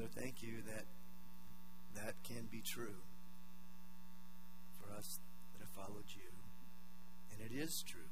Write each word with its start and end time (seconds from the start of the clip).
Father, 0.00 0.16
thank 0.16 0.40
you 0.40 0.64
that 0.64 0.88
that 1.92 2.16
can 2.24 2.48
be 2.48 2.64
true 2.64 3.04
for 4.80 4.88
us 4.96 5.20
that 5.52 5.60
have 5.60 5.76
followed 5.76 6.08
you. 6.16 6.32
And 7.28 7.44
it 7.44 7.52
is 7.52 7.84
true 7.84 8.08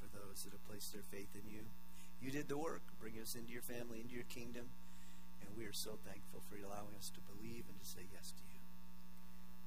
for 0.00 0.08
those 0.16 0.40
that 0.44 0.56
have 0.56 0.64
placed 0.64 0.96
their 0.96 1.04
faith 1.04 1.36
in 1.36 1.52
you. 1.52 1.68
You 2.16 2.32
did 2.32 2.48
the 2.48 2.56
work, 2.56 2.80
bring 2.96 3.20
us 3.20 3.36
into 3.36 3.52
your 3.52 3.60
family, 3.60 4.00
into 4.00 4.16
your 4.16 4.24
kingdom. 4.32 4.72
And 5.44 5.52
we 5.52 5.68
are 5.68 5.76
so 5.76 6.00
thankful 6.00 6.40
for 6.48 6.56
you 6.56 6.64
allowing 6.64 6.96
us 6.96 7.12
to 7.12 7.20
believe 7.28 7.68
and 7.68 7.76
to 7.76 7.84
say 7.84 8.08
yes 8.08 8.32
to 8.32 8.44
you. 8.48 8.64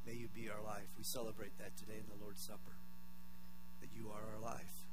May 0.02 0.18
you 0.18 0.34
be 0.34 0.50
our 0.50 0.66
life. 0.66 0.90
We 0.98 1.06
celebrate 1.06 1.54
that 1.62 1.78
today 1.78 2.02
in 2.02 2.10
the 2.10 2.18
Lord's 2.18 2.42
Supper, 2.42 2.74
that 3.86 3.94
you 3.94 4.10
are 4.10 4.34
our 4.34 4.42
life. 4.42 4.90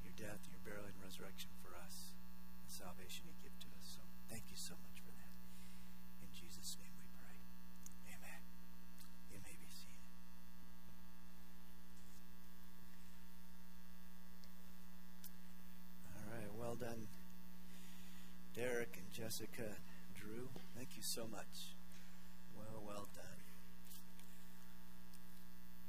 Your 0.00 0.16
death, 0.16 0.40
your 0.48 0.64
burial, 0.64 0.88
and 0.88 0.96
resurrection 1.04 1.52
for 1.60 1.76
us, 1.76 2.16
the 2.64 2.72
salvation 2.72 3.28
you 3.28 3.36
give 3.44 3.52
to 3.60 3.68
us. 3.76 4.00
So 4.00 4.00
thank 4.30 4.44
you 4.50 4.56
so 4.56 4.74
much 4.78 5.00
for 5.00 5.12
that. 5.16 5.32
In 6.22 6.30
Jesus' 6.30 6.76
name 6.80 6.92
we 7.00 7.08
pray. 7.18 7.36
Amen. 8.14 8.42
You 9.32 9.40
may 9.42 9.56
be 9.56 9.68
seated. 9.72 10.04
All 16.14 16.28
right, 16.30 16.52
well 16.54 16.76
done, 16.76 17.08
Derek 18.54 19.00
and 19.00 19.10
Jessica, 19.28 19.76
Drew. 20.18 20.48
Thank 20.74 20.96
you 20.96 21.02
so 21.02 21.26
much. 21.26 21.76
Well, 22.56 22.82
well 22.86 23.06
done. 23.14 23.40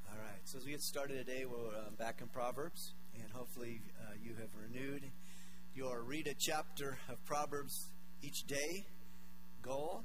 All 0.10 0.20
right, 0.20 0.42
so 0.44 0.58
as 0.58 0.66
we 0.66 0.72
get 0.72 0.82
started 0.82 1.26
today, 1.26 1.46
we're 1.46 1.70
uh, 1.70 1.90
back 1.98 2.20
in 2.20 2.28
Proverbs, 2.28 2.96
and 3.16 3.32
hopefully 3.32 3.80
uh, 4.02 4.12
you 4.22 4.34
have 4.42 4.50
renewed 4.62 5.04
your 5.74 6.04
read 6.04 6.28
a 6.28 6.34
chapter 6.38 6.98
of 7.08 7.24
Proverbs 7.24 7.92
each 8.22 8.44
day 8.46 8.86
goal. 9.62 10.04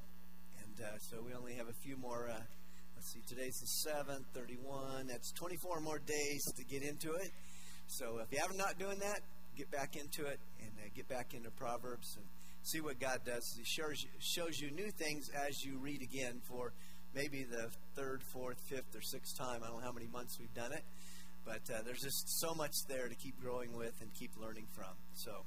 And 0.63 0.87
uh, 0.87 0.99
so 0.99 1.17
we 1.27 1.35
only 1.35 1.55
have 1.55 1.67
a 1.67 1.77
few 1.83 1.97
more. 1.97 2.29
Uh, 2.31 2.39
let's 2.95 3.13
see, 3.13 3.23
today's 3.27 3.59
the 3.59 3.91
7th, 3.91 4.27
31. 4.33 5.09
That's 5.09 5.33
24 5.33 5.81
more 5.81 5.99
days 5.99 6.45
to 6.57 6.63
get 6.63 6.85
into 6.85 7.11
it. 7.15 7.33
So 7.89 8.19
if 8.19 8.31
you 8.31 8.39
haven't 8.41 8.59
not 8.59 8.79
doing 8.79 9.01
that, 9.01 9.23
get 9.57 9.73
back 9.73 9.97
into 9.97 10.25
it 10.27 10.39
and 10.61 10.71
uh, 10.79 10.89
get 10.95 11.09
back 11.09 11.35
into 11.35 11.51
Proverbs 11.51 12.17
and 12.17 12.27
see 12.65 12.81
what 12.81 12.99
God 12.99 13.21
does. 13.25 13.55
He 13.57 13.65
shows 13.65 14.03
you, 14.03 14.09
shows 14.19 14.61
you 14.61 14.71
new 14.71 14.91
things 14.91 15.31
as 15.31 15.65
you 15.65 15.79
read 15.79 16.03
again 16.03 16.41
for 16.49 16.73
maybe 17.15 17.45
the 17.45 17.71
third, 17.95 18.23
fourth, 18.33 18.59
fifth, 18.69 18.95
or 18.95 19.03
sixth 19.03 19.37
time. 19.39 19.61
I 19.63 19.69
don't 19.69 19.81
know 19.81 19.87
how 19.87 19.93
many 19.93 20.07
months 20.07 20.39
we've 20.41 20.55
done 20.55 20.73
it, 20.73 20.83
but 21.45 21.63
uh, 21.73 21.83
there's 21.85 22.01
just 22.01 22.41
so 22.41 22.55
much 22.55 22.73
there 22.89 23.09
to 23.09 23.15
keep 23.15 23.41
growing 23.41 23.77
with 23.77 23.95
and 24.01 24.13
keep 24.15 24.33
learning 24.41 24.67
from. 24.75 24.97
So 25.15 25.45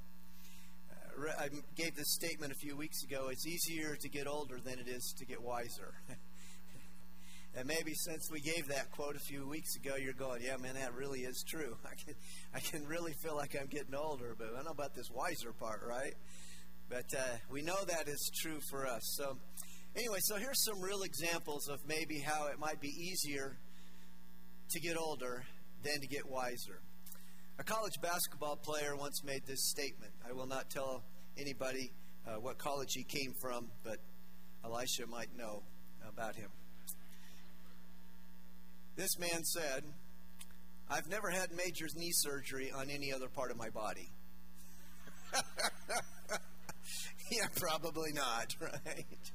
uh, 0.91 1.31
I 1.39 1.49
gave 1.75 1.95
this 1.95 2.13
statement 2.13 2.53
a 2.53 2.55
few 2.55 2.77
weeks 2.77 3.03
ago. 3.03 3.29
It's 3.31 3.47
easier 3.47 3.95
to 3.95 4.09
get 4.09 4.27
older 4.27 4.59
than 4.63 4.79
it 4.79 4.87
is 4.87 5.13
to 5.17 5.25
get 5.25 5.41
wiser. 5.41 5.95
And 7.57 7.67
maybe 7.67 7.93
since 7.95 8.29
we 8.31 8.39
gave 8.39 8.67
that 8.67 8.91
quote 8.91 9.15
a 9.15 9.19
few 9.19 9.47
weeks 9.47 9.75
ago, 9.77 9.95
you're 9.95 10.13
going, 10.13 10.43
yeah, 10.43 10.57
man, 10.57 10.75
that 10.75 10.93
really 10.93 11.21
is 11.21 11.43
true. 11.47 11.75
I 11.85 11.95
can, 11.95 12.13
I 12.53 12.59
can 12.59 12.87
really 12.87 13.13
feel 13.13 13.35
like 13.35 13.57
I'm 13.59 13.65
getting 13.65 13.95
older, 13.95 14.35
but 14.37 14.49
I 14.49 14.55
don't 14.57 14.65
know 14.65 14.71
about 14.71 14.93
this 14.93 15.09
wiser 15.09 15.53
part, 15.53 15.81
right? 15.83 16.13
But 16.89 17.13
uh, 17.17 17.37
we 17.51 17.61
know 17.61 17.83
that 17.85 18.07
is 18.07 18.31
true 18.41 18.59
for 18.69 18.87
us. 18.87 19.01
So, 19.17 19.37
anyway, 19.95 20.19
so 20.21 20.37
here's 20.37 20.63
some 20.63 20.81
real 20.81 21.01
examples 21.03 21.67
of 21.67 21.79
maybe 21.85 22.19
how 22.19 22.47
it 22.47 22.59
might 22.59 22.79
be 22.79 22.87
easier 22.87 23.57
to 24.69 24.79
get 24.79 24.97
older 24.97 25.43
than 25.83 25.99
to 25.99 26.07
get 26.07 26.29
wiser. 26.29 26.79
A 27.59 27.63
college 27.63 27.99
basketball 28.01 28.55
player 28.55 28.95
once 28.95 29.23
made 29.23 29.45
this 29.45 29.69
statement. 29.69 30.13
I 30.27 30.31
will 30.31 30.47
not 30.47 30.69
tell 30.69 31.03
anybody 31.37 31.91
uh, 32.25 32.39
what 32.39 32.57
college 32.57 32.93
he 32.93 33.03
came 33.03 33.33
from, 33.41 33.67
but 33.83 33.97
Elisha 34.63 35.07
might 35.07 35.35
know 35.35 35.63
about 36.07 36.35
him. 36.35 36.49
This 38.95 39.19
man 39.19 39.43
said, 39.43 39.83
I've 40.89 41.07
never 41.09 41.29
had 41.29 41.51
major 41.51 41.87
knee 41.95 42.11
surgery 42.13 42.71
on 42.71 42.89
any 42.89 43.11
other 43.11 43.27
part 43.27 43.51
of 43.51 43.57
my 43.57 43.69
body. 43.69 44.09
yeah, 47.31 47.47
probably 47.55 48.11
not, 48.13 48.55
right? 48.61 49.31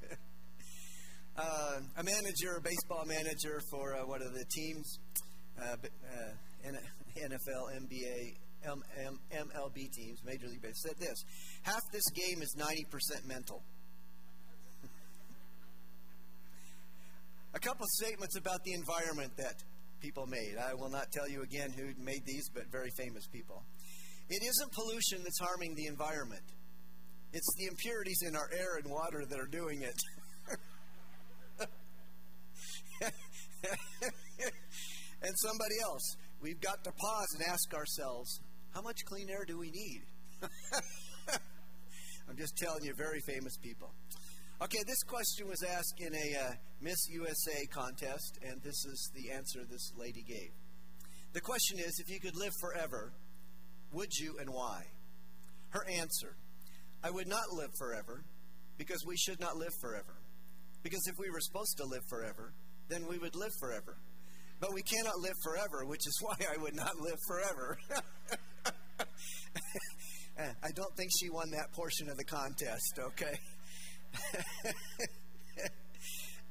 Uh, 1.37 1.81
a 1.97 2.05
manager, 2.05 2.57
a 2.59 2.61
baseball 2.61 3.05
manager 3.07 3.61
for 3.71 3.97
uh, 3.97 4.07
one 4.07 4.21
of 4.23 4.35
the 4.35 4.45
teams, 4.51 4.99
uh, 5.61 5.77
NFL, 7.17 7.73
NBA, 7.81 8.37
M- 8.65 8.83
M- 9.07 9.21
MLB 9.33 9.91
teams, 9.93 10.23
Major 10.25 10.47
League 10.49 10.63
Baseball, 10.63 10.93
said 10.93 10.99
this 11.01 11.25
Half 11.63 11.81
this 11.93 12.09
game 12.15 12.43
is 12.43 12.55
90% 12.59 13.27
mental. 13.27 13.63
a 17.55 17.59
couple 17.59 17.87
statements 17.89 18.37
about 18.37 18.63
the 18.65 18.75
environment 18.75 19.33
that 19.39 19.55
people 20.01 20.27
made. 20.27 20.57
I 20.59 20.75
will 20.75 20.91
not 20.91 21.11
tell 21.13 21.29
you 21.29 21.43
again 21.43 21.73
who 21.73 21.95
made 22.03 22.27
these, 22.27 22.51
but 22.53 22.65
very 22.71 22.91
famous 22.99 23.27
people. 23.29 23.63
It 24.29 24.43
isn't 24.43 24.73
pollution 24.73 25.23
that's 25.23 25.39
harming 25.41 25.75
the 25.75 25.87
environment. 25.87 26.45
It's 27.33 27.55
the 27.57 27.67
impurities 27.67 28.23
in 28.27 28.35
our 28.37 28.51
air 28.53 28.77
and 28.77 28.91
water 28.91 29.25
that 29.25 29.39
are 29.39 29.47
doing 29.47 29.83
it. 29.83 30.03
and 35.23 35.39
somebody 35.39 35.77
else, 35.83 36.17
we've 36.43 36.61
got 36.61 36.85
to 36.85 36.93
pause 36.93 37.35
and 37.35 37.43
ask 37.49 37.73
ourselves, 37.75 38.41
how 38.75 38.83
much 38.83 38.99
clean 39.07 39.31
air 39.31 39.45
do 39.47 39.59
we 39.59 39.71
need? 39.71 40.03
I'm 42.29 42.37
just 42.37 42.57
telling 42.57 42.85
you, 42.85 42.93
very 42.95 43.21
famous 43.21 43.57
people. 43.57 43.93
Okay, 44.63 44.83
this 44.87 45.03
question 45.03 45.49
was 45.49 45.63
asked 45.63 46.01
in 46.01 46.15
a 46.15 46.37
uh, 46.39 46.53
Miss 46.81 47.09
USA 47.11 47.67
contest, 47.73 48.39
and 48.43 48.63
this 48.63 48.85
is 48.85 49.11
the 49.15 49.33
answer 49.33 49.61
this 49.69 49.93
lady 49.97 50.23
gave. 50.23 50.53
The 51.33 51.41
question 51.41 51.79
is 51.79 51.99
if 51.99 52.11
you 52.11 52.21
could 52.21 52.37
live 52.37 52.53
forever, 52.61 53.13
would 53.93 54.13
you 54.15 54.37
and 54.39 54.51
why? 54.51 54.85
Her 55.71 55.85
answer 55.89 56.37
I 57.05 57.11
would 57.11 57.27
not 57.27 57.53
live 57.53 57.71
forever 57.79 58.25
because 58.79 59.05
we 59.07 59.17
should 59.17 59.41
not 59.41 59.57
live 59.57 59.73
forever. 59.81 60.15
Because 60.83 61.03
if 61.07 61.17
we 61.19 61.31
were 61.31 61.41
supposed 61.41 61.77
to 61.79 61.85
live 61.85 62.03
forever, 62.09 62.53
then 62.89 63.07
we 63.09 63.19
would 63.19 63.35
live 63.35 63.53
forever. 63.61 63.97
But 64.61 64.73
we 64.73 64.83
cannot 64.83 65.19
live 65.19 65.35
forever, 65.43 65.85
which 65.85 66.07
is 66.07 66.19
why 66.23 66.37
I 66.53 66.57
would 66.61 66.75
not 66.75 67.01
live 67.01 67.19
forever. 67.27 67.79
I 70.39 70.71
don't 70.75 70.97
think 70.97 71.11
she 71.21 71.31
won 71.31 71.51
that 71.51 71.73
portion 71.73 72.09
of 72.09 72.17
the 72.17 72.25
contest, 72.25 72.99
okay? 72.99 73.39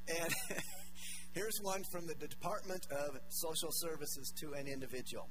and 0.07 0.34
here's 1.34 1.59
one 1.61 1.84
from 1.91 2.07
the 2.07 2.16
Department 2.16 2.85
of 2.91 3.17
Social 3.29 3.69
Services 3.72 4.34
to 4.40 4.53
an 4.53 4.67
individual. 4.67 5.28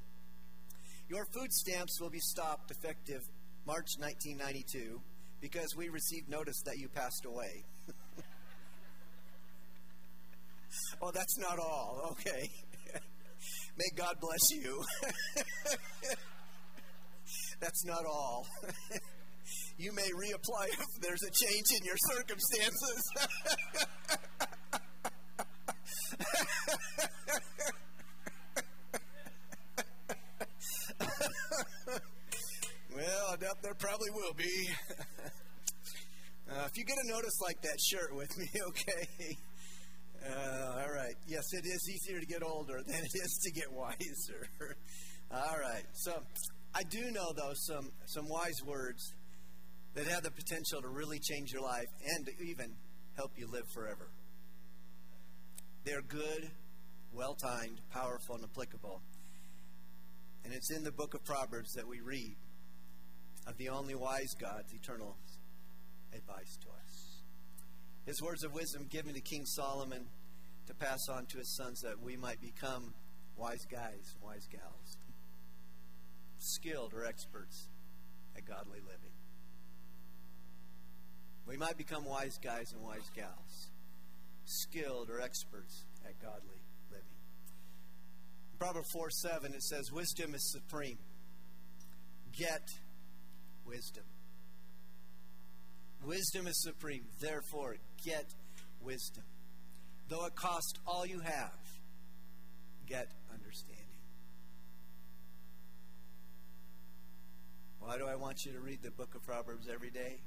Your 1.08 1.24
food 1.34 1.52
stamps 1.52 2.00
will 2.00 2.10
be 2.10 2.20
stopped 2.20 2.70
effective 2.70 3.22
March 3.66 3.88
1992 3.98 5.00
because 5.40 5.74
we 5.76 5.88
received 5.88 6.28
notice 6.28 6.60
that 6.66 6.78
you 6.78 6.88
passed 6.88 7.24
away. 7.26 7.64
oh, 11.02 11.10
that's 11.12 11.38
not 11.38 11.58
all. 11.58 12.08
Okay. 12.12 12.50
May 13.76 13.88
God 13.96 14.16
bless 14.20 14.50
you. 14.50 14.84
that's 17.60 17.84
not 17.84 18.04
all 18.06 18.46
you 19.80 19.92
may 19.94 20.10
reapply 20.12 20.66
if 20.68 21.00
there's 21.00 21.22
a 21.22 21.30
change 21.30 21.66
in 21.78 21.84
your 21.84 21.96
circumstances. 22.10 23.02
Doubt 33.36 33.62
there 33.62 33.74
probably 33.74 34.10
will 34.10 34.34
be. 34.34 34.68
Uh, 36.50 36.66
if 36.66 36.76
you 36.76 36.84
get 36.84 36.96
a 36.98 37.08
notice 37.08 37.40
like 37.40 37.62
that, 37.62 37.78
share 37.80 38.08
it 38.08 38.16
with 38.16 38.36
me, 38.38 38.48
okay? 38.66 39.36
Uh, 40.26 40.82
all 40.82 40.92
right. 40.92 41.14
Yes, 41.28 41.44
it 41.52 41.64
is 41.64 41.88
easier 41.88 42.18
to 42.18 42.26
get 42.26 42.42
older 42.42 42.80
than 42.86 42.96
it 42.96 43.14
is 43.14 43.38
to 43.44 43.52
get 43.52 43.70
wiser. 43.72 44.48
all 45.30 45.56
right. 45.60 45.84
So, 45.92 46.12
I 46.74 46.82
do 46.82 47.10
know 47.12 47.32
though 47.36 47.52
some 47.54 47.90
some 48.06 48.28
wise 48.28 48.58
words 48.66 49.14
that 49.94 50.06
have 50.08 50.24
the 50.24 50.30
potential 50.30 50.82
to 50.82 50.88
really 50.88 51.20
change 51.20 51.52
your 51.52 51.62
life 51.62 51.88
and 52.16 52.26
to 52.26 52.32
even 52.44 52.74
help 53.16 53.32
you 53.36 53.48
live 53.50 53.64
forever. 53.72 54.10
They're 55.84 56.02
good, 56.02 56.50
well 57.12 57.34
timed, 57.34 57.80
powerful, 57.90 58.36
and 58.36 58.44
applicable. 58.44 59.02
And 60.44 60.52
it's 60.52 60.70
in 60.72 60.84
the 60.84 60.92
book 60.92 61.14
of 61.14 61.24
Proverbs 61.24 61.72
that 61.74 61.86
we 61.86 62.00
read 62.00 62.36
of 63.46 63.56
the 63.56 63.68
only 63.68 63.94
wise 63.94 64.34
God's 64.38 64.72
eternal 64.72 65.16
advice 66.12 66.56
to 66.62 66.68
us. 66.68 67.22
His 68.06 68.22
words 68.22 68.44
of 68.44 68.54
wisdom 68.54 68.86
given 68.90 69.14
to 69.14 69.20
King 69.20 69.44
Solomon 69.46 70.06
to 70.66 70.74
pass 70.74 71.08
on 71.08 71.26
to 71.26 71.38
his 71.38 71.56
sons 71.56 71.80
that 71.80 72.00
we 72.00 72.16
might 72.16 72.40
become 72.40 72.94
wise 73.36 73.64
guys, 73.70 74.14
wise 74.22 74.46
gals, 74.50 74.98
skilled 76.38 76.94
or 76.94 77.04
experts 77.04 77.68
at 78.36 78.44
godly 78.44 78.80
living. 78.80 79.14
We 81.46 81.56
might 81.56 81.76
become 81.76 82.04
wise 82.04 82.38
guys 82.42 82.72
and 82.72 82.82
wise 82.82 83.10
gals, 83.14 83.70
skilled 84.44 85.10
or 85.10 85.20
experts 85.20 85.84
at 86.06 86.20
godly 86.20 86.62
living. 86.90 87.18
In 88.52 88.58
Proverbs 88.58 88.90
4 88.92 89.10
7, 89.10 89.54
it 89.54 89.62
says, 89.62 89.90
Wisdom 89.92 90.34
is 90.34 90.52
supreme. 90.52 90.98
Get 92.38 92.62
wisdom. 93.64 94.04
Wisdom 96.04 96.46
is 96.46 96.62
supreme. 96.62 97.04
Therefore, 97.20 97.76
get 98.04 98.26
wisdom. 98.80 99.24
Though 100.08 100.24
it 100.26 100.34
cost 100.34 100.78
all 100.86 101.06
you 101.06 101.20
have, 101.20 101.58
get 102.86 103.08
understanding. 103.32 103.84
Why 107.80 107.96
do 107.96 108.06
I 108.06 108.16
want 108.16 108.44
you 108.44 108.52
to 108.52 108.60
read 108.60 108.82
the 108.82 108.90
book 108.90 109.14
of 109.14 109.24
Proverbs 109.24 109.68
every 109.72 109.90
day? 109.90 110.20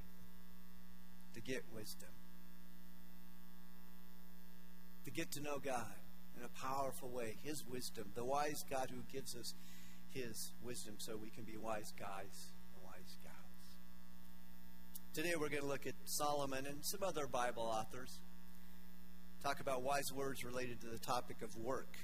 To 1.34 1.40
get 1.40 1.64
wisdom. 1.74 2.08
To 5.04 5.10
get 5.10 5.32
to 5.32 5.40
know 5.40 5.58
God 5.58 5.94
in 6.38 6.44
a 6.44 6.48
powerful 6.48 7.10
way. 7.10 7.36
His 7.42 7.64
wisdom. 7.66 8.06
The 8.14 8.24
wise 8.24 8.64
God 8.70 8.90
who 8.90 9.02
gives 9.12 9.36
us 9.36 9.54
His 10.10 10.52
wisdom 10.62 10.94
so 10.98 11.16
we 11.16 11.30
can 11.30 11.44
be 11.44 11.56
wise 11.56 11.92
guys. 11.98 12.53
Today 15.14 15.34
we're 15.38 15.48
going 15.48 15.62
to 15.62 15.68
look 15.68 15.86
at 15.86 15.94
Solomon 16.06 16.66
and 16.66 16.84
some 16.84 17.04
other 17.04 17.28
Bible 17.28 17.62
authors. 17.62 18.18
Talk 19.44 19.60
about 19.60 19.84
wise 19.84 20.12
words 20.12 20.42
related 20.42 20.80
to 20.80 20.88
the 20.88 20.98
topic 20.98 21.36
of 21.40 21.56
work 21.56 21.96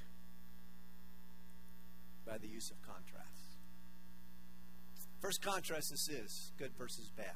by 2.25 2.39
the 2.39 2.47
use 2.47 2.71
of 2.71 2.81
contrast. 2.83 3.57
First 5.21 5.43
contrast 5.43 5.91
this 5.91 6.09
is 6.09 6.53
good 6.57 6.71
versus 6.79 7.11
bad. 7.17 7.35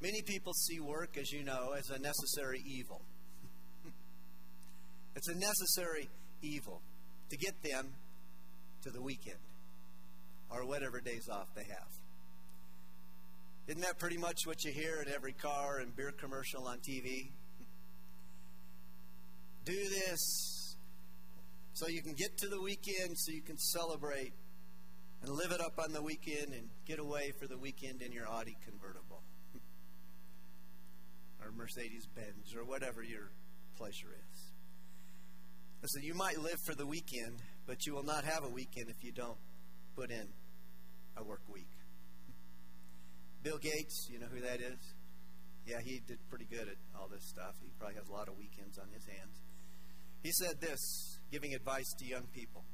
Many 0.00 0.22
people 0.22 0.52
see 0.52 0.78
work, 0.78 1.18
as 1.18 1.32
you 1.32 1.42
know, 1.42 1.74
as 1.76 1.90
a 1.90 1.98
necessary 1.98 2.62
evil. 2.64 3.02
it's 5.16 5.28
a 5.28 5.34
necessary 5.34 6.08
evil 6.42 6.80
to 7.28 7.36
get 7.36 7.60
them 7.64 7.88
to 8.82 8.90
the 8.90 9.02
weekend 9.02 9.40
or 10.48 10.64
whatever 10.64 11.00
days 11.00 11.28
off 11.28 11.48
they 11.56 11.64
have. 11.64 12.03
Isn't 13.66 13.80
that 13.80 13.98
pretty 13.98 14.18
much 14.18 14.40
what 14.44 14.62
you 14.62 14.72
hear 14.72 15.00
in 15.00 15.10
every 15.10 15.32
car 15.32 15.78
and 15.78 15.96
beer 15.96 16.12
commercial 16.12 16.66
on 16.66 16.78
TV? 16.78 17.30
Do 19.64 19.72
this 19.72 20.76
so 21.72 21.88
you 21.88 22.02
can 22.02 22.12
get 22.12 22.36
to 22.38 22.48
the 22.48 22.60
weekend 22.60 23.16
so 23.16 23.32
you 23.32 23.40
can 23.40 23.56
celebrate 23.56 24.34
and 25.22 25.30
live 25.30 25.50
it 25.50 25.62
up 25.62 25.78
on 25.78 25.94
the 25.94 26.02
weekend 26.02 26.52
and 26.52 26.68
get 26.86 26.98
away 26.98 27.32
for 27.40 27.46
the 27.46 27.56
weekend 27.56 28.02
in 28.02 28.12
your 28.12 28.28
Audi 28.28 28.58
convertible 28.68 29.22
or 31.42 31.50
Mercedes 31.50 32.06
Benz 32.14 32.54
or 32.54 32.64
whatever 32.64 33.02
your 33.02 33.30
pleasure 33.78 34.14
is. 34.30 34.52
Listen, 35.80 36.02
you 36.02 36.14
might 36.14 36.38
live 36.38 36.60
for 36.66 36.74
the 36.74 36.86
weekend, 36.86 37.40
but 37.66 37.86
you 37.86 37.94
will 37.94 38.04
not 38.04 38.24
have 38.24 38.44
a 38.44 38.48
weekend 38.48 38.90
if 38.90 39.02
you 39.02 39.12
don't 39.12 39.38
put 39.96 40.10
in 40.10 40.28
a 41.16 41.24
work 41.24 41.42
week. 41.50 41.70
Bill 43.44 43.58
Gates, 43.58 44.08
you 44.10 44.18
know 44.18 44.26
who 44.32 44.40
that 44.40 44.62
is? 44.62 44.94
Yeah, 45.66 45.76
he 45.84 46.00
did 46.08 46.16
pretty 46.30 46.46
good 46.46 46.66
at 46.66 46.78
all 46.98 47.08
this 47.08 47.28
stuff. 47.28 47.52
He 47.60 47.68
probably 47.78 47.96
has 47.96 48.08
a 48.08 48.12
lot 48.12 48.26
of 48.26 48.38
weekends 48.38 48.78
on 48.78 48.86
his 48.90 49.04
hands. 49.04 49.36
He 50.22 50.32
said 50.32 50.62
this, 50.62 51.18
giving 51.30 51.54
advice 51.54 51.92
to 51.98 52.06
young 52.06 52.24
people 52.32 52.64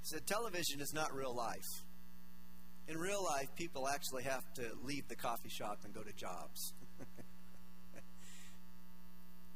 He 0.00 0.06
said 0.06 0.26
television 0.26 0.80
is 0.80 0.94
not 0.94 1.14
real 1.14 1.36
life. 1.36 1.68
In 2.88 2.96
real 2.96 3.22
life, 3.22 3.48
people 3.56 3.86
actually 3.86 4.22
have 4.22 4.44
to 4.54 4.70
leave 4.82 5.06
the 5.08 5.16
coffee 5.16 5.50
shop 5.50 5.80
and 5.84 5.92
go 5.92 6.02
to 6.02 6.12
jobs. 6.14 6.72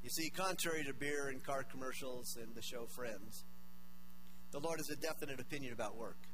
you 0.02 0.10
see, 0.10 0.28
contrary 0.28 0.84
to 0.84 0.92
beer 0.92 1.28
and 1.28 1.42
car 1.42 1.64
commercials 1.64 2.36
and 2.36 2.54
the 2.54 2.62
show 2.62 2.84
Friends, 2.94 3.44
the 4.50 4.60
Lord 4.60 4.78
has 4.78 4.90
a 4.90 4.96
definite 4.96 5.40
opinion 5.40 5.72
about 5.72 5.96
work. 5.96 6.27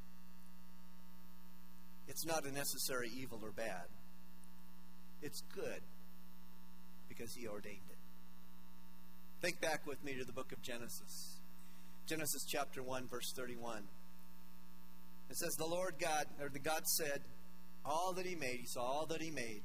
It's 2.07 2.25
not 2.25 2.45
a 2.45 2.51
necessary 2.51 3.09
evil 3.15 3.39
or 3.43 3.51
bad, 3.51 3.85
it's 5.21 5.41
good 5.53 5.81
because 7.09 7.33
He 7.33 7.47
ordained 7.47 7.89
it. 7.89 7.97
Think 9.41 9.61
back 9.61 9.85
with 9.85 10.03
me 10.03 10.15
to 10.15 10.25
the 10.25 10.33
book 10.33 10.51
of 10.51 10.61
Genesis. 10.61 11.39
Genesis 12.07 12.45
chapter 12.47 12.83
1, 12.83 13.07
verse 13.07 13.33
31. 13.35 13.83
It 15.29 15.37
says, 15.37 15.55
The 15.55 15.65
Lord 15.65 15.95
God, 15.99 16.25
or 16.39 16.49
the 16.49 16.59
God 16.59 16.87
said, 16.87 17.21
all 17.85 18.13
that 18.13 18.25
he 18.25 18.35
made, 18.35 18.59
he 18.59 18.65
saw 18.65 18.81
all 18.81 19.05
that 19.07 19.21
he 19.21 19.29
made, 19.29 19.61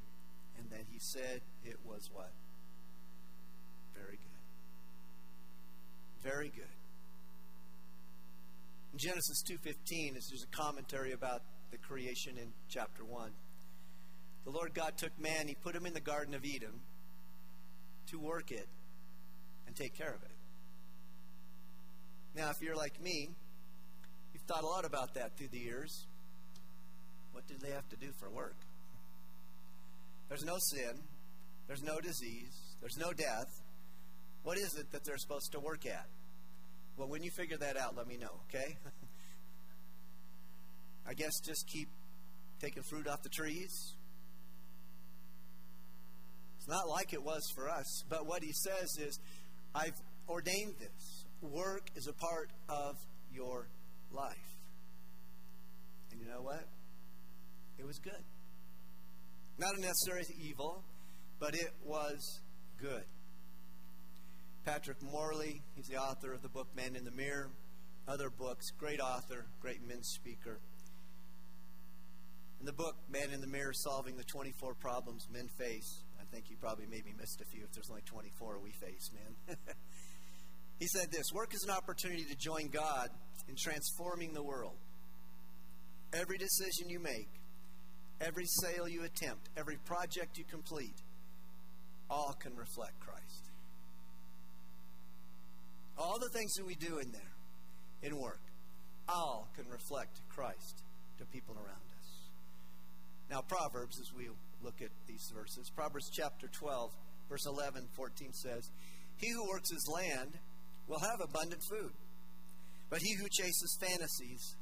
and 0.58 0.68
then 0.70 0.84
he 0.90 0.98
said 0.98 1.40
it 1.64 1.78
was 1.84 2.10
what? 2.12 2.32
Very 3.94 4.18
good. 4.18 4.40
Very 6.22 6.48
good. 6.48 6.64
In 8.92 8.98
Genesis 8.98 9.42
2.15, 9.50 10.12
there's 10.12 10.44
a 10.44 10.56
commentary 10.56 11.12
about 11.12 11.42
the 11.70 11.78
creation 11.78 12.36
in 12.38 12.52
chapter 12.68 13.04
1. 13.04 13.30
The 14.44 14.50
Lord 14.50 14.74
God 14.74 14.96
took 14.96 15.18
man, 15.20 15.48
he 15.48 15.54
put 15.54 15.74
him 15.74 15.86
in 15.86 15.94
the 15.94 16.00
Garden 16.00 16.34
of 16.34 16.44
Eden 16.44 16.80
to 18.10 18.18
work 18.18 18.50
it 18.50 18.68
and 19.66 19.76
take 19.76 19.96
care 19.96 20.12
of 20.12 20.22
it. 20.22 20.36
Now, 22.34 22.50
if 22.50 22.60
you're 22.62 22.76
like 22.76 23.00
me, 23.02 23.30
You've 24.32 24.42
thought 24.42 24.62
a 24.62 24.66
lot 24.66 24.84
about 24.84 25.14
that 25.14 25.36
through 25.36 25.48
the 25.48 25.58
years. 25.58 26.06
What 27.32 27.46
did 27.46 27.60
they 27.60 27.70
have 27.70 27.88
to 27.90 27.96
do 27.96 28.08
for 28.18 28.30
work? 28.30 28.56
There's 30.28 30.44
no 30.44 30.56
sin, 30.58 31.02
there's 31.66 31.82
no 31.82 31.98
disease, 32.00 32.76
there's 32.80 32.96
no 32.96 33.12
death. 33.12 33.50
What 34.42 34.56
is 34.56 34.76
it 34.76 34.90
that 34.92 35.04
they're 35.04 35.18
supposed 35.18 35.52
to 35.52 35.60
work 35.60 35.84
at? 35.86 36.06
Well, 36.96 37.08
when 37.08 37.22
you 37.22 37.30
figure 37.36 37.56
that 37.58 37.76
out, 37.76 37.96
let 37.96 38.06
me 38.06 38.16
know, 38.16 38.40
okay? 38.48 38.76
I 41.10 41.14
guess 41.14 41.40
just 41.44 41.66
keep 41.66 41.88
taking 42.60 42.84
fruit 42.84 43.08
off 43.08 43.20
the 43.24 43.30
trees. 43.30 43.96
It's 46.56 46.68
not 46.68 46.88
like 46.88 47.12
it 47.12 47.24
was 47.24 47.42
for 47.52 47.68
us, 47.68 48.04
but 48.08 48.26
what 48.26 48.44
he 48.44 48.52
says 48.52 48.96
is, 48.96 49.18
I've 49.74 49.96
ordained 50.28 50.76
this. 50.78 51.24
Work 51.42 51.88
is 51.96 52.06
a 52.06 52.12
part 52.12 52.50
of 52.68 52.94
your 53.34 53.66
life. 54.12 54.36
And 56.12 56.20
you 56.20 56.28
know 56.28 56.42
what? 56.42 56.64
It 57.76 57.84
was 57.84 57.98
good. 57.98 58.22
Not 59.58 59.74
a 59.76 59.80
necessary 59.80 60.22
evil, 60.40 60.84
but 61.40 61.54
it 61.54 61.72
was 61.84 62.40
good. 62.80 63.04
Patrick 64.64 65.02
Morley, 65.02 65.62
he's 65.74 65.86
the 65.86 65.96
author 65.96 66.32
of 66.32 66.42
the 66.42 66.48
book 66.48 66.68
Man 66.76 66.94
in 66.94 67.04
the 67.04 67.10
Mirror, 67.10 67.50
other 68.06 68.30
books, 68.30 68.66
great 68.78 69.00
author, 69.00 69.46
great 69.60 69.82
men's 69.84 70.08
speaker. 70.14 70.60
In 72.60 72.66
the 72.66 72.72
book 72.74 72.96
Man 73.10 73.30
in 73.32 73.40
the 73.40 73.46
Mirror 73.46 73.72
Solving 73.72 74.18
the 74.18 74.24
24 74.24 74.74
Problems 74.74 75.26
Men 75.32 75.48
Face, 75.58 76.04
I 76.20 76.24
think 76.30 76.50
you 76.50 76.56
probably 76.60 76.84
maybe 76.90 77.14
missed 77.18 77.40
a 77.40 77.46
few 77.46 77.64
if 77.64 77.72
there's 77.72 77.88
only 77.88 78.02
24 78.02 78.58
we 78.62 78.70
face, 78.72 79.10
man. 79.14 79.56
he 80.78 80.86
said 80.86 81.10
this 81.10 81.32
Work 81.32 81.54
is 81.54 81.64
an 81.64 81.70
opportunity 81.70 82.24
to 82.24 82.36
join 82.36 82.68
God 82.68 83.08
in 83.48 83.54
transforming 83.56 84.34
the 84.34 84.42
world. 84.42 84.76
Every 86.12 86.36
decision 86.36 86.90
you 86.90 87.00
make, 87.00 87.30
every 88.20 88.44
sale 88.44 88.86
you 88.86 89.04
attempt, 89.04 89.48
every 89.56 89.78
project 89.86 90.36
you 90.36 90.44
complete, 90.44 91.00
all 92.10 92.36
can 92.38 92.54
reflect 92.54 93.00
Christ. 93.00 93.50
All 95.96 96.18
the 96.18 96.28
things 96.28 96.52
that 96.54 96.66
we 96.66 96.74
do 96.74 96.98
in 96.98 97.10
there, 97.12 97.32
in 98.02 98.18
work, 98.18 98.42
all 99.08 99.48
can 99.56 99.64
reflect 99.70 100.20
Christ 100.28 100.82
to 101.18 101.24
people 101.24 101.54
around. 101.54 101.89
Now, 103.30 103.42
Proverbs, 103.42 104.00
as 104.00 104.12
we 104.12 104.28
look 104.62 104.82
at 104.82 104.90
these 105.06 105.30
verses, 105.34 105.70
Proverbs 105.74 106.10
chapter 106.12 106.48
12, 106.48 106.90
verse 107.28 107.46
11, 107.46 107.88
14 107.94 108.32
says, 108.32 108.70
He 109.16 109.30
who 109.30 109.48
works 109.48 109.70
his 109.70 109.88
land 109.88 110.38
will 110.88 110.98
have 110.98 111.20
abundant 111.22 111.62
food 111.70 111.92
but 112.90 113.00
he 113.00 113.14
who 113.14 113.28
chases 113.30 113.78
fantasies 113.80 114.56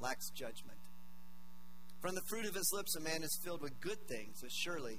lacks 0.00 0.30
judgment. 0.30 0.78
From 2.02 2.14
the 2.14 2.26
fruit 2.28 2.44
of 2.44 2.54
his 2.54 2.70
lips, 2.74 2.96
a 2.96 3.00
man 3.00 3.22
is 3.22 3.40
filled 3.44 3.62
with 3.62 3.80
good 3.80 4.06
things, 4.08 4.42
as 4.44 4.52
surely 4.52 4.98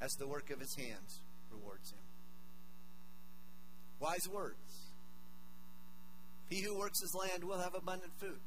as 0.00 0.12
the 0.12 0.28
work 0.28 0.50
of 0.50 0.60
his 0.60 0.74
hands 0.76 1.20
rewards 1.50 1.90
him. 1.90 1.98
Wise 3.98 4.28
words. 4.30 4.92
He 6.48 6.62
who 6.62 6.78
works 6.78 7.00
his 7.00 7.14
land 7.14 7.44
will 7.44 7.58
have 7.58 7.74
abundant 7.74 8.12
food. 8.20 8.40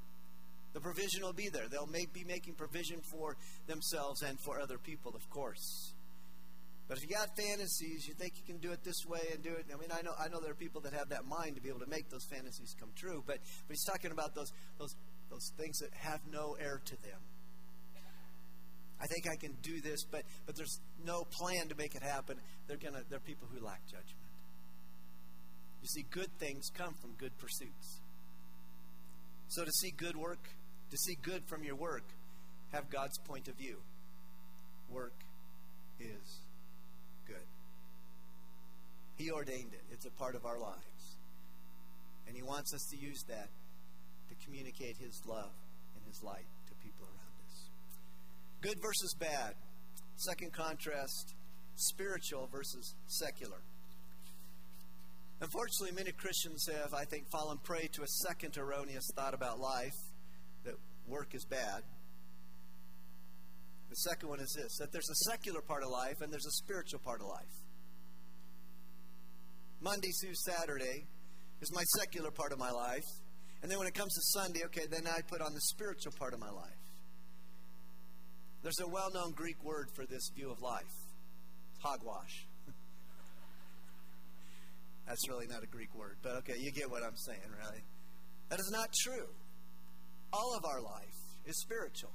The 0.75 0.81
provision 0.81 1.23
will 1.23 1.31
be 1.31 1.47
there. 1.47 1.69
They'll 1.69 1.87
be 1.87 2.25
making 2.27 2.55
provision 2.55 2.99
for 3.09 3.37
themselves 3.65 4.21
and 4.23 4.37
for 4.41 4.59
other 4.59 4.77
people, 4.77 5.15
of 5.15 5.23
course. 5.29 5.93
But 6.89 6.97
if 6.97 7.03
you 7.03 7.15
got 7.15 7.29
fantasies, 7.37 8.05
you 8.05 8.13
think 8.13 8.33
you 8.35 8.43
can 8.45 8.59
do 8.59 8.73
it 8.73 8.83
this 8.83 9.05
way 9.07 9.21
and 9.31 9.41
do 9.41 9.51
it. 9.51 9.67
I 9.73 9.77
mean, 9.77 9.89
I 9.89 10.01
know 10.01 10.11
I 10.19 10.27
know 10.27 10.41
there 10.41 10.51
are 10.51 10.53
people 10.53 10.81
that 10.81 10.91
have 10.91 11.09
that 11.09 11.23
mind 11.25 11.55
to 11.55 11.61
be 11.61 11.69
able 11.69 11.79
to 11.79 11.89
make 11.89 12.09
those 12.09 12.25
fantasies 12.25 12.75
come 12.77 12.89
true. 12.93 13.23
But, 13.25 13.37
but 13.67 13.71
he's 13.73 13.85
talking 13.85 14.11
about 14.11 14.35
those 14.35 14.51
those 14.77 14.93
those 15.31 15.53
things 15.57 15.79
that 15.79 15.93
have 15.93 16.19
no 16.29 16.57
air 16.59 16.81
to 16.83 16.95
them. 17.01 17.23
I 18.99 19.07
think 19.07 19.27
I 19.31 19.37
can 19.37 19.55
do 19.61 19.79
this, 19.81 20.03
but, 20.03 20.23
but 20.45 20.55
there's 20.55 20.79
no 21.05 21.23
plan 21.23 21.67
to 21.69 21.75
make 21.75 21.95
it 21.95 22.03
happen. 22.03 22.37
They're, 22.67 22.77
gonna, 22.77 23.03
they're 23.09 23.19
people 23.19 23.47
who 23.53 23.63
lack 23.63 23.85
judgment. 23.87 24.15
You 25.81 25.87
see, 25.87 26.05
good 26.09 26.29
things 26.39 26.69
come 26.73 26.93
from 27.01 27.11
good 27.17 27.37
pursuits. 27.37 27.99
So 29.49 29.65
to 29.65 29.71
see 29.71 29.91
good 29.91 30.15
work, 30.15 30.47
to 30.95 31.01
see 31.01 31.17
good 31.21 31.43
from 31.45 31.61
your 31.63 31.75
work, 31.75 32.03
have 32.71 32.89
God's 32.89 33.17
point 33.17 33.49
of 33.49 33.55
view. 33.55 33.77
Work 34.89 35.13
is 35.99 36.39
good. 37.27 37.35
He 39.17 39.29
ordained 39.29 39.73
it, 39.73 39.83
it's 39.91 40.05
a 40.05 40.11
part 40.11 40.35
of 40.35 40.45
our 40.45 40.57
lives. 40.57 41.17
And 42.27 42.35
He 42.35 42.43
wants 42.43 42.73
us 42.73 42.87
to 42.91 42.97
use 42.97 43.23
that 43.27 43.49
to 44.29 44.45
communicate 44.45 44.95
His 44.97 45.21
love 45.27 45.51
and 45.95 46.05
His 46.07 46.23
light 46.23 46.47
to 46.67 46.73
people 46.75 47.05
around 47.05 47.35
us. 47.45 47.69
Good 48.61 48.81
versus 48.81 49.13
bad. 49.19 49.53
Second 50.15 50.53
contrast 50.53 51.35
spiritual 51.75 52.47
versus 52.49 52.95
secular. 53.07 53.59
Unfortunately, 55.41 55.93
many 55.93 56.13
Christians 56.13 56.65
have, 56.71 56.93
I 56.93 57.03
think, 57.03 57.25
fallen 57.29 57.57
prey 57.57 57.89
to 57.91 58.03
a 58.03 58.07
second 58.07 58.57
erroneous 58.57 59.03
thought 59.13 59.33
about 59.33 59.59
life 59.59 59.91
work 61.07 61.33
is 61.33 61.45
bad. 61.45 61.83
The 63.89 63.95
second 63.95 64.29
one 64.29 64.39
is 64.39 64.53
this 64.57 64.77
that 64.79 64.91
there's 64.91 65.09
a 65.09 65.31
secular 65.31 65.61
part 65.61 65.83
of 65.83 65.89
life 65.89 66.21
and 66.21 66.31
there's 66.31 66.45
a 66.45 66.51
spiritual 66.51 66.99
part 66.99 67.21
of 67.21 67.27
life. 67.27 67.55
Monday 69.81 70.11
through 70.21 70.33
Saturday 70.33 71.05
is 71.61 71.71
my 71.73 71.83
secular 71.99 72.31
part 72.31 72.51
of 72.51 72.59
my 72.59 72.71
life. 72.71 73.05
And 73.61 73.71
then 73.71 73.79
when 73.79 73.87
it 73.87 73.93
comes 73.93 74.13
to 74.13 74.21
Sunday, 74.21 74.61
okay, 74.65 74.85
then 74.89 75.07
I 75.07 75.21
put 75.21 75.41
on 75.41 75.53
the 75.53 75.61
spiritual 75.61 76.11
part 76.19 76.33
of 76.33 76.39
my 76.39 76.49
life. 76.49 76.85
There's 78.63 78.79
a 78.79 78.87
well 78.87 79.11
known 79.13 79.31
Greek 79.31 79.63
word 79.63 79.89
for 79.95 80.05
this 80.05 80.29
view 80.35 80.51
of 80.51 80.61
life 80.61 80.91
hogwash. 81.85 82.47
That's 85.07 85.29
really 85.29 85.45
not 85.47 85.63
a 85.63 85.67
Greek 85.67 85.93
word, 85.93 86.17
but 86.23 86.37
okay, 86.37 86.55
you 86.59 86.71
get 86.71 86.89
what 86.89 87.03
I'm 87.03 87.15
saying, 87.15 87.51
right? 87.59 87.83
That 88.49 88.59
is 88.59 88.69
not 88.71 88.89
true. 89.03 89.27
All 90.33 90.55
of 90.55 90.65
our 90.65 90.81
life 90.81 91.17
is 91.45 91.59
spiritual. 91.59 92.11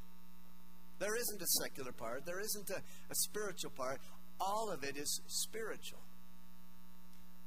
There 0.98 1.16
isn't 1.16 1.40
a 1.40 1.46
secular 1.62 1.92
part, 1.92 2.26
there 2.26 2.40
isn't 2.40 2.70
a, 2.70 2.82
a 3.10 3.14
spiritual 3.14 3.70
part. 3.70 4.00
All 4.38 4.70
of 4.70 4.84
it 4.84 4.96
is 4.96 5.20
spiritual. 5.26 6.00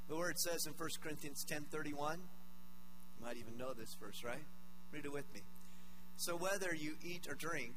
The 0.09 0.15
word 0.15 0.37
says 0.39 0.65
in 0.65 0.73
1 0.73 0.89
Corinthians 1.01 1.45
10:31, 1.49 2.17
you 3.19 3.25
might 3.25 3.37
even 3.37 3.57
know 3.57 3.73
this 3.73 3.95
verse, 3.99 4.23
right? 4.23 4.45
Read 4.91 5.05
it 5.05 5.13
with 5.13 5.31
me. 5.33 5.41
So 6.17 6.35
whether 6.35 6.73
you 6.73 6.95
eat 7.03 7.27
or 7.29 7.35
drink, 7.35 7.73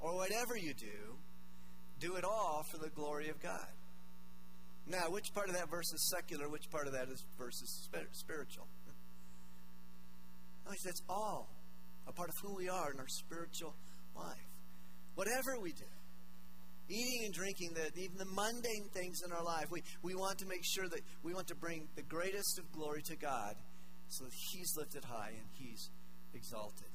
or 0.00 0.14
whatever 0.14 0.56
you 0.56 0.74
do, 0.74 1.16
do 2.00 2.16
it 2.16 2.24
all 2.24 2.64
for 2.70 2.78
the 2.78 2.90
glory 2.90 3.30
of 3.30 3.40
God. 3.42 3.72
Now, 4.86 5.08
which 5.08 5.32
part 5.32 5.48
of 5.48 5.54
that 5.54 5.70
verse 5.70 5.90
is 5.92 6.10
secular? 6.10 6.48
Which 6.48 6.68
part 6.70 6.86
of 6.86 6.92
that 6.92 7.08
is 7.08 7.24
verse 7.38 7.60
is 7.62 7.88
spiritual? 8.12 8.66
No, 10.66 10.72
he 10.72 10.78
says 10.78 11.02
all 11.10 11.50
a 12.06 12.12
part 12.12 12.28
of 12.28 12.34
who 12.42 12.54
we 12.54 12.68
are 12.68 12.92
in 12.92 12.98
our 12.98 13.08
spiritual 13.08 13.74
life. 14.16 14.48
Whatever 15.14 15.60
we 15.60 15.72
do, 15.72 15.84
eating 16.88 17.22
and 17.24 17.34
drinking, 17.34 17.70
the, 17.74 18.00
even 18.00 18.18
the 18.18 18.26
mundane 18.26 18.88
things 18.92 19.22
in 19.24 19.32
our 19.32 19.42
life, 19.42 19.66
we, 19.70 19.82
we 20.02 20.14
want 20.14 20.38
to 20.38 20.46
make 20.46 20.62
sure 20.64 20.88
that 20.88 21.00
we 21.22 21.32
want 21.32 21.48
to 21.48 21.54
bring 21.54 21.88
the 21.96 22.02
greatest 22.02 22.58
of 22.58 22.70
glory 22.72 23.02
to 23.02 23.16
God 23.16 23.54
so 24.08 24.24
that 24.24 24.32
He's 24.52 24.74
lifted 24.76 25.04
high 25.04 25.32
and 25.38 25.48
He's 25.52 25.90
exalted. 26.34 26.88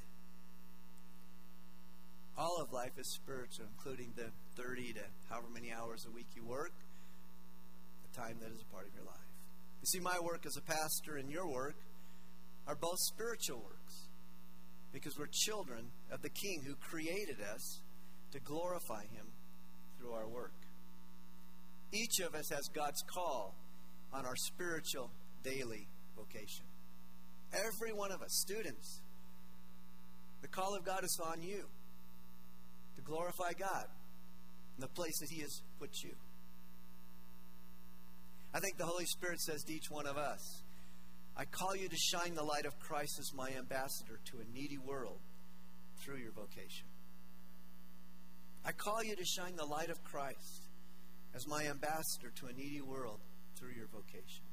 All 2.38 2.62
of 2.62 2.72
life 2.72 2.98
is 2.98 3.12
spiritual, 3.22 3.66
including 3.76 4.14
the 4.16 4.32
30 4.56 4.94
to 4.94 5.02
however 5.30 5.48
many 5.54 5.74
hours 5.74 6.06
a 6.08 6.12
week 6.12 6.28
you 6.36 6.46
work, 6.46 6.72
the 8.10 8.22
time 8.22 8.38
that 8.42 8.52
is 8.52 8.62
a 8.62 8.74
part 8.74 8.88
of 8.88 8.94
your 8.94 9.04
life. 9.04 9.28
You 9.82 9.88
see, 9.88 10.00
my 10.00 10.20
work 10.22 10.46
as 10.46 10.56
a 10.56 10.62
pastor 10.62 11.18
and 11.18 11.30
your 11.30 11.48
work 11.50 11.76
are 12.68 12.76
both 12.76 12.98
spiritual 13.00 13.60
works 13.60 14.09
because 14.92 15.18
we're 15.18 15.30
children 15.32 15.92
of 16.12 16.22
the 16.22 16.30
King 16.30 16.64
who 16.66 16.76
created 16.76 17.38
us 17.54 17.82
to 18.32 18.40
glorify 18.40 19.02
Him 19.04 19.28
through 19.98 20.12
our 20.12 20.28
work. 20.28 20.54
Each 21.92 22.20
of 22.20 22.36
us 22.36 22.50
has 22.50 22.68
God's 22.74 23.02
call 23.14 23.56
on 24.14 24.26
our 24.26 24.36
spiritual 24.36 25.12
daily 25.44 25.88
vocation. 26.16 26.66
Every 27.54 27.94
one 27.94 28.12
of 28.12 28.22
us, 28.22 28.32
students, 28.32 29.02
the 30.42 30.48
call 30.48 30.76
of 30.76 30.86
God 30.86 31.04
is 31.04 31.20
on 31.26 31.42
you 31.42 31.66
to 32.96 33.02
glorify 33.02 33.54
God 33.58 33.86
in 34.78 34.82
the 34.82 34.88
place 34.88 35.18
that 35.20 35.30
He 35.30 35.42
has 35.42 35.62
put 35.80 35.90
you. 36.04 36.16
I 38.54 38.60
think 38.60 38.78
the 38.78 38.86
Holy 38.86 39.06
Spirit 39.06 39.40
says 39.42 39.64
to 39.64 39.74
each 39.74 39.90
one 39.90 40.08
of 40.08 40.18
us, 40.18 40.64
I 41.40 41.46
call 41.46 41.74
you 41.74 41.88
to 41.88 41.96
shine 41.96 42.36
the 42.36 42.44
light 42.44 42.66
of 42.66 42.78
Christ 42.80 43.18
as 43.18 43.32
my 43.34 43.48
ambassador 43.58 44.20
to 44.26 44.40
a 44.40 44.54
needy 44.54 44.78
world 44.78 45.22
through 46.04 46.18
your 46.18 46.34
vocation. 46.34 46.88
I 48.66 48.74
call 48.74 49.02
you 49.02 49.16
to 49.16 49.24
shine 49.24 49.56
the 49.56 49.64
light 49.64 49.90
of 49.90 50.04
Christ 50.04 50.68
as 51.34 51.48
my 51.48 51.66
ambassador 51.66 52.34
to 52.42 52.48
a 52.48 52.52
needy 52.52 52.82
world 52.82 53.22
through 53.58 53.72
your 53.72 53.88
vocation. 53.88 54.44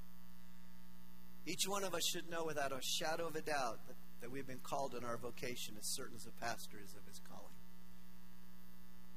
Each 1.45 1.66
one 1.66 1.83
of 1.83 1.93
us 1.93 2.07
should 2.12 2.31
know 2.31 2.45
without 2.45 2.71
a 2.71 2.78
shadow 2.81 3.26
of 3.26 3.35
a 3.35 3.43
doubt 3.43 3.81
that, 3.88 3.97
that 4.21 4.31
we've 4.31 4.47
been 4.47 4.62
called 4.62 4.95
in 4.95 5.05
our 5.05 5.16
vocation 5.16 5.75
as 5.76 5.93
certain 5.95 6.14
as 6.14 6.26
a 6.26 6.40
pastor 6.40 6.78
is 6.85 6.95
of 6.95 7.05
his 7.09 7.21
calling. 7.28 7.59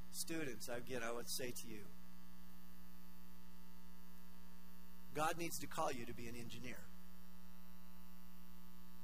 Students, 0.10 0.70
again, 0.70 1.02
I 1.08 1.12
would 1.12 1.30
say 1.30 1.52
to 1.52 1.68
you 1.68 1.86
God 5.14 5.38
needs 5.38 5.60
to 5.60 5.68
call 5.68 5.92
you 5.92 6.08
to 6.08 6.14
be 6.16 6.26
an 6.26 6.36
engineer. 6.36 6.89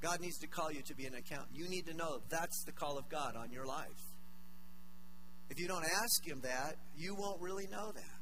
God 0.06 0.22
needs 0.22 0.38
to 0.38 0.48
call 0.48 0.72
you 0.72 0.84
to 0.84 0.94
be 0.94 1.08
an 1.08 1.16
accountant. 1.16 1.50
You 1.56 1.68
need 1.68 1.88
to 1.88 1.96
know 1.96 2.22
that's 2.30 2.64
the 2.66 2.72
call 2.72 3.00
of 3.00 3.10
God 3.10 3.36
on 3.36 3.52
your 3.52 3.66
life. 3.66 4.14
If 5.50 5.60
you 5.60 5.68
don't 5.68 5.84
ask 5.84 6.24
Him 6.24 6.42
that, 6.44 6.76
you 6.96 7.16
won't 7.16 7.42
really 7.42 7.66
know 7.66 7.92
that. 7.92 8.20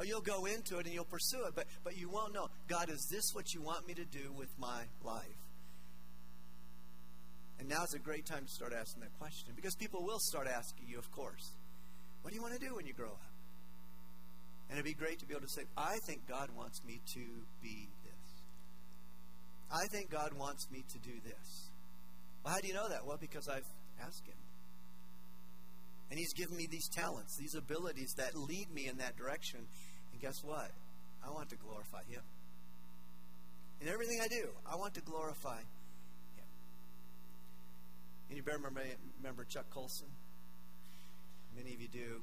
Or 0.00 0.04
you'll 0.04 0.20
go 0.20 0.46
into 0.46 0.78
it 0.78 0.86
and 0.86 0.92
you'll 0.92 1.04
pursue 1.04 1.44
it, 1.46 1.54
but, 1.54 1.66
but 1.84 1.96
you 1.96 2.10
won't 2.10 2.34
know 2.34 2.48
God, 2.66 2.90
is 2.90 3.06
this 3.08 3.22
what 3.34 3.54
you 3.54 3.62
want 3.62 3.86
me 3.86 3.94
to 3.94 4.04
do 4.04 4.32
with 4.36 4.48
my 4.58 4.82
life? 5.04 5.22
And 7.60 7.68
now's 7.68 7.94
a 7.94 8.00
great 8.00 8.26
time 8.26 8.44
to 8.44 8.50
start 8.50 8.72
asking 8.76 9.02
that 9.02 9.16
question 9.20 9.52
because 9.54 9.76
people 9.76 10.02
will 10.02 10.18
start 10.18 10.48
asking 10.48 10.88
you, 10.88 10.98
of 10.98 11.08
course, 11.12 11.52
what 12.22 12.32
do 12.32 12.36
you 12.36 12.42
want 12.42 12.54
to 12.54 12.60
do 12.60 12.74
when 12.74 12.84
you 12.84 12.92
grow 12.92 13.10
up? 13.10 13.30
And 14.68 14.76
it'd 14.76 14.84
be 14.84 14.92
great 14.92 15.20
to 15.20 15.26
be 15.26 15.34
able 15.34 15.46
to 15.46 15.52
say, 15.52 15.62
I 15.76 15.98
think 16.04 16.26
God 16.28 16.48
wants 16.56 16.82
me 16.84 17.00
to 17.14 17.20
be. 17.62 17.86
I 19.72 19.86
think 19.86 20.10
God 20.10 20.32
wants 20.32 20.68
me 20.70 20.84
to 20.92 20.98
do 20.98 21.14
this. 21.24 21.70
Well, 22.44 22.54
how 22.54 22.60
do 22.60 22.68
you 22.68 22.74
know 22.74 22.88
that? 22.88 23.04
Well, 23.04 23.18
because 23.20 23.48
I've 23.48 23.66
asked 24.00 24.26
Him. 24.26 24.36
And 26.10 26.18
He's 26.18 26.32
given 26.34 26.56
me 26.56 26.66
these 26.70 26.88
talents, 26.88 27.36
these 27.36 27.54
abilities 27.54 28.14
that 28.16 28.36
lead 28.36 28.70
me 28.72 28.86
in 28.86 28.98
that 28.98 29.16
direction. 29.16 29.60
And 30.12 30.20
guess 30.20 30.42
what? 30.44 30.70
I 31.26 31.30
want 31.30 31.50
to 31.50 31.56
glorify 31.56 32.02
Him. 32.08 32.22
In 33.80 33.88
everything 33.88 34.20
I 34.22 34.28
do, 34.28 34.48
I 34.70 34.76
want 34.76 34.94
to 34.94 35.00
glorify 35.00 35.58
Him. 35.58 35.66
Anybody 38.30 38.56
remember, 38.56 38.82
remember 39.18 39.44
Chuck 39.44 39.68
Colson? 39.70 40.08
Many 41.56 41.74
of 41.74 41.80
you 41.80 41.88
do. 41.88 42.22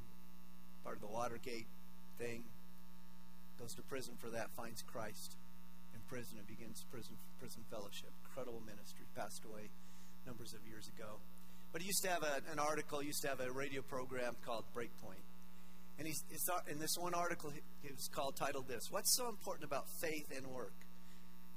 Part 0.84 0.96
of 0.96 1.02
the 1.02 1.08
Watergate 1.08 1.68
thing. 2.18 2.44
Goes 3.60 3.74
to 3.76 3.82
prison 3.84 4.16
for 4.20 4.30
that, 4.30 4.50
finds 4.56 4.82
Christ 4.82 5.36
prison, 6.14 6.38
and 6.38 6.46
begins 6.46 6.86
prison 6.94 7.18
prison 7.42 7.66
fellowship. 7.74 8.14
Incredible 8.30 8.62
ministry. 8.62 9.10
Passed 9.18 9.42
away 9.50 9.74
numbers 10.30 10.54
of 10.54 10.62
years 10.70 10.88
ago. 10.94 11.18
But 11.74 11.82
he 11.82 11.88
used 11.88 12.06
to 12.06 12.10
have 12.10 12.22
a, 12.22 12.46
an 12.54 12.60
article, 12.60 13.00
he 13.00 13.08
used 13.08 13.24
to 13.24 13.30
have 13.30 13.42
a 13.42 13.52
radio 13.52 13.82
program 13.82 14.38
called 14.46 14.64
Breakpoint. 14.78 15.26
And 15.98 16.08
he's, 16.08 16.22
in 16.70 16.80
this 16.80 16.98
one 16.98 17.14
article, 17.14 17.50
he 17.50 17.90
was 17.90 18.10
called, 18.14 18.36
titled 18.36 18.68
this 18.68 18.90
What's 18.92 19.18
so 19.18 19.28
important 19.28 19.66
about 19.66 19.86
faith 20.02 20.30
and 20.36 20.46
work? 20.48 20.78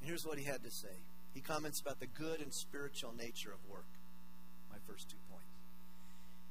And 0.01 0.09
here's 0.09 0.25
what 0.25 0.39
he 0.39 0.45
had 0.45 0.65
to 0.65 0.71
say. 0.71 0.97
He 1.35 1.41
comments 1.41 1.83
about 1.83 2.01
the 2.01 2.07
good 2.07 2.41
and 2.41 2.53
spiritual 2.53 3.13
nature 3.13 3.53
of 3.53 3.61
work. 3.69 3.89
My 4.73 4.79
first 4.89 5.11
two 5.11 5.21
points. 5.29 5.53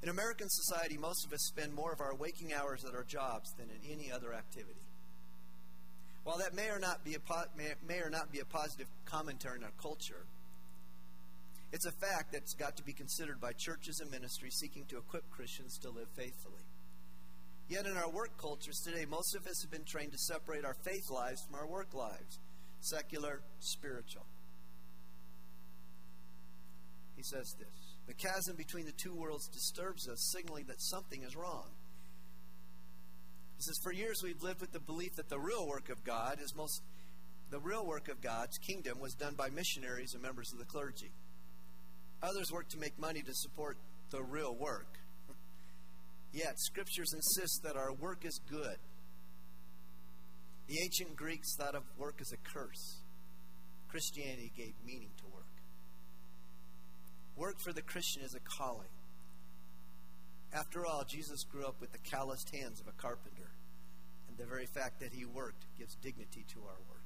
In 0.04 0.10
American 0.10 0.48
society, 0.50 0.98
most 0.98 1.26
of 1.26 1.34
us 1.34 1.42
spend 1.50 1.74
more 1.74 1.92
of 1.92 2.02
our 2.02 2.14
waking 2.14 2.54
hours 2.54 2.86
at 2.86 2.94
our 2.94 3.04
jobs 3.04 3.50
than 3.58 3.66
in 3.74 3.92
any 3.92 4.12
other 4.12 4.34
activity. 4.34 4.85
While 6.26 6.40
that 6.40 6.56
may 6.56 6.70
or 6.70 6.80
not 6.80 7.06
be 7.06 7.14
a, 7.14 7.20
may, 7.56 7.74
may 7.88 8.00
or 8.00 8.10
not 8.10 8.32
be 8.32 8.40
a 8.40 8.46
positive 8.46 8.88
commentary 9.06 9.60
on 9.60 9.64
our 9.64 9.78
culture, 9.80 10.26
it's 11.72 11.86
a 11.86 11.92
fact 11.92 12.34
that's 12.34 12.56
got 12.56 12.76
to 12.78 12.84
be 12.84 12.94
considered 12.94 13.40
by 13.40 13.52
churches 13.54 14.00
and 14.00 14.10
ministries 14.10 14.56
seeking 14.56 14.86
to 14.86 14.98
equip 14.98 15.30
Christians 15.30 15.78
to 15.84 15.92
live 15.92 16.08
faithfully. 16.18 16.66
Yet 17.70 17.86
in 17.86 17.96
our 17.96 18.10
work 18.10 18.42
cultures 18.42 18.82
today, 18.84 19.06
most 19.06 19.36
of 19.36 19.46
us 19.46 19.62
have 19.62 19.70
been 19.70 19.86
trained 19.86 20.14
to 20.14 20.18
separate 20.18 20.66
our 20.66 20.76
faith 20.84 21.12
lives 21.12 21.44
from 21.46 21.60
our 21.60 21.68
work 21.68 21.94
lives 21.94 22.40
secular, 22.80 23.42
spiritual. 23.60 24.26
He 27.16 27.24
says 27.24 27.56
this 27.60 27.98
The 28.08 28.16
chasm 28.16 28.56
between 28.56 28.86
the 28.86 28.98
two 28.98 29.14
worlds 29.14 29.48
disturbs 29.48 30.10
us, 30.10 30.32
signaling 30.32 30.66
that 30.68 30.82
something 30.82 31.22
is 31.22 31.36
wrong. 31.36 31.70
He 33.58 33.62
says, 33.62 33.80
For 33.84 33.94
years 33.94 34.22
we've 34.24 34.42
lived 34.42 34.62
with 34.62 34.72
the 34.72 34.80
belief 34.80 35.16
that 35.16 35.30
the 35.30 35.40
real 35.40 35.68
work 35.68 35.90
of 35.90 36.04
God 36.04 36.40
is 36.42 36.54
most 36.56 36.82
the 37.52 37.60
real 37.60 37.86
work 37.86 38.10
of 38.10 38.22
God's 38.22 38.58
kingdom 38.58 39.00
was 39.00 39.14
done 39.14 39.36
by 39.36 39.50
missionaries 39.50 40.14
and 40.14 40.24
members 40.24 40.52
of 40.52 40.58
the 40.58 40.66
clergy. 40.66 41.12
Others 42.24 42.52
work 42.52 42.70
to 42.70 42.80
make 42.80 42.98
money 42.98 43.22
to 43.22 43.34
support 43.34 43.78
the 44.10 44.24
real 44.24 44.56
work. 44.56 44.98
Yet, 46.34 46.60
scriptures 46.60 47.14
insist 47.14 47.62
that 47.64 47.78
our 47.78 47.94
work 47.94 48.26
is 48.26 48.40
good. 48.50 48.78
The 50.68 50.82
ancient 50.84 51.16
Greeks 51.16 51.56
thought 51.56 51.76
of 51.76 51.84
work 51.98 52.16
as 52.20 52.32
a 52.34 52.38
curse. 52.38 52.98
Christianity 53.90 54.52
gave 54.58 54.74
meaning 54.84 55.12
to 55.18 55.24
work. 55.34 55.46
Work 57.38 57.56
for 57.64 57.74
the 57.74 57.82
Christian 57.82 58.24
is 58.24 58.34
a 58.34 58.40
calling. 58.58 58.90
After 60.52 60.86
all, 60.86 61.04
Jesus 61.08 61.44
grew 61.44 61.66
up 61.66 61.80
with 61.80 61.92
the 61.92 62.00
calloused 62.00 62.50
hands 62.56 62.82
of 62.82 62.88
a 62.88 63.02
carpenter, 63.02 63.35
the 64.38 64.46
very 64.46 64.66
fact 64.66 65.00
that 65.00 65.14
he 65.14 65.26
worked 65.26 65.66
gives 65.78 65.96
dignity 65.96 66.46
to 66.54 66.60
our 66.62 66.80
work. 66.90 67.06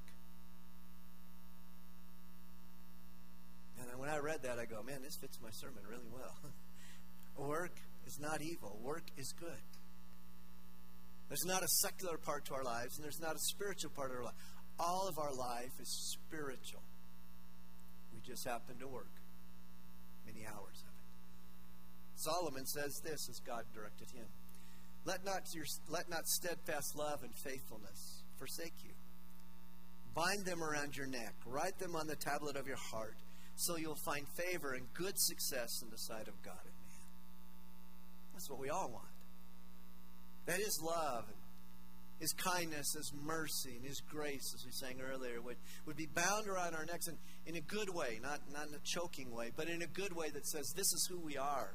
And 3.80 3.98
when 3.98 4.08
I 4.08 4.18
read 4.18 4.42
that, 4.42 4.58
I 4.58 4.66
go, 4.66 4.82
man, 4.82 5.02
this 5.02 5.16
fits 5.20 5.38
my 5.42 5.50
sermon 5.52 5.82
really 5.88 6.08
well. 6.12 6.36
work 7.48 7.72
is 8.06 8.18
not 8.20 8.42
evil, 8.42 8.78
work 8.82 9.04
is 9.16 9.32
good. 9.38 9.62
There's 11.28 11.46
not 11.46 11.62
a 11.62 11.68
secular 11.68 12.18
part 12.18 12.44
to 12.46 12.54
our 12.54 12.64
lives, 12.64 12.96
and 12.96 13.04
there's 13.04 13.20
not 13.20 13.36
a 13.36 13.38
spiritual 13.38 13.92
part 13.94 14.10
of 14.10 14.16
our 14.16 14.24
life. 14.24 14.34
All 14.78 15.06
of 15.08 15.18
our 15.18 15.32
life 15.32 15.72
is 15.78 16.16
spiritual. 16.18 16.82
We 18.12 18.20
just 18.20 18.46
happen 18.46 18.78
to 18.80 18.88
work 18.88 19.12
many 20.26 20.44
hours 20.44 20.82
of 20.82 20.90
it. 20.90 21.06
Solomon 22.16 22.66
says 22.66 23.00
this 23.04 23.28
as 23.30 23.38
God 23.46 23.64
directed 23.72 24.10
him 24.10 24.26
Let 25.04 25.24
not, 25.24 25.42
your, 25.54 25.64
let 25.88 26.10
not 26.10 26.26
steadfast 26.26 26.96
love 26.96 27.22
and 27.22 27.34
faithfulness 27.34 28.22
forsake 28.38 28.74
you. 28.84 28.92
Bind 30.14 30.44
them 30.44 30.62
around 30.62 30.96
your 30.96 31.06
neck, 31.06 31.34
write 31.46 31.78
them 31.78 31.94
on 31.94 32.06
the 32.06 32.16
tablet 32.16 32.56
of 32.56 32.66
your 32.66 32.76
heart, 32.76 33.16
so 33.54 33.76
you'll 33.76 33.94
find 34.04 34.26
favor 34.28 34.72
and 34.72 34.92
good 34.92 35.18
success 35.18 35.82
in 35.82 35.90
the 35.90 35.98
sight 35.98 36.26
of 36.26 36.42
God 36.42 36.58
and 36.64 36.74
man. 36.74 37.06
That's 38.34 38.50
what 38.50 38.58
we 38.58 38.70
all 38.70 38.90
want. 38.90 39.06
That 40.46 40.60
is 40.60 40.80
love, 40.82 41.24
His 42.18 42.32
kindness, 42.32 42.94
His 42.96 43.12
mercy, 43.14 43.76
and 43.76 43.86
His 43.86 44.00
grace, 44.00 44.52
as 44.54 44.64
we 44.64 44.72
sang 44.72 45.00
earlier, 45.00 45.40
would, 45.40 45.56
would 45.86 45.96
be 45.96 46.08
bound 46.12 46.48
around 46.48 46.74
our 46.74 46.84
necks 46.84 47.06
in, 47.06 47.16
in 47.46 47.56
a 47.56 47.60
good 47.60 47.88
way, 47.94 48.18
not, 48.22 48.40
not 48.52 48.68
in 48.68 48.74
a 48.74 48.82
choking 48.84 49.30
way, 49.30 49.52
but 49.56 49.68
in 49.68 49.82
a 49.82 49.86
good 49.86 50.14
way 50.14 50.30
that 50.30 50.46
says, 50.46 50.72
This 50.74 50.92
is 50.92 51.06
who 51.08 51.20
we 51.20 51.36
are. 51.36 51.70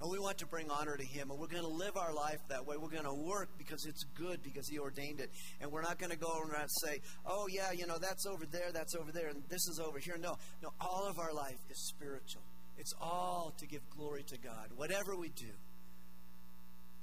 And 0.00 0.10
we 0.10 0.18
want 0.18 0.38
to 0.38 0.46
bring 0.46 0.70
honor 0.70 0.96
to 0.96 1.04
Him. 1.04 1.30
And 1.30 1.38
we're 1.38 1.46
going 1.46 1.62
to 1.62 1.68
live 1.68 1.96
our 1.96 2.12
life 2.12 2.40
that 2.48 2.66
way. 2.66 2.76
We're 2.76 2.90
going 2.90 3.04
to 3.04 3.14
work 3.14 3.50
because 3.56 3.86
it's 3.86 4.04
good, 4.14 4.42
because 4.42 4.68
He 4.68 4.78
ordained 4.78 5.20
it. 5.20 5.30
And 5.60 5.70
we're 5.70 5.82
not 5.82 5.98
going 5.98 6.10
to 6.10 6.18
go 6.18 6.38
around 6.38 6.62
and 6.62 6.70
say, 6.70 7.00
oh, 7.24 7.46
yeah, 7.48 7.72
you 7.72 7.86
know, 7.86 7.98
that's 7.98 8.26
over 8.26 8.44
there, 8.46 8.72
that's 8.72 8.94
over 8.94 9.12
there, 9.12 9.28
and 9.28 9.42
this 9.48 9.66
is 9.68 9.80
over 9.80 9.98
here. 9.98 10.16
No, 10.18 10.36
no, 10.62 10.70
all 10.80 11.06
of 11.08 11.18
our 11.18 11.32
life 11.32 11.58
is 11.70 11.78
spiritual. 11.78 12.42
It's 12.76 12.92
all 13.00 13.54
to 13.58 13.66
give 13.66 13.88
glory 13.96 14.24
to 14.24 14.38
God. 14.38 14.70
Whatever 14.76 15.16
we 15.16 15.28
do, 15.28 15.52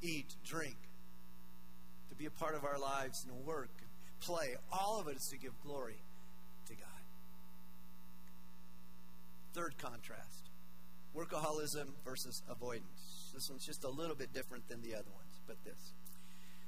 eat, 0.02 0.36
drink, 0.44 0.76
to 2.10 2.16
be 2.16 2.26
a 2.26 2.32
part 2.32 2.56
of 2.56 2.66
our 2.66 2.78
lives 2.78 3.26
and 3.26 3.46
work, 3.46 3.72
and 3.80 4.20
play, 4.20 4.56
all 4.72 5.00
of 5.00 5.08
it 5.08 5.16
is 5.16 5.28
to 5.32 5.38
give 5.38 5.54
glory 5.64 6.02
to 6.68 6.76
God. 6.76 6.88
Third 9.54 9.78
contrast 9.78 10.51
workaholism 11.16 11.94
versus 12.06 12.42
avoidance. 12.50 13.32
This 13.34 13.50
one's 13.50 13.66
just 13.66 13.84
a 13.84 13.90
little 13.90 14.16
bit 14.16 14.34
different 14.34 14.68
than 14.68 14.82
the 14.82 14.96
other 14.96 15.12
ones, 15.14 15.40
but 15.48 15.58
this. 15.64 15.94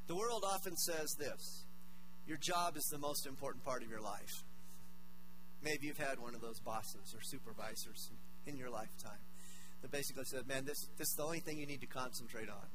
The 0.08 0.16
world 0.16 0.44
often 0.46 0.76
says 0.76 1.16
this 1.18 1.66
your 2.26 2.38
job 2.38 2.78
is 2.78 2.84
the 2.92 2.98
most 2.98 3.26
important 3.28 3.66
part 3.66 3.84
of 3.84 3.90
your 3.90 4.02
life. 4.02 4.44
Maybe 5.62 5.88
you've 5.88 5.98
had 5.98 6.20
one 6.20 6.36
of 6.36 6.42
those 6.42 6.60
bosses 6.60 7.14
or 7.16 7.22
supervisors 7.22 8.12
in 8.46 8.58
your 8.58 8.70
lifetime 8.70 9.20
that 9.82 9.92
basically 9.92 10.24
said, 10.26 10.48
Man, 10.48 10.66
this, 10.66 10.88
this 10.98 11.08
is 11.08 11.16
the 11.18 11.24
only 11.24 11.40
thing 11.40 11.58
you 11.58 11.68
need 11.68 11.82
to 11.82 11.88
concentrate 11.88 12.50
on. 12.50 12.68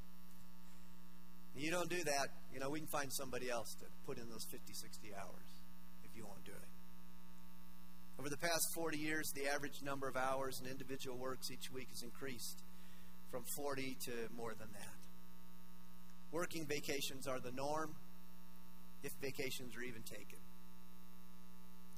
You 1.55 1.71
don't 1.71 1.91
do 1.91 2.05
that, 2.05 2.29
you 2.53 2.61
know, 2.61 2.71
we 2.71 2.79
can 2.79 2.89
find 2.89 3.13
somebody 3.13 3.51
else 3.51 3.75
to 3.81 3.87
put 4.07 4.19
in 4.19 4.29
those 4.29 4.45
50, 4.51 4.73
60 4.73 5.15
hours 5.15 5.49
if 6.05 6.15
you 6.15 6.25
won't 6.25 6.45
do 6.45 6.53
it. 6.53 6.78
Over 8.19 8.31
the 8.31 8.37
past 8.37 8.75
40 8.75 8.99
years, 8.99 9.31
the 9.33 9.47
average 9.47 9.81
number 9.83 10.09
of 10.09 10.17
hours 10.17 10.61
an 10.61 10.69
individual 10.69 11.17
works 11.17 11.53
each 11.53 11.71
week 11.71 11.89
has 11.91 12.03
increased 12.03 12.63
from 13.31 13.45
40 13.57 13.97
to 14.07 14.13
more 14.37 14.55
than 14.59 14.69
that. 14.73 14.99
Working 16.33 16.67
vacations 16.67 17.29
are 17.29 17.39
the 17.39 17.53
norm, 17.53 17.95
if 19.05 19.13
vacations 19.23 19.77
are 19.77 19.83
even 19.83 20.03
taken. 20.03 20.39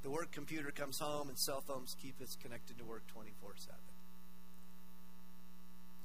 The 0.02 0.10
work 0.10 0.30
computer 0.30 0.70
comes 0.70 0.98
home, 1.00 1.30
and 1.30 1.38
cell 1.38 1.62
phones 1.66 1.94
keep 2.00 2.20
us 2.20 2.36
connected 2.42 2.76
to 2.78 2.84
work 2.84 3.06
24 3.08 3.54
7. 3.56 3.76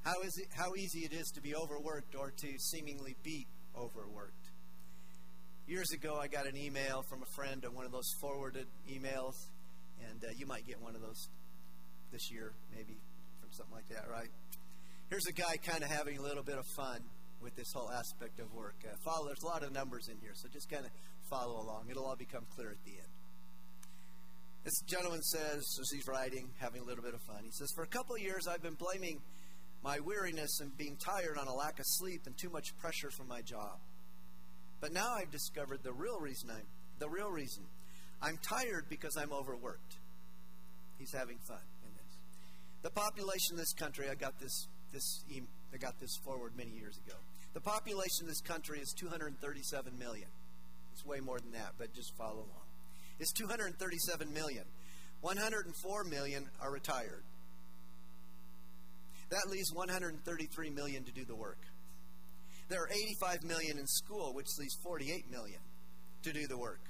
How, 0.02 0.22
is 0.22 0.38
it, 0.38 0.48
how 0.56 0.74
easy 0.76 1.00
it 1.00 1.12
is 1.12 1.28
to 1.34 1.42
be 1.42 1.54
overworked 1.54 2.14
or 2.14 2.30
to 2.30 2.58
seemingly 2.58 3.16
be 3.22 3.46
overworked. 3.76 4.32
Years 5.66 5.90
ago, 5.92 6.18
I 6.18 6.28
got 6.28 6.46
an 6.46 6.56
email 6.56 7.02
from 7.10 7.22
a 7.22 7.34
friend 7.34 7.64
on 7.64 7.74
one 7.74 7.84
of 7.84 7.92
those 7.92 8.08
forwarded 8.20 8.66
emails, 8.88 9.34
and 10.10 10.24
uh, 10.24 10.28
you 10.36 10.46
might 10.46 10.66
get 10.66 10.80
one 10.80 10.94
of 10.94 11.02
those 11.02 11.28
this 12.12 12.30
year, 12.30 12.52
maybe 12.74 12.96
from 13.40 13.50
something 13.50 13.74
like 13.74 13.88
that, 13.88 14.10
right? 14.10 14.28
Here's 15.10 15.26
a 15.26 15.32
guy 15.32 15.56
kind 15.64 15.82
of 15.82 15.90
having 15.90 16.18
a 16.18 16.22
little 16.22 16.42
bit 16.42 16.58
of 16.58 16.66
fun 16.76 17.00
with 17.40 17.54
this 17.56 17.72
whole 17.72 17.90
aspect 17.90 18.40
of 18.40 18.52
work. 18.54 18.74
Uh, 18.84 18.96
follow, 19.04 19.26
there's 19.26 19.42
a 19.42 19.46
lot 19.46 19.62
of 19.62 19.72
numbers 19.72 20.08
in 20.08 20.16
here, 20.20 20.32
so 20.34 20.48
just 20.52 20.70
kind 20.70 20.84
of 20.84 20.90
follow 21.30 21.60
along. 21.60 21.86
It'll 21.90 22.04
all 22.04 22.16
become 22.16 22.44
clear 22.54 22.70
at 22.70 22.84
the 22.84 22.92
end. 22.92 23.12
This 24.64 24.80
gentleman 24.86 25.22
says, 25.22 25.62
as 25.80 25.90
he's 25.92 26.08
writing, 26.08 26.50
having 26.58 26.82
a 26.82 26.84
little 26.84 27.04
bit 27.04 27.14
of 27.14 27.20
fun, 27.22 27.44
he 27.44 27.52
says, 27.52 27.70
For 27.76 27.84
a 27.84 27.86
couple 27.86 28.16
of 28.16 28.20
years, 28.20 28.48
I've 28.48 28.62
been 28.62 28.74
blaming 28.74 29.20
my 29.84 30.00
weariness 30.00 30.58
and 30.60 30.76
being 30.76 30.96
tired 30.96 31.38
on 31.38 31.46
a 31.46 31.54
lack 31.54 31.78
of 31.78 31.84
sleep 31.86 32.22
and 32.26 32.36
too 32.36 32.50
much 32.50 32.76
pressure 32.78 33.10
from 33.10 33.28
my 33.28 33.42
job. 33.42 33.78
But 34.80 34.92
now 34.92 35.14
I've 35.14 35.30
discovered 35.30 35.84
the 35.84 35.92
real 35.92 36.18
reason 36.18 36.50
I'm 36.50 36.66
the 36.98 37.08
real 37.08 37.30
reason. 37.30 37.64
I'm 38.22 38.38
tired 38.38 38.86
because 38.88 39.16
I'm 39.16 39.32
overworked. 39.32 39.96
He's 40.98 41.12
having 41.12 41.38
fun 41.46 41.60
in 41.84 41.90
this. 41.94 42.16
The 42.82 42.90
population 42.90 43.52
of 43.52 43.58
this 43.58 43.72
country, 43.72 44.08
I 44.10 44.14
got 44.14 44.38
this 44.40 44.66
this 44.92 45.24
I 45.74 45.76
got 45.76 46.00
this 46.00 46.16
forward 46.24 46.52
many 46.56 46.70
years 46.70 46.98
ago. 47.06 47.16
The 47.54 47.60
population 47.60 48.22
of 48.22 48.28
this 48.28 48.40
country 48.40 48.80
is 48.80 48.94
237 48.98 49.98
million. 49.98 50.28
It's 50.92 51.04
way 51.04 51.20
more 51.20 51.38
than 51.38 51.52
that, 51.52 51.72
but 51.78 51.92
just 51.94 52.16
follow 52.16 52.36
along. 52.36 52.66
It's 53.18 53.32
237 53.32 54.32
million. 54.32 54.64
104 55.20 56.04
million 56.04 56.48
are 56.60 56.70
retired. 56.70 57.22
That 59.30 59.48
leaves 59.50 59.72
133 59.72 60.70
million 60.70 61.04
to 61.04 61.12
do 61.12 61.24
the 61.24 61.34
work. 61.34 61.58
There 62.68 62.80
are 62.82 62.88
85 62.88 63.44
million 63.44 63.78
in 63.78 63.86
school, 63.86 64.32
which 64.34 64.46
leaves 64.58 64.76
48 64.82 65.30
million 65.30 65.60
to 66.22 66.32
do 66.32 66.46
the 66.46 66.58
work. 66.58 66.80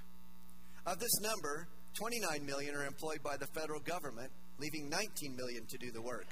Of 0.87 1.01
this 1.01 1.21
number, 1.21 1.67
29 1.95 2.47
million 2.47 2.77
are 2.77 2.87
employed 2.87 3.21
by 3.25 3.37
the 3.37 3.49
federal 3.49 3.81
government, 3.81 4.31
leaving 4.59 4.89
19 4.89 5.35
million 5.35 5.67
to 5.67 5.79
do 5.79 5.91
the 5.91 6.01
work. 6.01 6.29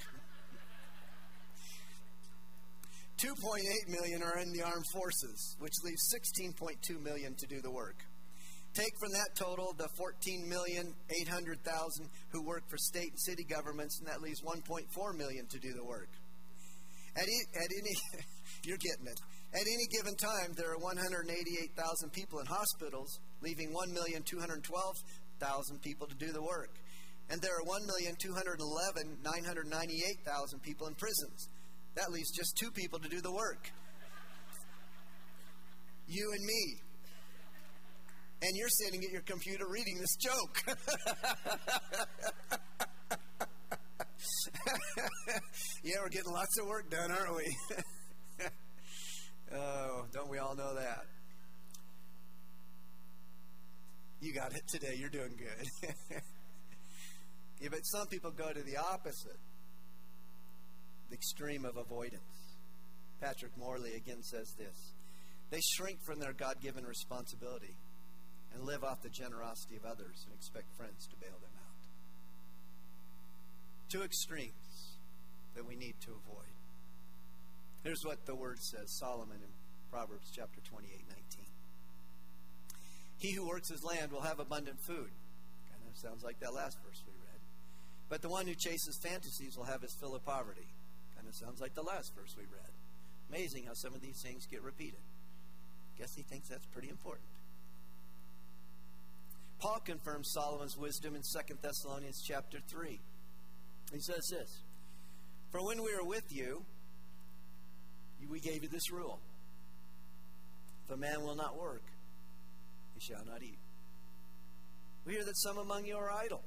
2.8 3.19 3.63
million 3.89 4.23
are 4.23 4.39
in 4.39 4.53
the 4.53 4.63
armed 4.63 4.87
forces, 4.93 5.57
which 5.59 5.73
leaves 5.83 6.15
16.2 6.39 7.03
million 7.03 7.35
to 7.35 7.47
do 7.47 7.61
the 7.61 7.71
work. 7.71 7.97
Take 8.75 8.93
from 9.01 9.13
that 9.13 9.35
total 9.35 9.73
the 9.77 9.89
14,800,000 9.99 12.09
who 12.31 12.43
work 12.43 12.69
for 12.69 12.77
state 12.77 13.11
and 13.11 13.21
city 13.21 13.45
governments, 13.45 13.99
and 13.99 14.09
that 14.09 14.21
leaves 14.21 14.43
1.4 14.43 15.17
million 15.17 15.47
to 15.47 15.59
do 15.59 15.73
the 15.73 15.85
work. 15.85 16.11
At, 17.17 17.29
e- 17.29 17.47
at 17.55 17.71
any, 17.71 17.95
you're 18.65 18.79
getting 18.79 19.07
it. 19.07 19.21
At 19.55 19.63
any 19.63 19.87
given 19.95 20.17
time, 20.17 20.55
there 20.57 20.73
are 20.73 20.79
188,000 20.79 22.13
people 22.13 22.41
in 22.41 22.47
hospitals, 22.47 23.21
leaving 23.45 23.73
1,212,000 23.73 25.83
people 25.83 26.07
to 26.07 26.15
do 26.15 26.33
the 26.33 26.43
work. 26.43 26.71
And 27.31 27.41
there 27.41 27.53
are 27.53 27.63
1,211,998,000 27.63 30.63
people 30.63 30.89
in 30.89 30.95
prisons. 30.95 31.49
That 31.95 32.11
leaves 32.11 32.31
just 32.37 32.57
two 32.57 32.71
people 32.71 32.99
to 32.99 33.09
do 33.09 33.21
the 33.21 33.33
work. 33.33 33.71
You 36.09 36.33
and 36.35 36.45
me 36.45 36.81
and 38.45 38.57
you're 38.57 38.69
sitting 38.69 39.03
at 39.03 39.11
your 39.11 39.23
computer 39.23 39.65
reading 39.69 39.99
this 39.99 40.15
joke. 40.17 40.63
yeah, 45.83 45.95
we're 46.03 46.11
getting 46.11 46.33
lots 46.33 46.59
of 46.61 46.67
work 46.67 46.91
done, 46.91 47.11
aren't 47.11 47.37
we? 47.37 47.57
oh, 49.55 50.05
don't 50.13 50.29
we 50.29 50.39
all 50.39 50.55
know 50.55 50.75
that? 50.75 51.07
You 54.25 54.33
got 54.33 54.57
it 54.57 54.67
today. 54.67 54.97
You're 54.97 55.11
doing 55.11 55.37
good. 55.37 55.93
yeah, 57.61 57.69
but 57.71 57.85
some 57.85 58.07
people 58.07 58.31
go 58.31 58.51
to 58.51 58.63
the 58.63 58.79
opposite. 58.79 59.37
the 61.11 61.15
extreme 61.15 61.67
of 61.67 61.77
avoidance. 61.77 62.57
Patrick 63.21 63.53
Morley 63.59 63.93
again 63.93 64.23
says 64.23 64.55
this 64.57 64.95
They 65.51 65.61
shrink 65.61 65.99
from 66.07 66.21
their 66.21 66.33
God 66.33 66.55
given 66.63 66.87
responsibility 66.87 67.77
and 68.55 68.65
live 68.65 68.83
off 68.83 69.03
the 69.03 69.11
generosity 69.11 69.77
of 69.77 69.85
others 69.85 70.25
and 70.25 70.35
expect 70.35 70.75
friends 70.79 71.07
to 71.09 71.17
bail 71.17 71.37
them 71.43 71.53
out. 71.61 71.77
Two 73.91 74.05
extremes 74.05 74.97
that 75.55 75.69
we 75.69 75.77
need 75.77 75.97
to 76.01 76.13
avoid. 76.13 76.57
Here's 77.83 78.01
what 78.07 78.25
the 78.25 78.35
word 78.35 78.59
says 78.59 78.89
Solomon 78.99 79.37
in 79.37 79.53
Proverbs 79.91 80.33
chapter 80.35 80.63
28 80.65 80.89
19. 81.11 81.44
He 83.25 83.33
who 83.33 83.49
works 83.49 83.71
his 83.71 83.83
land 83.83 84.13
will 84.13 84.21
have 84.21 84.39
abundant 84.39 84.79
food. 84.81 85.09
Kind 85.09 85.85
of 85.91 85.97
sounds 85.97 86.23
like 86.23 86.41
that 86.41 86.53
last 86.53 86.77
verse 86.87 87.03
we 87.07 87.15
read. 87.25 87.41
But 88.11 88.21
the 88.21 88.29
one 88.29 88.47
who 88.47 88.55
chases 88.55 88.99
fantasies 89.03 89.57
will 89.57 89.65
have 89.65 89.81
his 89.81 89.97
fill 89.99 90.15
of 90.15 90.27
poverty. 90.27 90.69
Kind 91.17 91.27
of 91.27 91.35
sounds 91.35 91.59
like 91.59 91.75
the 91.75 91.83
last 91.83 92.13
verse 92.15 92.37
we 92.37 92.45
read. 92.53 92.69
Amazing 93.31 93.65
how 93.65 93.73
some 93.73 93.95
of 93.95 94.03
these 94.03 94.21
things 94.21 94.47
get 94.51 94.63
repeated. 94.63 95.01
Guess 95.99 96.15
he 96.15 96.21
thinks 96.21 96.49
that's 96.49 96.67
pretty 96.67 96.91
important. 96.91 97.25
Paul 99.59 99.81
confirms 99.83 100.31
Solomon's 100.31 100.77
wisdom 100.77 101.15
in 101.15 101.23
2 101.23 101.55
Thessalonians 101.63 102.23
chapter 102.29 102.59
3. 102.69 103.01
He 103.91 104.01
says 104.01 104.29
this 104.31 104.59
For 105.51 105.65
when 105.65 105.83
we 105.83 105.97
were 105.97 106.05
with 106.05 106.31
you, 106.31 106.67
we 108.31 108.41
gave 108.41 108.63
you 108.65 108.69
this 108.69 108.93
rule 108.93 109.19
If 110.85 110.95
a 110.95 110.99
man 110.99 111.23
will 111.23 111.37
not 111.37 111.59
work, 111.59 111.85
he 112.95 113.01
shall 113.01 113.25
not 113.25 113.43
eat. 113.43 113.59
We 115.05 115.15
hear 115.15 115.25
that 115.25 115.37
some 115.37 115.59
among 115.59 115.85
you 115.85 115.97
are 115.97 116.11
idle. 116.11 116.43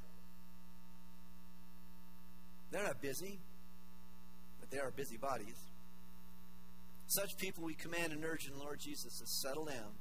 They're 2.71 2.83
not 2.83 3.01
busy, 3.01 3.39
but 4.59 4.71
they 4.71 4.79
are 4.79 4.91
busy 4.91 5.17
bodies. 5.17 5.57
Such 7.07 7.37
people 7.37 7.63
we 7.63 7.73
command 7.73 8.11
and 8.11 8.25
urge 8.25 8.47
in 8.47 8.53
the 8.57 8.59
Lord 8.59 8.79
Jesus 8.79 9.19
to 9.19 9.27
settle 9.27 9.65
down 9.65 9.95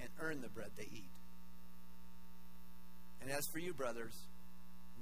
and 0.00 0.08
earn 0.20 0.42
the 0.42 0.48
bread 0.48 0.70
they 0.76 0.88
eat. 0.92 1.10
And 3.22 3.30
as 3.30 3.46
for 3.46 3.58
you, 3.58 3.72
brothers, 3.72 4.14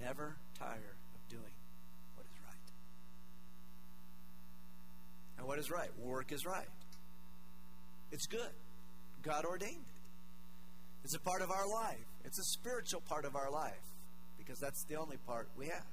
never 0.01 0.37
tire 0.59 0.97
of 1.15 1.29
doing 1.29 1.43
what 2.15 2.27
is 2.27 2.39
right. 2.47 2.57
And 5.39 5.47
what 5.47 5.59
is 5.59 5.71
right? 5.71 5.91
Work 5.99 6.33
is 6.33 6.47
right. 6.47 6.69
It's 8.13 8.27
good. 8.27 8.51
God 9.23 9.45
ordained 9.45 9.73
it. 9.75 9.96
It's 11.07 11.15
a 11.15 11.21
part 11.21 11.41
of 11.41 11.53
our 11.53 11.69
life. 11.69 12.05
It's 12.25 12.37
a 12.41 12.45
spiritual 12.59 13.01
part 13.01 13.25
of 13.25 13.37
our 13.37 13.49
life 13.49 13.87
because 14.39 14.59
that's 14.59 14.85
the 14.89 14.97
only 14.97 15.19
part 15.19 15.49
we 15.57 15.67
have. 15.67 15.87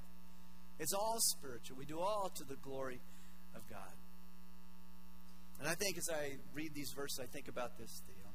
It's 0.80 0.92
all 0.92 1.18
spiritual. 1.20 1.78
We 1.78 1.86
do 1.86 2.00
all 2.00 2.32
to 2.34 2.44
the 2.44 2.56
glory 2.56 3.00
of 3.54 3.62
God. 3.70 3.94
And 5.60 5.70
I 5.70 5.76
think 5.76 6.00
as 6.00 6.10
I 6.12 6.38
read 6.56 6.74
these 6.74 6.92
verses, 6.96 7.20
I 7.22 7.28
think 7.28 7.48
about 7.48 7.78
this, 7.78 8.02
Theo. 8.08 8.32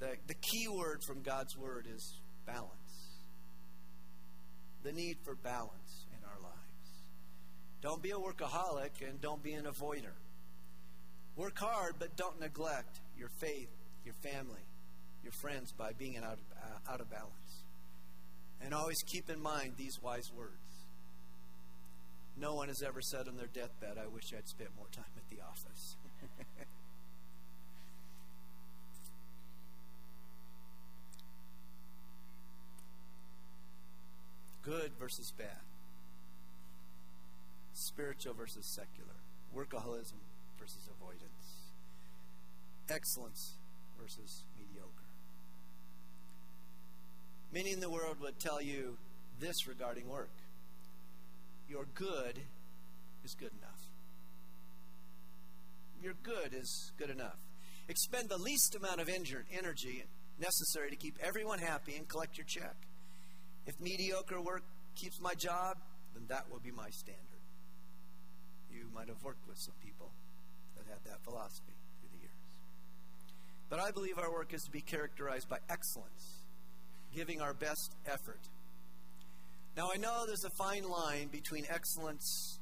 The, 0.00 0.16
the 0.26 0.34
key 0.34 0.66
word 0.76 1.02
from 1.06 1.22
God's 1.22 1.56
word 1.56 1.86
is 1.88 2.18
balance 2.46 2.82
the 4.82 4.90
need 4.90 5.18
for 5.24 5.36
balance 5.36 6.06
in 6.10 6.24
our 6.24 6.42
lives. 6.42 7.06
Don't 7.80 8.02
be 8.02 8.10
a 8.10 8.14
workaholic 8.14 9.08
and 9.08 9.20
don't 9.20 9.40
be 9.40 9.52
an 9.52 9.66
avoider. 9.66 10.18
Work 11.36 11.60
hard, 11.60 11.94
but 12.00 12.16
don't 12.16 12.40
neglect 12.40 12.98
your 13.16 13.28
faith, 13.40 13.70
your 14.04 14.14
family, 14.14 14.66
your 15.22 15.32
friends 15.32 15.72
by 15.72 15.92
being 15.92 16.16
out 16.16 16.24
of, 16.24 16.40
uh, 16.56 16.92
out 16.92 17.00
of 17.00 17.10
balance. 17.10 17.64
And 18.60 18.74
always 18.74 19.02
keep 19.06 19.28
in 19.28 19.40
mind 19.40 19.74
these 19.76 20.00
wise 20.02 20.30
words. 20.36 20.56
No 22.36 22.54
one 22.54 22.68
has 22.68 22.82
ever 22.82 23.00
said 23.02 23.28
on 23.28 23.36
their 23.36 23.48
deathbed, 23.48 23.98
I 24.02 24.06
wish 24.06 24.32
I'd 24.36 24.48
spent 24.48 24.70
more 24.76 24.86
time 24.92 25.04
at 25.16 25.28
the 25.28 25.42
office. 25.44 25.96
good 34.62 34.92
versus 34.98 35.32
bad, 35.36 35.60
spiritual 37.74 38.32
versus 38.34 38.64
secular, 38.64 39.16
workaholism 39.54 40.20
versus 40.58 40.88
avoidance, 40.88 41.72
excellence 42.88 43.58
versus 44.00 44.44
mediocre. 44.56 45.01
Many 47.52 47.72
in 47.72 47.80
the 47.80 47.90
world 47.90 48.18
would 48.20 48.38
tell 48.38 48.62
you 48.62 48.96
this 49.38 49.66
regarding 49.66 50.08
work 50.08 50.30
your 51.68 51.86
good 51.94 52.38
is 53.24 53.34
good 53.34 53.50
enough. 53.58 53.80
Your 56.02 56.14
good 56.22 56.52
is 56.52 56.92
good 56.98 57.08
enough. 57.08 57.38
Expend 57.88 58.28
the 58.28 58.36
least 58.36 58.74
amount 58.74 59.00
of 59.00 59.08
energy 59.08 60.04
necessary 60.38 60.90
to 60.90 60.96
keep 60.96 61.16
everyone 61.22 61.58
happy 61.60 61.96
and 61.96 62.08
collect 62.08 62.36
your 62.36 62.46
check. 62.46 62.74
If 63.66 63.80
mediocre 63.80 64.40
work 64.40 64.64
keeps 64.96 65.20
my 65.20 65.34
job, 65.34 65.78
then 66.14 66.24
that 66.28 66.50
will 66.50 66.58
be 66.58 66.72
my 66.72 66.90
standard. 66.90 67.42
You 68.70 68.88
might 68.94 69.08
have 69.08 69.22
worked 69.22 69.46
with 69.48 69.58
some 69.58 69.74
people 69.82 70.10
that 70.76 70.84
had 70.88 71.04
that 71.04 71.22
philosophy 71.24 71.72
through 72.00 72.10
the 72.12 72.20
years. 72.20 72.52
But 73.70 73.80
I 73.80 73.90
believe 73.92 74.18
our 74.18 74.30
work 74.30 74.52
is 74.52 74.62
to 74.64 74.70
be 74.70 74.80
characterized 74.80 75.48
by 75.48 75.58
excellence, 75.70 76.41
giving 77.14 77.40
our 77.40 77.54
best 77.54 77.94
effort. 78.06 78.40
Now, 79.76 79.88
I 79.92 79.96
know 79.96 80.24
there's 80.26 80.44
a 80.44 80.50
fine 80.58 80.84
line 80.84 81.28
between 81.28 81.64
excellence 81.68 82.58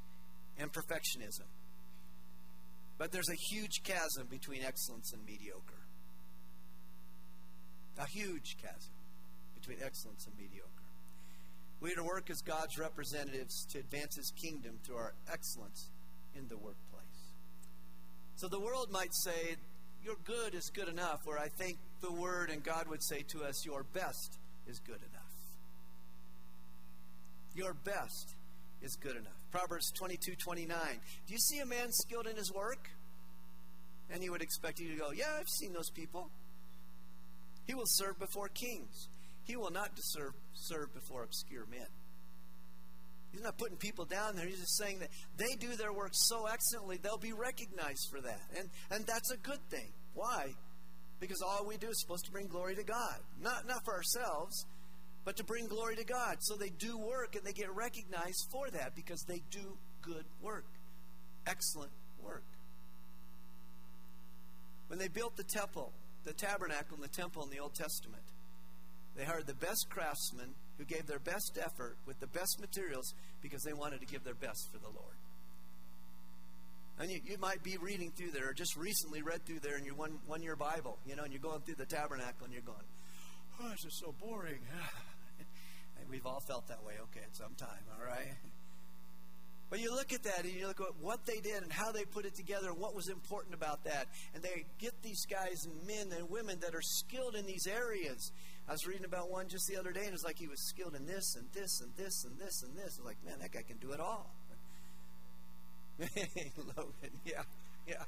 and 0.58 0.72
perfectionism, 0.72 1.48
but 2.98 3.10
there's 3.10 3.28
a 3.28 3.54
huge 3.54 3.82
chasm 3.82 4.26
between 4.30 4.62
excellence 4.62 5.12
and 5.12 5.24
mediocre. 5.24 5.74
A 7.98 8.06
huge 8.06 8.56
chasm 8.62 8.92
between 9.58 9.78
excellence 9.84 10.26
and 10.26 10.36
mediocre. 10.36 10.68
We 11.80 11.92
are 11.92 11.96
to 11.96 12.04
work 12.04 12.30
as 12.30 12.42
God's 12.42 12.78
representatives 12.78 13.66
to 13.72 13.78
advance 13.78 14.16
His 14.16 14.32
kingdom 14.40 14.78
through 14.84 14.96
our 14.96 15.14
excellence 15.32 15.90
in 16.36 16.46
the 16.48 16.56
workplace. 16.56 17.00
So 18.36 18.48
the 18.48 18.60
world 18.60 18.88
might 18.90 19.12
say, 19.12 19.56
Your 20.04 20.16
good 20.24 20.54
is 20.54 20.70
good 20.74 20.88
enough, 20.88 21.20
where 21.24 21.38
I 21.38 21.48
think 21.48 21.78
the 22.00 22.12
Word 22.12 22.50
and 22.50 22.62
God 22.62 22.86
would 22.88 23.02
say 23.02 23.22
to 23.28 23.44
us, 23.44 23.64
Your 23.64 23.82
best 23.82 24.38
is 24.70 24.78
good 24.78 25.02
enough. 25.10 25.34
Your 27.54 27.74
best 27.74 28.36
is 28.80 28.96
good 28.96 29.16
enough. 29.16 29.32
Proverbs 29.50 29.90
22 29.98 30.36
29. 30.36 30.78
Do 31.26 31.32
you 31.32 31.38
see 31.38 31.58
a 31.58 31.66
man 31.66 31.88
skilled 31.90 32.26
in 32.26 32.36
his 32.36 32.52
work? 32.52 32.88
And 34.12 34.22
he 34.22 34.30
would 34.30 34.42
expect 34.42 34.80
you 34.80 34.88
to 34.88 34.96
go, 34.96 35.10
Yeah, 35.12 35.26
I've 35.38 35.48
seen 35.48 35.72
those 35.72 35.90
people. 35.90 36.30
He 37.66 37.74
will 37.74 37.86
serve 37.86 38.18
before 38.18 38.48
kings. 38.48 39.08
He 39.44 39.56
will 39.56 39.70
not 39.70 39.90
serve, 39.96 40.32
serve 40.54 40.94
before 40.94 41.24
obscure 41.24 41.66
men. 41.70 41.86
He's 43.32 43.42
not 43.42 43.58
putting 43.58 43.76
people 43.76 44.04
down 44.04 44.34
there. 44.34 44.46
He's 44.46 44.58
just 44.58 44.76
saying 44.76 44.98
that 45.00 45.10
they 45.36 45.54
do 45.58 45.76
their 45.76 45.92
work 45.92 46.10
so 46.12 46.46
excellently, 46.46 46.98
they'll 47.00 47.18
be 47.18 47.32
recognized 47.32 48.08
for 48.10 48.20
that. 48.20 48.40
And, 48.58 48.68
and 48.90 49.06
that's 49.06 49.30
a 49.30 49.36
good 49.36 49.60
thing. 49.70 49.92
Why? 50.14 50.54
Because 51.20 51.42
all 51.42 51.66
we 51.66 51.76
do 51.76 51.88
is 51.88 52.00
supposed 52.00 52.24
to 52.24 52.32
bring 52.32 52.46
glory 52.46 52.74
to 52.76 52.82
God. 52.82 53.16
Not, 53.42 53.66
not 53.66 53.84
for 53.84 53.94
ourselves, 53.94 54.64
but 55.24 55.36
to 55.36 55.44
bring 55.44 55.66
glory 55.66 55.96
to 55.96 56.04
God. 56.04 56.38
So 56.40 56.56
they 56.56 56.70
do 56.70 56.96
work 56.98 57.36
and 57.36 57.44
they 57.44 57.52
get 57.52 57.74
recognized 57.74 58.48
for 58.50 58.70
that 58.70 58.96
because 58.96 59.22
they 59.24 59.42
do 59.50 59.76
good 60.02 60.24
work. 60.42 60.64
Excellent 61.46 61.92
work. 62.24 62.44
When 64.88 64.98
they 64.98 65.08
built 65.08 65.36
the 65.36 65.44
temple, 65.44 65.92
the 66.24 66.32
tabernacle 66.32 66.96
and 66.96 67.04
the 67.04 67.08
temple 67.08 67.44
in 67.44 67.50
the 67.50 67.60
Old 67.60 67.74
Testament, 67.74 68.22
they 69.16 69.24
hired 69.24 69.46
the 69.46 69.54
best 69.54 69.86
craftsmen 69.90 70.54
who 70.78 70.84
gave 70.84 71.06
their 71.06 71.18
best 71.18 71.58
effort 71.62 71.96
with 72.06 72.18
the 72.20 72.26
best 72.26 72.58
materials 72.60 73.14
because 73.42 73.62
they 73.62 73.72
wanted 73.72 74.00
to 74.00 74.06
give 74.06 74.24
their 74.24 74.34
best 74.34 74.68
for 74.72 74.78
the 74.78 74.88
Lord. 74.88 75.14
And 77.00 77.10
you, 77.10 77.18
you 77.24 77.38
might 77.38 77.62
be 77.62 77.78
reading 77.78 78.12
through 78.14 78.32
there, 78.32 78.50
or 78.50 78.52
just 78.52 78.76
recently 78.76 79.22
read 79.22 79.46
through 79.46 79.60
there 79.60 79.78
in 79.78 79.86
your 79.86 79.94
one, 79.94 80.18
one 80.26 80.42
year 80.42 80.54
Bible, 80.54 80.98
you 81.06 81.16
know, 81.16 81.24
and 81.24 81.32
you're 81.32 81.40
going 81.40 81.62
through 81.62 81.76
the 81.76 81.86
tabernacle 81.86 82.44
and 82.44 82.52
you're 82.52 82.62
going, 82.62 82.84
oh, 83.62 83.70
this 83.70 83.86
is 83.86 83.98
so 83.98 84.14
boring. 84.20 84.60
we've 86.10 86.26
all 86.26 86.40
felt 86.46 86.68
that 86.68 86.84
way, 86.84 86.94
okay, 87.04 87.24
at 87.24 87.34
some 87.34 87.54
time, 87.54 87.88
all 87.96 88.04
right? 88.04 88.36
But 89.70 89.80
you 89.80 89.94
look 89.94 90.12
at 90.12 90.24
that 90.24 90.44
and 90.44 90.52
you 90.52 90.66
look 90.66 90.80
at 90.80 90.96
what 91.00 91.24
they 91.24 91.40
did 91.40 91.62
and 91.62 91.72
how 91.72 91.90
they 91.90 92.04
put 92.04 92.26
it 92.26 92.34
together 92.34 92.68
and 92.68 92.78
what 92.78 92.94
was 92.94 93.08
important 93.08 93.54
about 93.54 93.84
that. 93.84 94.08
And 94.34 94.42
they 94.42 94.66
get 94.78 95.00
these 95.00 95.24
guys 95.24 95.64
and 95.64 95.86
men 95.86 96.12
and 96.18 96.28
women 96.28 96.58
that 96.60 96.74
are 96.74 96.82
skilled 96.82 97.36
in 97.36 97.46
these 97.46 97.66
areas. 97.66 98.32
I 98.68 98.72
was 98.72 98.84
reading 98.86 99.04
about 99.04 99.30
one 99.30 99.48
just 99.48 99.68
the 99.68 99.78
other 99.78 99.92
day 99.92 100.04
and 100.04 100.12
it's 100.12 100.24
like 100.24 100.38
he 100.38 100.48
was 100.48 100.60
skilled 100.68 100.96
in 100.96 101.06
this 101.06 101.36
and 101.36 101.46
this 101.52 101.80
and 101.80 101.94
this 101.96 102.24
and 102.24 102.36
this 102.38 102.62
and 102.62 102.76
this. 102.76 102.98
I 102.98 103.02
was 103.02 103.06
like, 103.06 103.24
man, 103.24 103.38
that 103.40 103.52
guy 103.52 103.62
can 103.62 103.78
do 103.78 103.92
it 103.92 104.00
all. 104.00 104.34
Logan, 106.00 107.10
yeah, 107.24 107.42
yeah. 107.86 108.04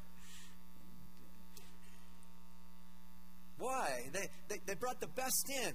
Why? 3.58 4.04
They, 4.12 4.28
they, 4.48 4.60
they 4.66 4.74
brought 4.74 5.00
the 5.00 5.08
best 5.08 5.50
in 5.64 5.74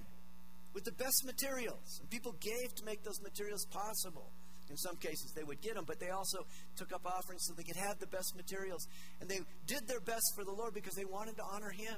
with 0.74 0.84
the 0.84 0.92
best 0.92 1.24
materials. 1.24 1.98
And 2.00 2.10
people 2.10 2.34
gave 2.40 2.74
to 2.76 2.84
make 2.84 3.02
those 3.02 3.20
materials 3.22 3.66
possible. 3.70 4.30
In 4.70 4.76
some 4.76 4.96
cases, 4.96 5.32
they 5.34 5.44
would 5.44 5.62
get 5.62 5.76
them, 5.76 5.84
but 5.86 5.98
they 5.98 6.10
also 6.10 6.44
took 6.76 6.92
up 6.92 7.06
offerings 7.06 7.42
so 7.46 7.54
they 7.54 7.62
could 7.62 7.76
have 7.76 7.98
the 7.98 8.06
best 8.06 8.36
materials. 8.36 8.86
And 9.20 9.28
they 9.30 9.40
did 9.66 9.88
their 9.88 10.00
best 10.00 10.34
for 10.36 10.44
the 10.44 10.52
Lord 10.52 10.74
because 10.74 10.94
they 10.94 11.06
wanted 11.06 11.36
to 11.36 11.42
honor 11.42 11.70
Him, 11.70 11.96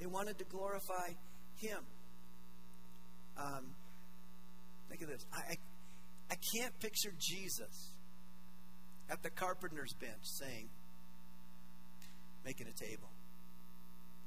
they 0.00 0.06
wanted 0.06 0.38
to 0.38 0.44
glorify 0.44 1.14
Him. 1.58 1.78
Um, 3.36 3.66
think 4.88 5.02
of 5.02 5.08
this. 5.08 5.24
I, 5.32 5.52
I, 5.52 5.56
I 6.32 6.36
can't 6.52 6.76
picture 6.80 7.12
Jesus 7.20 7.94
at 9.10 9.22
the 9.22 9.30
carpenter's 9.30 9.94
bench 9.94 10.22
saying, 10.22 10.68
making 12.44 12.66
a 12.68 12.76
table. 12.76 13.10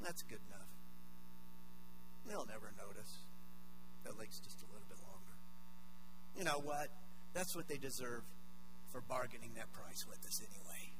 That's 0.01 0.21
good 0.23 0.41
enough. 0.49 0.69
They'll 2.27 2.45
never 2.45 2.73
notice. 2.77 3.25
That 4.03 4.17
lake's 4.17 4.39
just 4.39 4.61
a 4.61 4.67
little 4.73 4.87
bit 4.89 4.97
longer. 5.05 5.35
You 6.37 6.43
know 6.43 6.59
what? 6.63 6.89
That's 7.33 7.55
what 7.55 7.67
they 7.67 7.77
deserve 7.77 8.23
for 8.91 9.01
bargaining 9.01 9.53
that 9.55 9.71
price 9.71 10.05
with 10.07 10.19
us 10.25 10.41
anyway. 10.41 10.91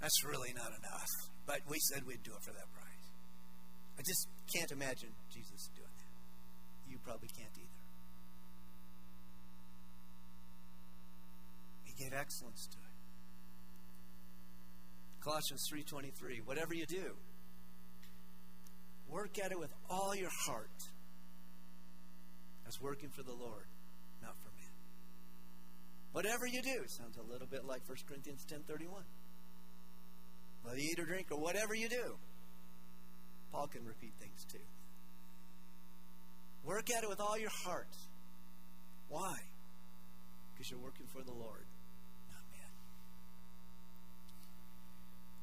That's 0.00 0.24
really 0.24 0.52
not 0.54 0.68
enough. 0.76 1.12
But 1.46 1.60
we 1.68 1.78
said 1.78 2.06
we'd 2.06 2.22
do 2.22 2.32
it 2.32 2.42
for 2.42 2.52
that 2.52 2.68
price. 2.74 3.06
I 3.98 4.02
just 4.02 4.28
can't 4.52 4.70
imagine 4.72 5.10
Jesus 5.32 5.70
doing 5.74 5.88
that. 5.88 6.90
You 6.90 6.98
probably 7.02 7.28
can't 7.28 7.54
either. 7.56 7.80
He 11.84 11.94
gave 12.04 12.12
excellence 12.12 12.66
to 12.72 12.78
it. 12.78 12.85
Colossians 15.26 15.66
3:23, 15.68 16.40
whatever 16.44 16.72
you 16.72 16.86
do, 16.86 17.16
work 19.08 19.40
at 19.40 19.50
it 19.50 19.58
with 19.58 19.72
all 19.90 20.14
your 20.14 20.30
heart 20.46 20.70
as 22.68 22.80
working 22.80 23.10
for 23.10 23.24
the 23.24 23.32
Lord, 23.32 23.66
not 24.22 24.36
for 24.44 24.50
men. 24.50 24.70
Whatever 26.12 26.46
you 26.46 26.62
do, 26.62 26.86
sounds 26.86 27.16
a 27.16 27.22
little 27.22 27.48
bit 27.48 27.64
like 27.64 27.82
1 27.88 28.06
Corinthians 28.06 28.44
10:31. 28.44 29.02
Whether 30.62 30.78
you 30.78 30.90
eat 30.92 31.00
or 31.00 31.06
drink 31.06 31.32
or 31.32 31.40
whatever 31.40 31.74
you 31.74 31.88
do, 31.88 32.16
Paul 33.50 33.66
can 33.66 33.84
repeat 33.84 34.14
things 34.20 34.44
too. 34.44 34.64
Work 36.62 36.88
at 36.90 37.02
it 37.02 37.08
with 37.08 37.20
all 37.20 37.36
your 37.36 37.50
heart. 37.50 37.90
Why? 39.08 39.34
Because 40.52 40.70
you're 40.70 40.78
working 40.78 41.08
for 41.08 41.22
the 41.22 41.32
Lord, 41.32 41.66
not 42.30 42.42
man. 42.52 42.70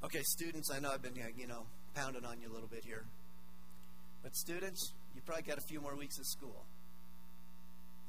Okay, 0.04 0.22
students, 0.24 0.70
I 0.70 0.80
know 0.80 0.92
I've 0.92 1.02
been, 1.02 1.16
you 1.38 1.48
know, 1.48 1.66
pounding 1.96 2.26
on 2.26 2.42
you 2.42 2.52
a 2.52 2.54
little 2.54 2.68
bit 2.68 2.84
here. 2.84 3.06
But 4.22 4.36
students, 4.36 4.92
you 5.16 5.22
probably 5.26 5.44
got 5.44 5.58
a 5.58 5.62
few 5.62 5.80
more 5.80 5.96
weeks 5.96 6.20
of 6.20 6.26
school. 6.26 6.66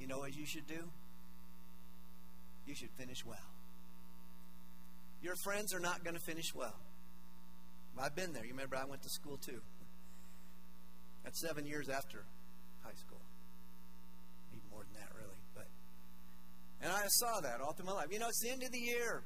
You 0.01 0.09
know 0.09 0.19
what 0.19 0.35
you 0.35 0.45
should 0.45 0.67
do? 0.67 0.91
You 2.67 2.75
should 2.75 2.91
finish 2.99 3.25
well. 3.25 3.47
Your 5.23 5.37
friends 5.45 5.73
are 5.73 5.81
not 5.81 6.03
going 6.03 6.15
to 6.15 6.23
finish 6.23 6.53
well. 6.55 6.75
I've 7.97 8.17
been 8.17 8.33
there. 8.33 8.45
You 8.45 8.51
remember 8.51 8.77
I 8.77 8.87
went 8.87 9.03
to 9.03 9.09
school 9.09 9.37
too. 9.37 9.61
That's 11.23 11.41
seven 11.41 11.65
years 11.65 11.89
after 11.89 12.25
high 12.83 12.97
school. 12.97 13.21
Even 14.53 14.69
more 14.71 14.83
than 14.83 15.01
that, 15.01 15.11
really. 15.17 15.39
But 15.55 15.69
and 16.83 16.93
I 16.93 17.07
saw 17.07 17.41
that 17.41 17.61
all 17.61 17.73
through 17.73 17.87
my 17.87 17.93
life. 17.93 18.09
You 18.11 18.19
know, 18.19 18.29
it's 18.29 18.41
the 18.41 18.51
end 18.51 18.65
of 18.65 18.73
the 18.73 18.81
year. 18.81 19.23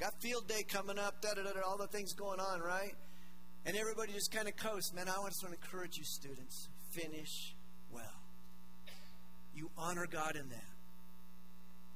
Got 0.00 0.20
field 0.22 0.48
day 0.48 0.62
coming 0.66 0.98
up, 0.98 1.20
da 1.20 1.34
da 1.34 1.42
da 1.42 1.52
da. 1.52 1.60
all 1.66 1.76
the 1.76 1.86
things 1.86 2.14
going 2.14 2.40
on, 2.40 2.60
right? 2.60 2.94
And 3.66 3.76
everybody 3.76 4.12
just 4.12 4.32
kind 4.32 4.48
of 4.48 4.56
coasts. 4.56 4.94
Man, 4.94 5.08
I 5.08 5.12
just 5.28 5.44
want 5.44 5.54
to 5.54 5.60
encourage 5.62 5.98
you, 5.98 6.04
students. 6.04 6.68
Finish 6.90 7.54
well. 7.92 8.02
You 9.54 9.70
honor 9.76 10.06
God 10.10 10.36
in 10.36 10.48
that. 10.48 10.72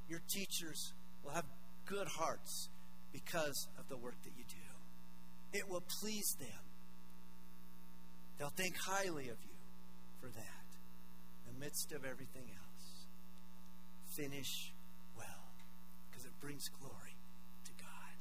Your 0.08 0.20
teachers 0.28 0.92
will 1.24 1.32
have 1.32 1.46
good 1.86 2.06
hearts 2.06 2.68
because 3.12 3.68
of 3.78 3.88
the 3.88 3.96
work 3.96 4.16
that 4.24 4.32
you 4.36 4.44
do. 4.48 5.58
It 5.58 5.68
will 5.68 5.84
please 6.00 6.36
them. 6.38 6.64
They'll 8.38 8.52
think 8.56 8.74
highly 8.76 9.28
of 9.28 9.38
you 9.40 9.56
for 10.20 10.26
that. 10.26 10.66
In 11.46 11.54
the 11.54 11.60
midst 11.64 11.92
of 11.92 12.04
everything 12.04 12.50
else, 12.50 13.06
finish 14.16 14.72
well 15.16 15.26
because 16.10 16.24
it 16.24 16.32
brings 16.40 16.68
glory 16.80 17.16
to 17.64 17.72
God. 17.80 18.14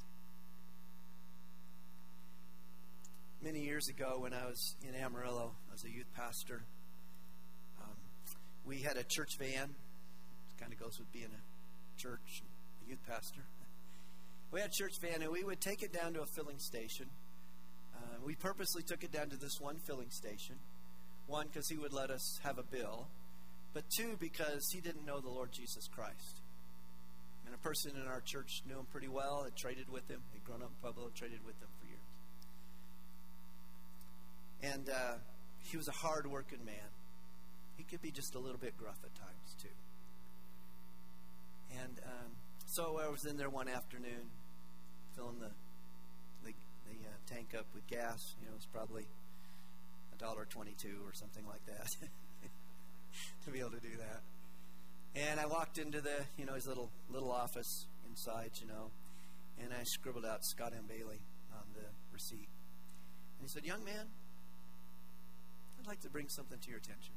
Many 3.43 3.59
years 3.59 3.89
ago, 3.89 4.19
when 4.19 4.33
I 4.33 4.45
was 4.45 4.75
in 4.87 4.95
Amarillo 4.95 5.51
as 5.73 5.83
a 5.83 5.89
youth 5.89 6.07
pastor, 6.15 6.63
um, 7.81 7.97
we 8.65 8.79
had 8.79 8.95
a 8.95 9.03
church 9.03 9.37
van. 9.37 9.69
It 9.69 10.59
kind 10.59 10.71
of 10.71 10.79
goes 10.79 10.97
with 10.97 11.11
being 11.11 11.25
a 11.25 12.01
church, 12.01 12.41
a 12.85 12.89
youth 12.89 13.05
pastor. 13.07 13.41
We 14.51 14.61
had 14.61 14.69
a 14.69 14.73
church 14.73 14.93
van, 15.01 15.21
and 15.21 15.31
we 15.31 15.43
would 15.43 15.59
take 15.59 15.83
it 15.83 15.91
down 15.91 16.13
to 16.13 16.21
a 16.21 16.25
filling 16.25 16.59
station 16.59 17.07
uh, 18.03 18.17
we 18.25 18.35
purposely 18.35 18.83
took 18.83 19.03
it 19.03 19.11
down 19.11 19.29
to 19.29 19.37
this 19.37 19.59
one 19.59 19.77
filling 19.77 20.09
station. 20.09 20.55
One, 21.27 21.47
because 21.47 21.69
he 21.69 21.77
would 21.77 21.93
let 21.93 22.09
us 22.09 22.39
have 22.43 22.57
a 22.57 22.63
bill, 22.63 23.07
but 23.73 23.83
two, 23.95 24.17
because 24.19 24.69
he 24.73 24.81
didn't 24.81 25.05
know 25.05 25.19
the 25.19 25.29
Lord 25.29 25.51
Jesus 25.51 25.87
Christ. 25.87 26.41
And 27.45 27.55
a 27.55 27.57
person 27.57 27.93
in 27.95 28.07
our 28.07 28.21
church 28.21 28.61
knew 28.67 28.75
him 28.75 28.87
pretty 28.91 29.07
well, 29.07 29.43
had 29.43 29.55
traded 29.55 29.89
with 29.89 30.09
him, 30.09 30.21
had 30.33 30.43
grown 30.43 30.61
up 30.61 30.69
in 30.69 30.75
Pueblo, 30.81 31.11
traded 31.15 31.39
with 31.45 31.55
him. 31.61 31.69
And 34.63 34.89
uh, 34.89 35.15
he 35.59 35.77
was 35.77 35.87
a 35.87 35.91
hard 35.91 36.25
working 36.25 36.63
man. 36.65 36.89
He 37.75 37.83
could 37.83 38.01
be 38.01 38.11
just 38.11 38.33
a 38.33 38.39
little 38.39 38.57
bit 38.57 38.77
gruff 38.77 38.97
at 39.03 39.13
times, 39.13 39.55
too. 39.61 39.67
And 41.81 41.99
um, 42.05 42.31
so 42.65 42.99
I 43.03 43.09
was 43.09 43.25
in 43.25 43.37
there 43.37 43.49
one 43.49 43.67
afternoon, 43.67 44.31
filling 45.15 45.39
the 45.39 45.51
the 46.43 46.51
uh, 46.51 47.17
tank 47.27 47.53
up 47.57 47.65
with 47.73 47.85
gas. 47.87 48.35
You 48.39 48.47
know, 48.47 48.53
it's 48.55 48.65
probably 48.65 49.05
a 50.13 50.17
dollar 50.17 50.45
twenty-two 50.45 50.97
or 51.05 51.13
something 51.13 51.45
like 51.47 51.65
that 51.65 51.87
to 53.45 53.51
be 53.51 53.59
able 53.59 53.71
to 53.71 53.79
do 53.79 53.97
that. 53.97 54.21
And 55.15 55.39
I 55.39 55.45
walked 55.45 55.77
into 55.77 56.01
the, 56.01 56.25
you 56.37 56.45
know, 56.45 56.53
his 56.53 56.67
little 56.67 56.89
little 57.09 57.31
office 57.31 57.85
inside, 58.09 58.51
you 58.61 58.67
know, 58.67 58.91
and 59.61 59.73
I 59.73 59.83
scribbled 59.83 60.25
out 60.25 60.43
Scott 60.43 60.73
M. 60.75 60.85
Bailey 60.87 61.21
on 61.51 61.65
the 61.73 61.85
receipt. 62.11 62.49
And 63.39 63.41
he 63.41 63.47
said, 63.47 63.65
"Young 63.65 63.83
man, 63.83 64.07
I'd 65.83 65.87
like 65.87 66.01
to 66.01 66.09
bring 66.09 66.29
something 66.29 66.57
to 66.57 66.69
your 66.69 66.79
attention." 66.79 67.13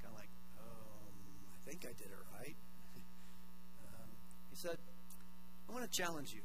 Kind 0.00 0.14
of 0.14 0.20
like, 0.20 0.30
um, 0.62 1.10
I 1.50 1.68
think 1.68 1.84
I 1.84 1.92
did 1.98 2.14
it 2.14 2.22
right. 2.38 2.56
um, 3.82 4.08
he 4.50 4.56
said, 4.56 4.78
"I 5.68 5.72
want 5.72 5.84
to 5.84 5.90
challenge 5.90 6.32
you." 6.32 6.42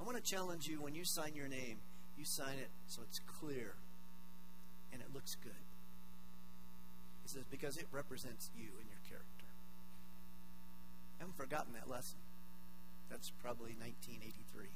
I 0.00 0.04
want 0.04 0.16
to 0.16 0.22
challenge 0.22 0.66
you 0.66 0.80
when 0.82 0.94
you 0.94 1.04
sign 1.04 1.34
your 1.34 1.48
name, 1.48 1.78
you 2.18 2.24
sign 2.24 2.58
it 2.58 2.70
so 2.86 3.02
it's 3.02 3.18
clear 3.40 3.74
and 4.92 5.00
it 5.00 5.08
looks 5.14 5.36
good. 5.42 5.64
He 7.22 7.28
says, 7.28 7.44
because 7.50 7.76
it 7.76 7.86
represents 7.90 8.50
you 8.54 8.68
and 8.80 8.88
your 8.88 9.00
character. 9.08 9.46
I 11.18 11.24
haven't 11.24 11.36
forgotten 11.36 11.72
that 11.74 11.88
lesson. 11.88 12.18
That's 13.10 13.30
probably 13.30 13.74
1983, 13.78 14.68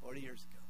40 0.00 0.20
years 0.20 0.46
ago. 0.50 0.61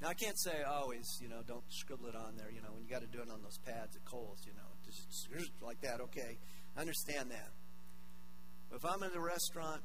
Now, 0.00 0.08
I 0.08 0.14
can't 0.14 0.38
say 0.38 0.62
always, 0.62 1.18
you 1.22 1.28
know, 1.28 1.40
don't 1.46 1.64
scribble 1.68 2.06
it 2.06 2.14
on 2.14 2.36
there. 2.36 2.50
You 2.52 2.60
know, 2.60 2.68
when 2.74 2.84
you 2.84 2.90
got 2.90 3.00
to 3.00 3.08
do 3.08 3.18
it 3.18 3.30
on 3.32 3.42
those 3.42 3.58
pads 3.64 3.96
at 3.96 4.04
Kohl's, 4.04 4.44
you 4.44 4.52
know, 4.52 4.68
just 4.84 5.52
like 5.62 5.80
that. 5.80 6.00
Okay, 6.00 6.38
I 6.76 6.80
understand 6.80 7.30
that. 7.30 7.50
But 8.68 8.76
if 8.76 8.84
I'm 8.84 9.02
in 9.02 9.16
a 9.16 9.20
restaurant, 9.20 9.80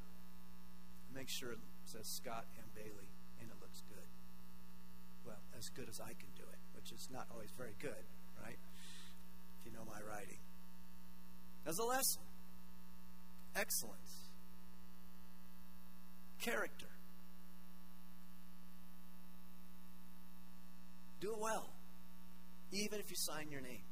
make 1.15 1.29
sure 1.29 1.53
it 1.53 1.59
says 1.85 2.07
Scott 2.07 2.45
M. 2.57 2.67
Bailey, 2.75 3.07
and 3.39 3.49
it 3.49 3.55
looks 3.61 3.81
good. 3.87 4.09
Well, 5.25 5.39
as 5.57 5.69
good 5.69 5.87
as 5.87 6.01
I 6.01 6.11
can 6.11 6.29
do 6.35 6.43
it, 6.43 6.59
which 6.75 6.91
is 6.91 7.07
not 7.11 7.27
always 7.31 7.51
very 7.57 7.75
good, 7.79 8.03
right? 8.43 8.59
If 9.59 9.65
you 9.65 9.71
know 9.71 9.85
my 9.87 10.01
writing. 10.03 10.39
As 11.65 11.77
a 11.77 11.85
lesson, 11.85 12.23
excellence, 13.55 14.29
character. 16.41 16.90
Do 21.21 21.33
it 21.33 21.39
well, 21.39 21.69
even 22.71 22.99
if 22.99 23.09
you 23.09 23.15
sign 23.15 23.51
your 23.51 23.61
name 23.61 23.83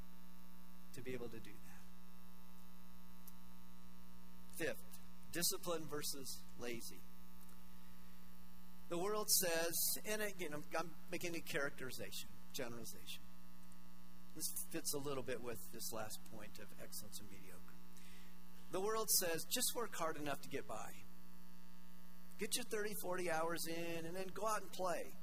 to 0.96 1.02
be 1.02 1.14
able 1.14 1.30
to 1.30 1.40
do 1.40 1.52
that. 4.58 4.66
Fifth, 4.66 4.84
discipline 5.32 5.84
versus 5.90 6.40
lazy. 6.60 7.02
The 8.90 8.98
world 8.98 9.30
says, 9.30 10.00
and 10.12 10.22
again, 10.24 10.50
I'm, 10.54 10.64
I'm 10.78 10.90
making 11.12 11.36
a 11.36 11.40
characterization, 11.40 12.30
generalization. 12.54 13.22
This 14.36 14.52
fits 14.72 14.94
a 14.96 14.98
little 14.98 15.22
bit 15.22 15.44
with 15.44 15.60
this 15.72 15.94
last 15.94 16.20
point 16.36 16.58
of 16.60 16.66
excellence 16.84 17.20
and 17.20 17.30
mediocre. 17.30 17.60
The 18.72 18.82
world 18.82 19.10
says, 19.10 19.46
just 19.52 19.76
work 19.76 19.96
hard 19.96 20.18
enough 20.18 20.42
to 20.42 20.50
get 20.50 20.68
by. 20.68 20.90
Get 22.40 22.56
your 22.56 22.66
30, 22.66 22.96
40 23.02 23.32
hours 23.32 23.68
in, 23.68 24.06
and 24.06 24.16
then 24.16 24.26
go 24.34 24.48
out 24.48 24.62
and 24.62 24.72
play. 24.72 25.14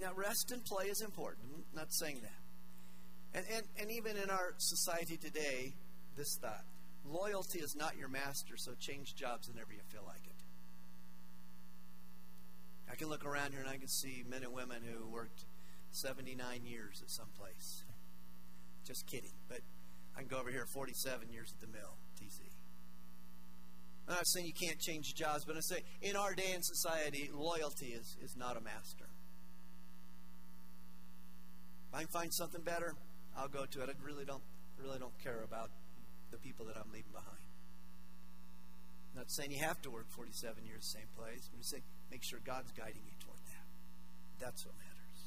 Now, 0.00 0.12
rest 0.14 0.52
and 0.52 0.64
play 0.64 0.86
is 0.86 1.00
important. 1.00 1.46
I'm 1.54 1.64
not 1.74 1.92
saying 1.92 2.20
that. 2.22 3.38
And, 3.38 3.44
and, 3.54 3.66
and 3.80 3.90
even 3.90 4.16
in 4.16 4.30
our 4.30 4.54
society 4.58 5.16
today, 5.16 5.74
this 6.16 6.38
thought 6.40 6.64
loyalty 7.04 7.60
is 7.60 7.74
not 7.76 7.96
your 7.96 8.08
master, 8.08 8.56
so 8.56 8.72
change 8.78 9.14
jobs 9.14 9.48
whenever 9.48 9.72
you 9.72 9.80
feel 9.90 10.02
like 10.06 10.24
it. 10.24 10.42
I 12.90 12.96
can 12.96 13.08
look 13.08 13.24
around 13.24 13.52
here 13.52 13.60
and 13.60 13.68
I 13.68 13.76
can 13.76 13.88
see 13.88 14.24
men 14.28 14.42
and 14.42 14.52
women 14.52 14.82
who 14.82 15.08
worked 15.08 15.44
79 15.90 16.64
years 16.64 17.00
at 17.02 17.10
some 17.10 17.28
place. 17.38 17.84
Just 18.86 19.06
kidding. 19.06 19.32
But 19.48 19.60
I 20.16 20.20
can 20.20 20.28
go 20.28 20.38
over 20.38 20.50
here 20.50 20.66
47 20.66 21.30
years 21.30 21.52
at 21.52 21.60
the 21.60 21.66
mill, 21.66 21.96
TC. 22.20 22.40
I'm 24.08 24.14
not 24.14 24.26
saying 24.26 24.46
you 24.46 24.54
can't 24.54 24.78
change 24.78 25.14
jobs, 25.14 25.44
but 25.44 25.54
I'm 25.54 25.62
saying 25.62 25.82
in 26.00 26.16
our 26.16 26.34
day 26.34 26.52
and 26.54 26.64
society, 26.64 27.30
loyalty 27.32 27.88
is, 27.88 28.16
is 28.22 28.36
not 28.36 28.56
a 28.56 28.60
master. 28.60 29.04
I 31.98 32.02
can 32.02 32.12
find 32.12 32.32
something 32.32 32.62
better, 32.62 32.94
I'll 33.36 33.48
go 33.48 33.66
to 33.66 33.82
it. 33.82 33.90
I 33.90 34.06
really 34.06 34.24
don't 34.24 34.42
really 34.80 35.00
don't 35.00 35.18
care 35.18 35.42
about 35.42 35.68
the 36.30 36.38
people 36.38 36.66
that 36.66 36.76
I'm 36.76 36.86
leaving 36.92 37.10
behind. 37.10 37.42
I'm 39.10 39.18
not 39.18 39.32
saying 39.32 39.50
you 39.50 39.58
have 39.66 39.82
to 39.82 39.90
work 39.90 40.06
47 40.14 40.64
years 40.64 40.94
the 40.94 41.00
same 41.00 41.08
place. 41.18 41.50
I'm 41.52 41.58
just 41.58 41.72
saying 41.72 41.82
make 42.12 42.22
sure 42.22 42.38
God's 42.44 42.70
guiding 42.70 43.02
you 43.04 43.12
toward 43.18 43.40
that. 43.50 44.46
That's 44.46 44.64
what 44.64 44.76
matters. 44.78 45.20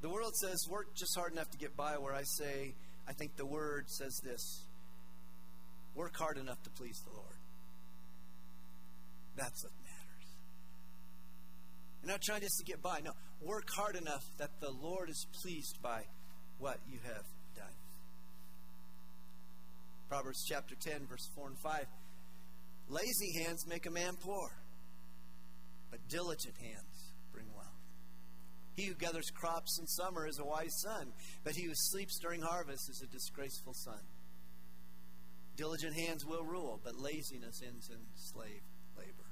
The 0.00 0.08
world 0.08 0.34
says 0.34 0.58
work 0.68 0.88
just 0.96 1.14
hard 1.14 1.30
enough 1.30 1.50
to 1.50 1.58
get 1.58 1.76
by, 1.76 1.96
where 1.96 2.12
I 2.12 2.24
say, 2.24 2.74
I 3.06 3.12
think 3.12 3.36
the 3.36 3.46
word 3.46 3.88
says 3.88 4.20
this 4.24 4.64
work 5.94 6.16
hard 6.16 6.36
enough 6.36 6.60
to 6.64 6.70
please 6.70 7.00
the 7.06 7.14
Lord. 7.14 7.38
That's 9.36 9.62
what 9.62 9.72
matters. 9.84 10.34
You're 12.02 12.10
not 12.10 12.22
trying 12.22 12.40
just 12.40 12.58
to 12.58 12.64
get 12.64 12.82
by. 12.82 12.98
No, 13.04 13.12
work 13.40 13.68
hard 13.74 13.96
enough 13.96 14.24
that 14.38 14.60
the 14.60 14.70
Lord 14.70 15.08
is 15.08 15.26
pleased 15.42 15.80
by 15.82 16.02
what 16.58 16.78
you 16.86 16.98
have 17.04 17.24
done. 17.56 17.74
Proverbs 20.08 20.44
chapter 20.46 20.74
10, 20.74 21.06
verse 21.06 21.28
4 21.34 21.48
and 21.48 21.58
5. 21.58 21.86
Lazy 22.88 23.42
hands 23.44 23.66
make 23.68 23.86
a 23.86 23.90
man 23.90 24.14
poor, 24.20 24.50
but 25.90 26.00
diligent 26.08 26.56
hands 26.56 27.12
bring 27.32 27.46
wealth. 27.54 27.68
He 28.74 28.86
who 28.86 28.94
gathers 28.94 29.30
crops 29.30 29.78
in 29.78 29.86
summer 29.86 30.26
is 30.26 30.38
a 30.38 30.44
wise 30.44 30.74
son, 30.82 31.12
but 31.44 31.54
he 31.54 31.64
who 31.64 31.72
sleeps 31.74 32.18
during 32.18 32.42
harvest 32.42 32.90
is 32.90 33.02
a 33.02 33.12
disgraceful 33.12 33.74
son. 33.74 34.00
Diligent 35.56 35.94
hands 35.94 36.24
will 36.24 36.44
rule, 36.44 36.80
but 36.82 36.96
laziness 36.96 37.62
ends 37.66 37.90
in 37.90 38.00
slave 38.14 38.62
labor. 38.96 39.30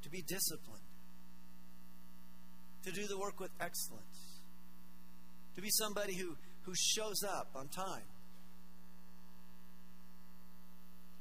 be 0.11 0.21
disciplined, 0.21 0.83
to 2.83 2.91
do 2.91 3.07
the 3.07 3.17
work 3.17 3.39
with 3.39 3.51
excellence, 3.59 4.41
to 5.55 5.61
be 5.61 5.69
somebody 5.71 6.15
who, 6.15 6.35
who 6.63 6.73
shows 6.75 7.23
up 7.23 7.51
on 7.55 7.67
time, 7.67 8.09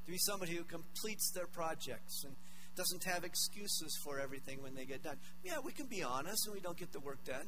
to 0.06 0.10
be 0.10 0.18
somebody 0.18 0.54
who 0.54 0.64
completes 0.64 1.30
their 1.34 1.46
projects 1.46 2.24
and 2.24 2.34
doesn't 2.76 3.04
have 3.04 3.24
excuses 3.24 3.98
for 4.02 4.20
everything 4.20 4.62
when 4.62 4.74
they 4.74 4.84
get 4.84 5.02
done. 5.02 5.16
Yeah, 5.44 5.58
we 5.62 5.72
can 5.72 5.86
be 5.86 6.02
honest 6.02 6.46
and 6.46 6.54
we 6.54 6.60
don't 6.60 6.76
get 6.76 6.92
the 6.92 7.00
work 7.00 7.22
done. 7.24 7.46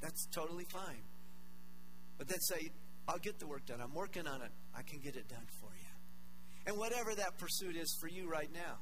That's 0.00 0.26
totally 0.34 0.66
fine. 0.72 1.02
But 2.18 2.28
then 2.28 2.40
say, 2.40 2.70
I'll 3.08 3.18
get 3.18 3.38
the 3.38 3.46
work 3.46 3.66
done. 3.66 3.80
I'm 3.80 3.94
working 3.94 4.26
on 4.26 4.42
it. 4.42 4.50
I 4.76 4.82
can 4.82 5.00
get 5.00 5.16
it 5.16 5.28
done 5.28 5.46
for 5.60 5.70
you. 5.74 5.88
And 6.66 6.76
whatever 6.76 7.14
that 7.14 7.38
pursuit 7.38 7.76
is 7.76 7.96
for 8.00 8.08
you 8.08 8.28
right 8.28 8.50
now, 8.52 8.78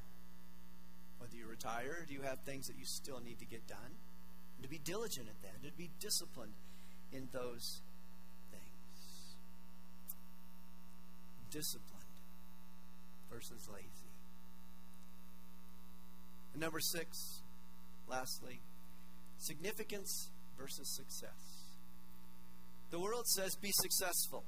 whether 1.21 1.35
you're 1.37 1.47
retired, 1.47 2.07
you 2.09 2.21
have 2.23 2.39
things 2.39 2.65
that 2.65 2.75
you 2.79 2.85
still 2.85 3.19
need 3.23 3.37
to 3.37 3.45
get 3.45 3.67
done, 3.67 3.93
and 4.57 4.63
to 4.63 4.67
be 4.67 4.79
diligent 4.83 5.27
at 5.29 5.39
that, 5.43 5.63
to 5.63 5.71
be 5.77 5.91
disciplined 5.99 6.53
in 7.13 7.27
those 7.31 7.81
things. 8.49 9.35
Disciplined 11.51 12.01
versus 13.31 13.69
lazy. 13.71 14.09
And 16.53 16.61
number 16.61 16.79
six, 16.79 17.43
lastly, 18.09 18.59
significance 19.37 20.29
versus 20.57 20.89
success. 20.95 21.61
The 22.89 22.99
world 22.99 23.27
says 23.27 23.55
be 23.61 23.71
successful. 23.73 24.43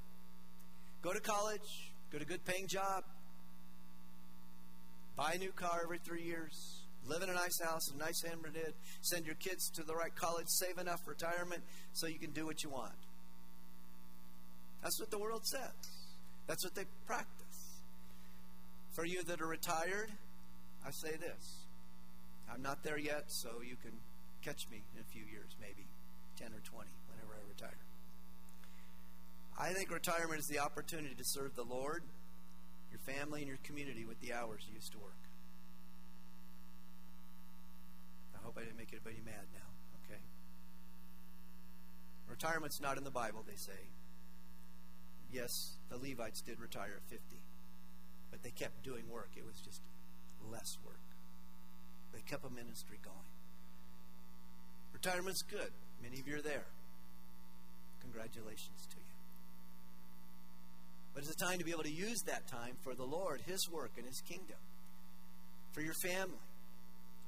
Go 1.03 1.13
to 1.13 1.21
college, 1.21 1.91
go 2.11 2.17
to 2.17 2.23
a 2.23 2.27
good 2.27 2.43
paying 2.45 2.67
job, 2.67 3.03
buy 5.15 5.33
a 5.33 5.37
new 5.37 5.51
car 5.51 5.81
every 5.83 5.99
three 5.99 6.23
years, 6.23 6.83
live 7.07 7.21
in 7.21 7.29
a 7.29 7.33
nice 7.33 7.59
house, 7.61 7.91
a 7.93 7.97
nice 7.97 8.23
neighborhood, 8.23 8.73
send 9.01 9.25
your 9.25 9.35
kids 9.35 9.69
to 9.71 9.83
the 9.83 9.93
right 9.93 10.15
college, 10.15 10.47
save 10.47 10.77
enough 10.77 11.01
retirement 11.05 11.61
so 11.93 12.07
you 12.07 12.19
can 12.19 12.31
do 12.31 12.45
what 12.45 12.63
you 12.63 12.69
want. 12.69 12.93
That's 14.81 14.99
what 14.99 15.11
the 15.11 15.19
world 15.19 15.45
says. 15.45 15.71
That's 16.47 16.63
what 16.63 16.75
they 16.75 16.85
practice. 17.05 17.81
For 18.91 19.05
you 19.05 19.23
that 19.23 19.41
are 19.41 19.47
retired, 19.47 20.11
I 20.85 20.91
say 20.91 21.11
this 21.11 21.63
I'm 22.51 22.61
not 22.61 22.83
there 22.83 22.97
yet, 22.97 23.23
so 23.27 23.49
you 23.67 23.75
can 23.81 23.93
catch 24.43 24.67
me 24.69 24.83
in 24.93 25.01
a 25.01 25.05
few 25.05 25.23
years, 25.23 25.55
maybe 25.59 25.87
10 26.37 26.47
or 26.47 26.61
20, 26.63 26.89
whenever 27.09 27.33
I 27.33 27.41
retire. 27.49 27.77
I 29.57 29.73
think 29.73 29.91
retirement 29.91 30.39
is 30.39 30.47
the 30.47 30.59
opportunity 30.59 31.15
to 31.15 31.23
serve 31.23 31.55
the 31.55 31.63
Lord, 31.63 32.03
family, 33.05 33.41
and 33.41 33.47
your 33.47 33.59
community 33.63 34.05
with 34.05 34.19
the 34.21 34.33
hours 34.33 34.61
you 34.67 34.75
used 34.75 34.91
to 34.93 34.99
work. 34.99 35.19
I 38.35 38.43
hope 38.43 38.57
I 38.57 38.61
didn't 38.61 38.77
make 38.77 38.91
anybody 38.91 39.21
mad 39.23 39.45
now, 39.53 39.69
okay? 40.03 40.19
Retirement's 42.29 42.81
not 42.81 42.97
in 42.97 43.03
the 43.03 43.11
Bible, 43.11 43.43
they 43.47 43.55
say. 43.55 43.89
Yes, 45.31 45.77
the 45.89 45.97
Levites 45.97 46.41
did 46.41 46.59
retire 46.59 46.93
at 46.97 47.09
50, 47.09 47.37
but 48.31 48.43
they 48.43 48.51
kept 48.51 48.83
doing 48.83 49.09
work. 49.09 49.29
It 49.35 49.45
was 49.45 49.59
just 49.59 49.81
less 50.51 50.77
work. 50.85 50.99
They 52.13 52.21
kept 52.21 52.45
a 52.45 52.49
ministry 52.49 52.99
going. 53.03 53.33
Retirement's 54.93 55.41
good. 55.41 55.71
Many 56.01 56.19
of 56.19 56.27
you 56.27 56.37
are 56.37 56.41
there. 56.41 56.65
Congratulations 58.01 58.87
to 58.91 58.97
you. 58.97 59.02
But 61.13 61.23
it's 61.23 61.31
a 61.31 61.45
time 61.45 61.59
to 61.59 61.65
be 61.65 61.71
able 61.71 61.83
to 61.83 61.91
use 61.91 62.21
that 62.25 62.47
time 62.47 62.75
for 62.83 62.95
the 62.95 63.03
Lord, 63.03 63.41
His 63.45 63.69
work, 63.69 63.91
and 63.97 64.05
His 64.05 64.21
kingdom, 64.21 64.57
for 65.71 65.81
your 65.81 65.93
family, 65.93 66.41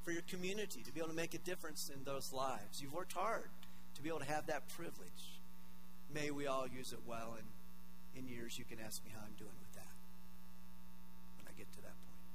for 0.03 0.11
your 0.11 0.23
community, 0.23 0.81
to 0.81 0.91
be 0.91 0.99
able 0.99 1.09
to 1.09 1.15
make 1.15 1.33
a 1.33 1.39
difference 1.39 1.91
in 1.93 2.03
those 2.03 2.33
lives. 2.33 2.81
You've 2.81 2.93
worked 2.93 3.13
hard 3.13 3.49
to 3.95 4.01
be 4.01 4.09
able 4.09 4.19
to 4.19 4.25
have 4.25 4.47
that 4.47 4.67
privilege. 4.69 5.39
May 6.13 6.31
we 6.31 6.47
all 6.47 6.67
use 6.67 6.93
it 6.93 6.99
well, 7.05 7.37
and 7.37 7.45
in 8.15 8.31
years 8.31 8.57
you 8.57 8.65
can 8.65 8.79
ask 8.83 9.03
me 9.03 9.11
how 9.13 9.21
I'm 9.21 9.35
doing 9.37 9.55
with 9.59 9.73
that 9.75 9.93
when 11.37 11.47
I 11.47 11.57
get 11.57 11.71
to 11.73 11.81
that 11.81 11.93
point. 11.93 12.25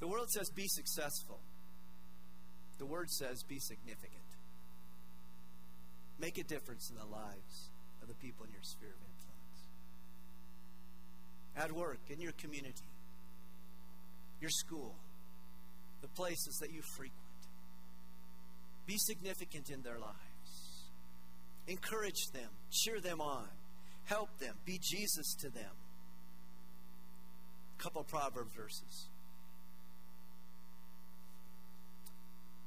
The 0.00 0.08
world 0.08 0.30
says 0.30 0.50
be 0.50 0.68
successful. 0.68 1.40
The 2.78 2.86
word 2.86 3.10
says 3.10 3.42
be 3.42 3.58
significant. 3.58 4.22
Make 6.18 6.38
a 6.38 6.44
difference 6.44 6.90
in 6.90 6.96
the 6.96 7.04
lives 7.04 7.70
the 8.10 8.16
people 8.16 8.44
in 8.44 8.52
your 8.52 8.62
sphere 8.62 8.90
of 8.90 9.00
influence. 9.06 9.60
At 11.56 11.72
work, 11.72 12.00
in 12.10 12.20
your 12.20 12.32
community, 12.32 12.90
your 14.40 14.50
school, 14.50 14.96
the 16.02 16.08
places 16.08 16.58
that 16.60 16.72
you 16.72 16.82
frequent. 16.96 17.14
Be 18.86 18.96
significant 18.98 19.70
in 19.70 19.82
their 19.82 19.98
lives. 19.98 20.16
Encourage 21.68 22.26
them, 22.32 22.50
cheer 22.72 23.00
them 23.00 23.20
on, 23.20 23.46
help 24.06 24.36
them, 24.40 24.56
be 24.64 24.80
Jesus 24.82 25.34
to 25.40 25.50
them. 25.50 25.70
A 27.78 27.82
couple 27.82 28.02
proverb 28.02 28.48
verses. 28.56 29.06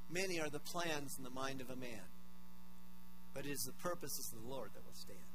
Many 0.09 0.39
are 0.39 0.49
the 0.49 0.59
plans 0.59 1.17
in 1.17 1.23
the 1.23 1.31
mind 1.31 1.59
of 1.59 1.69
a 1.69 1.75
man, 1.75 2.05
but 3.33 3.45
it 3.45 3.49
is 3.49 3.63
the 3.63 3.73
purposes 3.73 4.31
of 4.31 4.43
the 4.43 4.47
Lord 4.47 4.69
that 4.73 4.85
will 4.85 4.95
stand. 4.95 5.32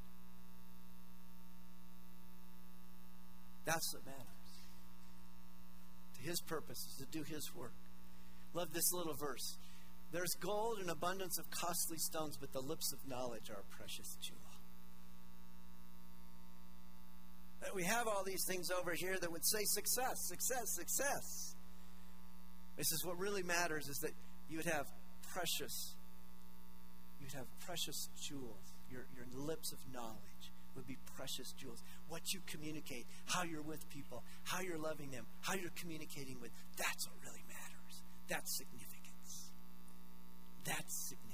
That's 3.69 3.93
what 3.93 4.07
matters. 4.07 4.25
To 6.17 6.23
his 6.23 6.41
purposes, 6.41 6.97
to 7.01 7.05
do 7.05 7.23
his 7.23 7.55
work. 7.55 7.75
Love 8.55 8.73
this 8.73 8.91
little 8.95 9.13
verse. 9.13 9.59
There's 10.11 10.33
gold 10.41 10.79
and 10.81 10.89
abundance 10.89 11.39
of 11.39 11.45
costly 11.51 11.99
stones, 11.99 12.39
but 12.41 12.51
the 12.55 12.63
lips 12.63 12.95
of 12.95 13.07
knowledge 13.07 13.51
are 13.51 13.61
a 13.61 13.77
precious 13.77 14.17
jewel. 14.23 14.41
That 17.61 17.75
we 17.75 17.85
have 17.85 18.09
all 18.09 18.25
these 18.25 18.43
things 18.49 18.71
over 18.71 18.95
here 18.95 19.19
that 19.21 19.31
would 19.31 19.45
say 19.45 19.61
success, 19.65 20.17
success, 20.29 20.75
success. 20.75 21.55
This 22.79 22.91
is 22.91 23.05
what 23.05 23.19
really 23.19 23.43
matters 23.43 23.87
is 23.89 23.99
that 23.99 24.13
you 24.49 24.57
would 24.57 24.73
have 24.73 24.87
precious, 25.35 25.95
you'd 27.21 27.35
have 27.35 27.47
precious 27.67 28.09
jewels, 28.19 28.73
your, 28.91 29.05
your 29.15 29.27
lips 29.45 29.75
of 29.75 29.79
knowledge 29.93 30.53
would 30.79 30.87
be 30.87 30.97
precious 31.17 31.53
jewels. 31.59 31.83
What 32.09 32.33
you 32.33 32.41
communicate, 32.47 33.07
how 33.27 33.43
you're 33.43 33.63
with 33.63 33.89
people, 33.91 34.23
how 34.45 34.61
you're 34.61 34.79
loving 34.79 35.11
them, 35.11 35.27
how 35.41 35.55
you're 35.55 35.71
communicating 35.77 36.41
with, 36.41 36.51
that's 36.77 37.07
what 37.07 37.17
really 37.23 37.45
matters. 37.49 38.03
That's 38.29 38.57
significance. 38.57 39.51
That's 40.65 41.09
significance. 41.09 41.29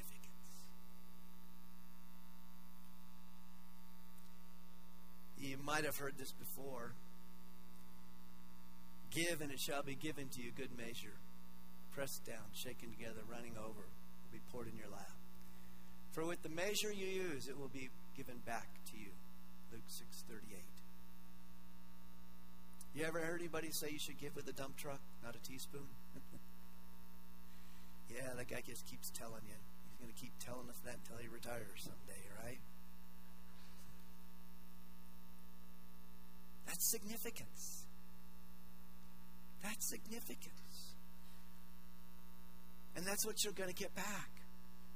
You 5.38 5.58
might 5.64 5.84
have 5.84 5.96
heard 5.96 6.14
this 6.18 6.32
before. 6.32 6.92
Give, 9.10 9.40
and 9.40 9.52
it 9.52 9.60
shall 9.60 9.82
be 9.82 9.94
given 9.94 10.28
to 10.30 10.42
you, 10.42 10.50
good 10.56 10.76
measure. 10.76 11.14
Pressed 11.92 12.24
down, 12.24 12.50
shaken 12.52 12.90
together, 12.90 13.20
running 13.30 13.52
over, 13.58 13.86
will 13.86 14.32
be 14.32 14.40
poured 14.50 14.66
in 14.66 14.76
your 14.76 14.88
lap. 14.90 15.12
For 16.12 16.24
with 16.24 16.42
the 16.42 16.48
measure 16.48 16.92
you 16.92 17.06
use, 17.06 17.46
it 17.46 17.58
will 17.58 17.68
be 17.68 17.90
given 18.16 18.36
back 18.46 18.68
to 18.90 18.96
you. 18.96 19.10
Luke 19.74 19.90
6:38. 19.90 20.62
You 22.94 23.04
ever 23.04 23.18
heard 23.18 23.40
anybody 23.40 23.72
say 23.72 23.90
you 23.90 23.98
should 23.98 24.18
give 24.20 24.36
with 24.36 24.46
a 24.46 24.52
dump 24.52 24.76
truck, 24.76 25.00
not 25.24 25.34
a 25.34 25.38
teaspoon? 25.40 25.88
yeah, 28.08 28.30
that 28.36 28.46
guy 28.46 28.62
just 28.64 28.86
keeps 28.86 29.10
telling 29.10 29.42
you. 29.42 29.58
He's 29.90 29.98
going 29.98 30.14
to 30.14 30.20
keep 30.20 30.30
telling 30.38 30.70
us 30.70 30.78
that 30.84 30.94
until 31.02 31.16
he 31.18 31.26
retires 31.26 31.82
someday, 31.82 32.22
right? 32.44 32.60
That's 36.66 36.88
significance. 36.92 37.86
That's 39.60 39.90
significance. 39.90 40.94
And 42.94 43.04
that's 43.04 43.26
what 43.26 43.42
you're 43.42 43.58
going 43.58 43.70
to 43.70 43.74
get 43.74 43.92
back. 43.96 44.30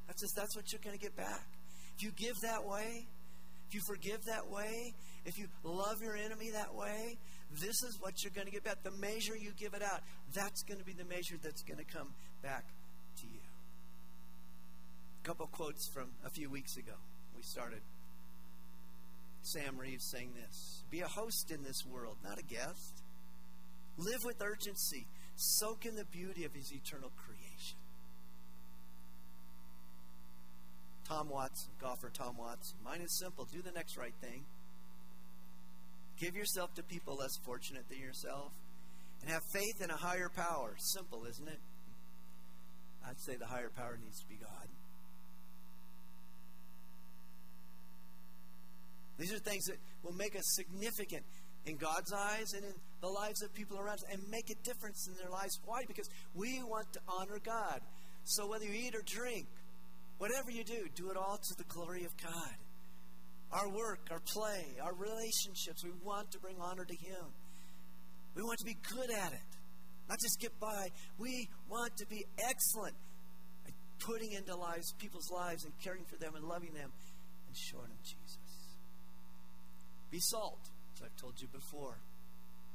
That's 0.06 0.22
just, 0.22 0.36
that's 0.36 0.54
what 0.54 0.70
you're 0.70 0.82
going 0.84 0.96
to 0.96 1.02
get 1.02 1.16
back. 1.16 1.48
If 1.96 2.04
you 2.04 2.12
give 2.12 2.36
that 2.42 2.64
way, 2.64 3.08
if 3.68 3.74
you 3.74 3.80
forgive 3.80 4.24
that 4.24 4.48
way, 4.48 4.94
if 5.26 5.38
you 5.38 5.46
love 5.62 6.00
your 6.00 6.16
enemy 6.16 6.50
that 6.50 6.74
way, 6.74 7.18
this 7.60 7.82
is 7.82 7.98
what 8.00 8.24
you're 8.24 8.32
going 8.32 8.46
to 8.46 8.52
get 8.52 8.64
back. 8.64 8.82
The 8.82 8.90
measure 8.90 9.36
you 9.36 9.52
give 9.58 9.74
it 9.74 9.82
out, 9.82 10.00
that's 10.32 10.62
going 10.62 10.78
to 10.78 10.84
be 10.84 10.94
the 10.94 11.04
measure 11.04 11.36
that's 11.42 11.62
going 11.62 11.78
to 11.78 11.84
come 11.84 12.08
back 12.42 12.64
to 13.20 13.26
you. 13.26 13.40
A 15.22 15.26
couple 15.26 15.46
quotes 15.48 15.86
from 15.88 16.08
a 16.24 16.30
few 16.30 16.48
weeks 16.48 16.76
ago. 16.78 16.94
We 17.36 17.42
started. 17.42 17.80
Sam 19.42 19.78
Reeves 19.78 20.04
saying 20.04 20.32
this 20.34 20.82
Be 20.90 21.00
a 21.00 21.08
host 21.08 21.50
in 21.50 21.62
this 21.62 21.84
world, 21.84 22.16
not 22.24 22.38
a 22.38 22.42
guest. 22.42 23.02
Live 23.98 24.24
with 24.24 24.40
urgency. 24.40 25.06
Soak 25.36 25.84
in 25.86 25.94
the 25.94 26.04
beauty 26.06 26.44
of 26.44 26.54
his 26.54 26.72
eternal 26.72 27.10
creation. 27.16 27.37
Tom 31.08 31.30
Watson, 31.30 31.70
golfer 31.80 32.10
Tom 32.10 32.36
Watson. 32.36 32.76
Mine 32.84 33.00
is 33.00 33.18
simple 33.18 33.46
do 33.50 33.62
the 33.62 33.72
next 33.72 33.96
right 33.96 34.14
thing. 34.20 34.44
Give 36.18 36.36
yourself 36.36 36.74
to 36.74 36.82
people 36.82 37.16
less 37.16 37.36
fortunate 37.44 37.88
than 37.88 37.98
yourself. 37.98 38.52
And 39.22 39.30
have 39.30 39.42
faith 39.52 39.82
in 39.82 39.90
a 39.90 39.96
higher 39.96 40.28
power. 40.28 40.74
Simple, 40.78 41.24
isn't 41.24 41.48
it? 41.48 41.58
I'd 43.08 43.18
say 43.20 43.36
the 43.36 43.46
higher 43.46 43.70
power 43.74 43.98
needs 44.02 44.20
to 44.20 44.28
be 44.28 44.36
God. 44.36 44.68
These 49.18 49.32
are 49.32 49.38
things 49.38 49.64
that 49.64 49.76
will 50.04 50.12
make 50.12 50.36
us 50.36 50.44
significant 50.54 51.24
in 51.66 51.76
God's 51.76 52.12
eyes 52.12 52.52
and 52.54 52.64
in 52.64 52.72
the 53.00 53.08
lives 53.08 53.42
of 53.42 53.52
people 53.54 53.78
around 53.78 53.94
us 53.94 54.04
and 54.12 54.22
make 54.30 54.50
a 54.50 54.54
difference 54.62 55.08
in 55.08 55.14
their 55.14 55.30
lives. 55.30 55.58
Why? 55.64 55.82
Because 55.86 56.08
we 56.34 56.62
want 56.62 56.92
to 56.92 57.00
honor 57.08 57.38
God. 57.44 57.80
So 58.24 58.46
whether 58.46 58.64
you 58.64 58.74
eat 58.74 58.94
or 58.94 59.02
drink, 59.04 59.46
whatever 60.18 60.50
you 60.50 60.64
do, 60.64 60.86
do 60.94 61.10
it 61.10 61.16
all 61.16 61.38
to 61.38 61.54
the 61.56 61.64
glory 61.64 62.04
of 62.04 62.12
God. 62.22 62.54
Our 63.50 63.68
work, 63.70 64.00
our 64.10 64.20
play, 64.20 64.76
our 64.82 64.94
relationships, 64.94 65.82
we 65.82 65.90
want 66.04 66.30
to 66.32 66.38
bring 66.38 66.56
honor 66.60 66.84
to 66.84 66.94
Him. 66.94 67.32
We 68.34 68.42
want 68.42 68.58
to 68.58 68.66
be 68.66 68.76
good 68.94 69.10
at 69.10 69.32
it, 69.32 69.50
not 70.08 70.18
just 70.20 70.38
get 70.40 70.58
by. 70.60 70.88
We 71.18 71.48
want 71.68 71.96
to 71.96 72.06
be 72.06 72.26
excellent 72.38 72.94
at 73.66 73.72
putting 74.00 74.32
into 74.32 74.54
lives 74.54 74.92
people's 74.98 75.30
lives 75.30 75.64
and 75.64 75.72
caring 75.82 76.04
for 76.04 76.16
them 76.16 76.34
and 76.36 76.44
loving 76.44 76.74
them 76.74 76.92
and 77.48 77.56
showing 77.56 77.88
them 77.88 77.98
Jesus. 78.04 78.38
Be 80.10 80.20
salt, 80.20 80.60
as 80.94 81.02
I've 81.02 81.16
told 81.16 81.40
you 81.40 81.48
before. 81.48 81.98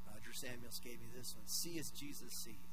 Roger 0.07 0.33
Samuels 0.33 0.79
gave 0.83 0.99
me 0.99 1.07
this 1.15 1.33
one. 1.35 1.47
See 1.47 1.79
as 1.79 1.89
Jesus 1.91 2.33
sees. 2.43 2.72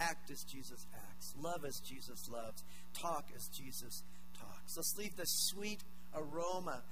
Act 0.00 0.30
as 0.30 0.42
Jesus 0.44 0.86
acts. 0.94 1.34
Love 1.38 1.64
as 1.64 1.78
Jesus 1.80 2.28
loves. 2.30 2.64
Talk 2.98 3.26
as 3.36 3.48
Jesus 3.48 4.02
talks. 4.38 4.76
Let's 4.76 4.96
leave 4.96 5.16
the 5.16 5.26
sweet 5.26 5.80
aroma, 6.14 6.82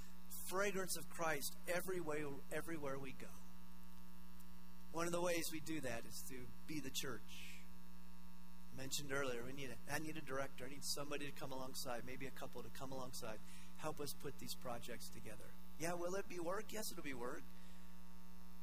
fragrance 0.48 0.96
of 0.96 1.08
Christ 1.08 1.54
everywhere, 1.74 2.26
everywhere 2.52 2.98
we 2.98 3.14
go. 3.20 3.32
One 4.92 5.06
of 5.06 5.12
the 5.12 5.20
ways 5.20 5.50
we 5.52 5.60
do 5.60 5.80
that 5.80 6.02
is 6.08 6.22
to 6.28 6.34
be 6.66 6.80
the 6.80 6.90
church. 6.90 7.20
I 8.74 8.80
mentioned 8.80 9.10
earlier, 9.12 9.40
we 9.46 9.52
need 9.52 9.70
a, 9.70 9.94
I 9.94 9.98
need 9.98 10.16
a 10.16 10.24
director. 10.24 10.64
I 10.66 10.70
need 10.70 10.84
somebody 10.84 11.26
to 11.26 11.32
come 11.32 11.52
alongside, 11.52 12.02
maybe 12.06 12.26
a 12.26 12.38
couple 12.38 12.62
to 12.62 12.68
come 12.78 12.92
alongside, 12.92 13.38
help 13.78 14.00
us 14.00 14.14
put 14.22 14.38
these 14.38 14.54
projects 14.54 15.08
together. 15.08 15.48
Yeah, 15.80 15.94
will 15.94 16.14
it 16.14 16.28
be 16.28 16.38
work? 16.38 16.66
Yes, 16.70 16.90
it'll 16.90 17.04
be 17.04 17.14
work. 17.14 17.42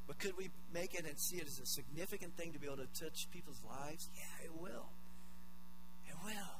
But 0.07 0.19
could 0.19 0.37
we 0.37 0.49
make 0.73 0.93
it 0.93 1.05
and 1.05 1.17
see 1.19 1.37
it 1.37 1.47
as 1.47 1.59
a 1.59 1.65
significant 1.65 2.37
thing 2.37 2.53
to 2.53 2.59
be 2.59 2.67
able 2.67 2.77
to 2.77 2.91
touch 2.99 3.25
people's 3.31 3.61
lives? 3.65 4.09
Yeah, 4.13 4.45
it 4.45 4.53
will. 4.53 4.89
It 6.07 6.15
will. 6.23 6.55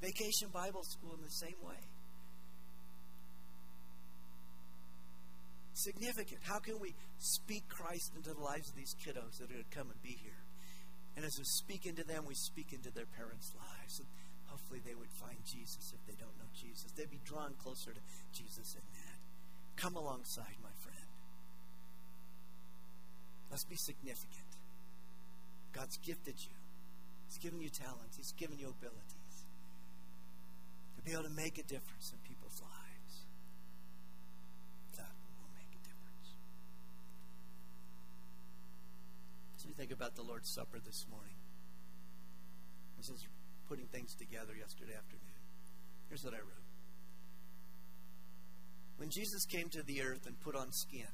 Vacation 0.00 0.48
Bible 0.52 0.82
School 0.84 1.14
in 1.14 1.22
the 1.22 1.30
same 1.30 1.56
way. 1.62 1.80
Significant. 5.74 6.40
How 6.42 6.58
can 6.58 6.78
we 6.80 6.94
speak 7.18 7.66
Christ 7.68 8.12
into 8.14 8.34
the 8.34 8.40
lives 8.40 8.68
of 8.68 8.76
these 8.76 8.94
kiddos 9.00 9.38
that 9.38 9.48
are 9.48 9.54
going 9.54 9.64
to 9.64 9.76
come 9.76 9.88
and 9.88 10.02
be 10.02 10.18
here? 10.20 10.42
And 11.16 11.24
as 11.24 11.32
we 11.38 11.44
speak 11.44 11.86
into 11.86 12.04
them, 12.04 12.24
we 12.26 12.34
speak 12.34 12.72
into 12.72 12.90
their 12.90 13.08
parents' 13.16 13.52
lives. 13.56 14.00
And 14.00 14.08
hopefully 14.46 14.80
they 14.84 14.94
would 14.94 15.10
find 15.16 15.36
Jesus 15.44 15.92
if 15.96 16.00
they 16.06 16.18
don't 16.20 16.36
know 16.36 16.50
Jesus. 16.52 16.92
They'd 16.92 17.10
be 17.10 17.20
drawn 17.24 17.54
closer 17.56 17.92
to 17.92 18.02
Jesus 18.32 18.76
in 18.76 18.84
that. 18.84 19.18
Come 19.76 19.96
alongside, 19.96 20.60
my 20.62 20.74
friend. 20.84 21.01
Let's 23.52 23.64
be 23.64 23.76
significant. 23.76 24.48
God's 25.74 25.98
gifted 25.98 26.40
you. 26.40 26.56
He's 27.28 27.36
given 27.36 27.60
you 27.60 27.68
talents. 27.68 28.16
He's 28.16 28.32
given 28.32 28.58
you 28.58 28.72
abilities 28.72 29.44
to 30.96 31.02
be 31.04 31.12
able 31.12 31.24
to 31.24 31.36
make 31.36 31.58
a 31.58 31.62
difference 31.62 32.12
in 32.12 32.18
people's 32.26 32.62
lives. 32.62 33.12
That 34.96 35.12
will 35.36 35.52
make 35.52 35.68
a 35.68 35.82
difference. 35.84 36.28
So 39.58 39.68
you 39.68 39.74
think 39.74 39.92
about 39.92 40.16
the 40.16 40.22
Lord's 40.22 40.48
Supper 40.48 40.78
this 40.84 41.04
morning. 41.10 41.36
This 42.96 43.10
is 43.10 43.26
putting 43.68 43.86
things 43.86 44.14
together 44.14 44.54
yesterday 44.58 44.96
afternoon. 44.96 45.42
Here's 46.08 46.24
what 46.24 46.34
I 46.34 46.38
wrote. 46.38 46.68
When 48.96 49.10
Jesus 49.10 49.44
came 49.44 49.68
to 49.70 49.82
the 49.82 50.02
earth 50.02 50.26
and 50.26 50.40
put 50.40 50.56
on 50.56 50.72
skin, 50.72 51.10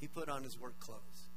he 0.00 0.06
put 0.06 0.28
on 0.28 0.42
his 0.42 0.58
work 0.58 0.78
clothes. 0.78 1.30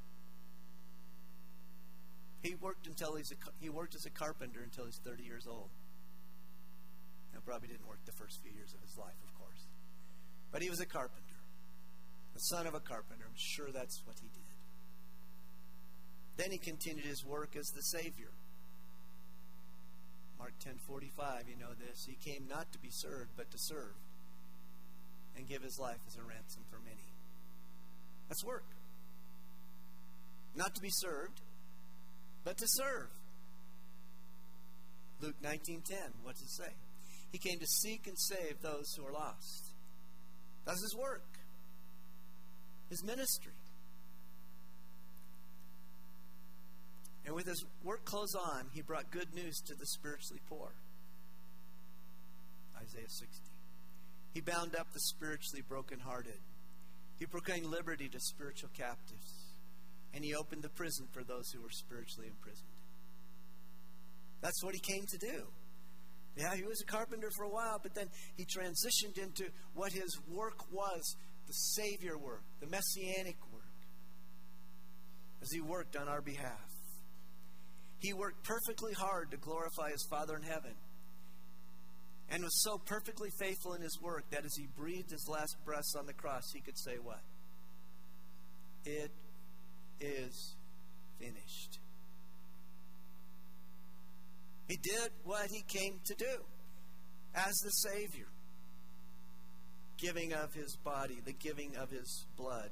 He 2.41 2.55
worked 2.55 2.87
until 2.87 3.15
he's 3.15 3.31
a, 3.31 3.35
he 3.59 3.69
worked 3.69 3.95
as 3.95 4.05
a 4.05 4.09
carpenter 4.09 4.61
until 4.63 4.85
he's 4.85 4.99
30 5.03 5.23
years 5.23 5.45
old. 5.47 5.69
Now, 7.33 7.39
probably 7.45 7.67
didn't 7.67 7.87
work 7.87 7.99
the 8.05 8.13
first 8.13 8.41
few 8.41 8.51
years 8.51 8.73
of 8.73 8.81
his 8.81 8.97
life, 8.97 9.19
of 9.23 9.33
course. 9.39 9.67
But 10.51 10.61
he 10.61 10.69
was 10.69 10.79
a 10.79 10.85
carpenter, 10.85 11.39
the 12.33 12.39
son 12.39 12.65
of 12.65 12.73
a 12.73 12.79
carpenter. 12.79 13.25
I'm 13.25 13.35
sure 13.35 13.71
that's 13.71 14.01
what 14.05 14.15
he 14.21 14.27
did. 14.27 14.49
Then 16.37 16.51
he 16.51 16.57
continued 16.57 17.05
his 17.05 17.25
work 17.25 17.55
as 17.57 17.67
the 17.75 17.81
Savior. 17.81 18.31
Mark 20.37 20.53
10:45, 20.63 21.49
you 21.49 21.57
know 21.57 21.73
this. 21.75 22.05
He 22.07 22.15
came 22.15 22.47
not 22.47 22.71
to 22.71 22.79
be 22.79 22.89
served, 22.89 23.31
but 23.35 23.51
to 23.51 23.57
serve 23.59 23.99
and 25.35 25.45
give 25.47 25.61
his 25.61 25.77
life 25.77 25.99
as 26.07 26.15
a 26.15 26.23
ransom 26.23 26.63
for 26.71 26.79
many. 26.79 27.18
That's 28.29 28.45
work. 28.45 28.65
Not 30.55 30.75
to 30.75 30.81
be 30.81 30.89
served, 30.91 31.41
but 32.43 32.57
to 32.57 32.65
serve. 32.67 33.09
Luke 35.21 35.35
19:10, 35.41 36.23
what 36.23 36.35
does 36.35 36.43
it 36.43 36.51
say? 36.51 36.73
He 37.31 37.37
came 37.37 37.59
to 37.59 37.67
seek 37.67 38.07
and 38.07 38.17
save 38.17 38.61
those 38.61 38.93
who 38.95 39.05
are 39.05 39.11
lost. 39.11 39.73
That's 40.65 40.81
his 40.81 40.95
work. 40.95 41.25
His 42.89 43.03
ministry. 43.03 43.53
And 47.25 47.35
with 47.35 47.45
his 47.45 47.63
work 47.83 48.05
clothes 48.05 48.33
on, 48.33 48.69
he 48.73 48.81
brought 48.81 49.11
good 49.11 49.33
news 49.35 49.59
to 49.67 49.75
the 49.75 49.85
spiritually 49.85 50.41
poor. 50.49 50.71
Isaiah 52.75 53.09
60. 53.09 53.27
He 54.33 54.41
bound 54.41 54.75
up 54.75 54.91
the 54.93 54.99
spiritually 54.99 55.61
brokenhearted. 55.67 56.39
He 57.19 57.25
proclaimed 57.25 57.65
liberty 57.65 58.07
to 58.09 58.19
spiritual 58.19 58.69
captives. 58.75 59.55
And 60.13 60.23
he 60.23 60.33
opened 60.33 60.63
the 60.63 60.69
prison 60.69 61.07
for 61.11 61.23
those 61.23 61.51
who 61.51 61.61
were 61.61 61.69
spiritually 61.69 62.27
imprisoned. 62.27 62.65
That's 64.41 64.63
what 64.63 64.73
he 64.73 64.79
came 64.79 65.05
to 65.05 65.17
do. 65.17 65.47
Yeah, 66.37 66.55
he 66.55 66.63
was 66.63 66.81
a 66.81 66.85
carpenter 66.85 67.29
for 67.35 67.43
a 67.43 67.49
while, 67.49 67.79
but 67.83 67.93
then 67.93 68.07
he 68.37 68.45
transitioned 68.45 69.21
into 69.21 69.51
what 69.73 69.91
his 69.91 70.17
work 70.29 70.71
was 70.71 71.15
the 71.47 71.53
Savior 71.53 72.17
work, 72.17 72.43
the 72.61 72.67
Messianic 72.67 73.35
work, 73.51 73.63
as 75.41 75.51
he 75.51 75.59
worked 75.59 75.97
on 75.97 76.07
our 76.07 76.21
behalf. 76.21 76.69
He 77.99 78.13
worked 78.13 78.43
perfectly 78.43 78.93
hard 78.93 79.31
to 79.31 79.37
glorify 79.37 79.91
his 79.91 80.05
Father 80.09 80.37
in 80.37 80.43
heaven 80.43 80.71
and 82.31 82.43
was 82.43 82.61
so 82.61 82.77
perfectly 82.77 83.29
faithful 83.39 83.73
in 83.73 83.81
his 83.81 83.99
work 84.01 84.23
that 84.31 84.45
as 84.45 84.55
he 84.55 84.67
breathed 84.77 85.11
his 85.11 85.27
last 85.27 85.55
breaths 85.65 85.95
on 85.97 86.05
the 86.05 86.13
cross, 86.13 86.43
he 86.53 86.61
could 86.61 86.77
say, 86.77 86.97
What? 87.01 87.21
It 88.85 89.11
is 89.99 90.55
finished. 91.19 91.79
He 94.67 94.77
did 94.77 95.09
what 95.23 95.47
he 95.49 95.63
came 95.67 95.99
to 96.05 96.15
do 96.15 96.43
as 97.33 97.53
the 97.63 97.71
Savior, 97.71 98.27
giving 99.97 100.33
of 100.33 100.53
his 100.53 100.75
body, 100.83 101.19
the 101.25 101.33
giving 101.33 101.75
of 101.75 101.89
his 101.89 102.25
blood 102.37 102.69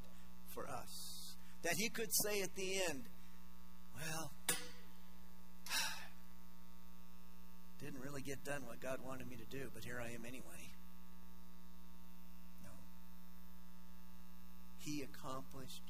for 0.53 0.69
us. 0.69 1.35
That 1.63 1.73
he 1.75 1.89
could 1.89 2.13
say 2.13 2.41
at 2.41 2.55
the 2.55 2.81
end, 2.89 3.03
Well, 3.95 4.31
didn't 7.79 8.01
really 8.01 8.21
get 8.21 8.43
done 8.43 8.65
what 8.65 8.79
God 8.81 8.99
wanted 9.05 9.29
me 9.29 9.35
to 9.35 9.57
do, 9.57 9.69
but 9.73 9.83
here 9.83 10.01
I 10.01 10.13
am 10.13 10.25
anyway. 10.25 10.71
No. 12.63 12.71
He 14.79 15.01
accomplished 15.03 15.81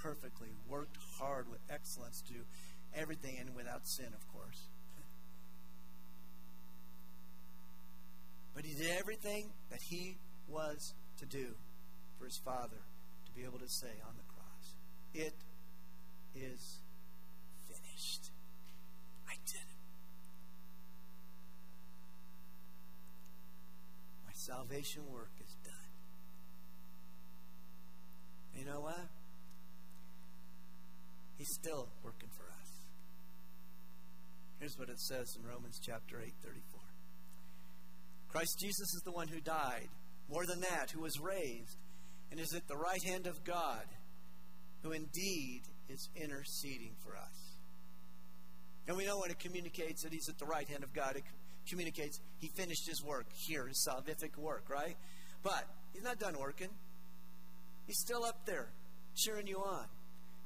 perfectly, 0.00 0.48
worked 0.68 0.96
hard 1.18 1.50
with 1.50 1.60
excellence 1.70 2.22
to 2.28 2.34
everything 2.94 3.36
and 3.40 3.54
without 3.56 3.86
sin, 3.86 4.08
of 4.14 4.32
course. 4.32 4.68
But 8.54 8.64
he 8.64 8.74
did 8.74 8.90
everything 8.98 9.50
that 9.70 9.80
he 9.82 10.16
was 10.48 10.94
to 11.18 11.26
do 11.26 11.54
for 12.18 12.26
his 12.26 12.36
Father 12.44 12.82
to 13.26 13.32
be 13.32 13.42
able 13.44 13.58
to 13.58 13.68
say 13.68 13.90
on 14.06 14.14
the 14.16 14.22
cross, 14.32 14.74
It 15.12 15.34
is 16.36 16.78
finished. 17.66 18.30
I 19.28 19.34
did 19.46 19.56
it. 19.56 19.80
My 24.26 24.32
salvation 24.46 25.02
work 25.10 25.30
is 25.40 25.56
done. 25.64 25.74
You 28.54 28.64
know 28.64 28.80
what? 28.80 29.08
He's 31.38 31.52
still 31.52 31.88
working 32.02 32.28
for 32.36 32.44
us. 32.44 32.70
Here's 34.60 34.78
what 34.78 34.88
it 34.88 35.00
says 35.00 35.36
in 35.36 35.48
Romans 35.48 35.80
chapter 35.84 36.20
8, 36.20 36.32
34. 36.42 36.80
Christ 38.28 38.56
Jesus 38.60 38.94
is 38.94 39.02
the 39.04 39.12
one 39.12 39.28
who 39.28 39.40
died. 39.40 39.88
More 40.30 40.46
than 40.46 40.60
that, 40.60 40.90
who 40.90 41.02
was 41.02 41.20
raised 41.20 41.76
and 42.30 42.40
is 42.40 42.54
at 42.54 42.66
the 42.68 42.76
right 42.76 43.02
hand 43.04 43.26
of 43.26 43.44
God, 43.44 43.84
who 44.82 44.92
indeed 44.92 45.62
is 45.88 46.08
interceding 46.16 46.94
for 47.04 47.16
us. 47.16 47.54
And 48.86 48.96
we 48.96 49.06
know 49.06 49.18
when 49.18 49.30
it 49.30 49.38
communicates 49.38 50.02
that 50.02 50.12
he's 50.12 50.28
at 50.28 50.38
the 50.38 50.46
right 50.46 50.68
hand 50.68 50.82
of 50.84 50.92
God, 50.92 51.16
it 51.16 51.24
communicates 51.68 52.20
he 52.38 52.48
finished 52.48 52.88
his 52.88 53.02
work 53.02 53.26
here, 53.46 53.66
his 53.66 53.86
salvific 53.86 54.36
work, 54.36 54.64
right? 54.68 54.96
But 55.42 55.66
he's 55.92 56.04
not 56.04 56.18
done 56.18 56.38
working. 56.38 56.68
He's 57.86 57.98
still 57.98 58.24
up 58.24 58.46
there, 58.46 58.68
cheering 59.14 59.46
you 59.46 59.58
on. 59.58 59.84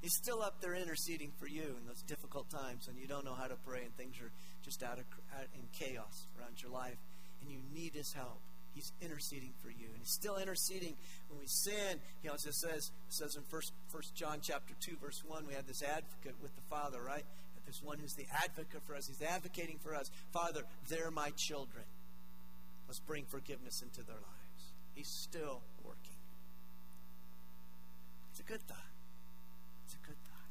He's 0.01 0.15
still 0.15 0.43
up 0.43 0.61
there 0.61 0.75
interceding 0.75 1.33
for 1.41 1.49
you 1.49 1.63
in 1.63 1.87
those 1.87 2.03
difficult 2.03 2.51
times 2.51 2.87
when 2.87 2.97
you 2.97 3.09
don't 3.09 3.25
know 3.25 3.35
how 3.35 3.47
to 3.47 3.57
pray 3.67 3.83
and 3.83 3.97
things 3.97 4.15
are 4.21 4.31
just 4.65 4.83
out 4.83 4.99
of 4.99 5.05
out 5.37 5.47
in 5.55 5.63
chaos 5.73 6.27
around 6.39 6.63
your 6.63 6.71
life 6.71 6.99
and 7.43 7.51
you 7.51 7.59
need 7.75 7.95
his 7.95 8.13
help. 8.13 8.39
He's 8.75 8.93
interceding 9.03 9.51
for 9.61 9.71
you. 9.71 9.87
And 9.91 9.99
he's 9.99 10.13
still 10.13 10.37
interceding 10.37 10.95
when 11.29 11.41
we 11.41 11.47
sin. 11.47 11.99
He 12.23 12.29
also 12.29 12.51
says, 12.53 12.93
says 13.09 13.35
in 13.35 13.43
First, 13.43 13.73
First 13.89 14.15
John 14.15 14.39
chapter 14.41 14.75
2, 14.81 14.97
verse 15.03 15.23
1, 15.27 15.47
we 15.49 15.55
have 15.55 15.67
this 15.67 15.83
advocate 15.83 16.37
with 16.41 16.55
the 16.55 16.63
Father, 16.71 17.01
right? 17.03 17.25
There's 17.69 17.83
one 17.83 17.99
who's 17.99 18.15
the 18.15 18.25
advocate 18.43 18.81
for 18.87 18.95
us. 18.95 19.09
He's 19.09 19.21
advocating 19.21 19.77
for 19.85 19.95
us. 19.95 20.11
Father, 20.33 20.63
they're 20.89 21.11
my 21.11 21.29
children. 21.37 21.85
Let's 22.87 22.99
bring 22.99 23.27
forgiveness 23.27 23.83
into 23.83 24.01
their 24.03 24.17
lives. 24.17 24.73
He's 24.95 25.07
still 25.07 25.61
working. 25.85 26.17
It's 28.31 28.41
a 28.41 28.43
good 28.45 28.63
thought. 28.67 28.89
It's 29.85 29.97
a 29.97 30.07
good 30.07 30.17
thought. 30.17 30.49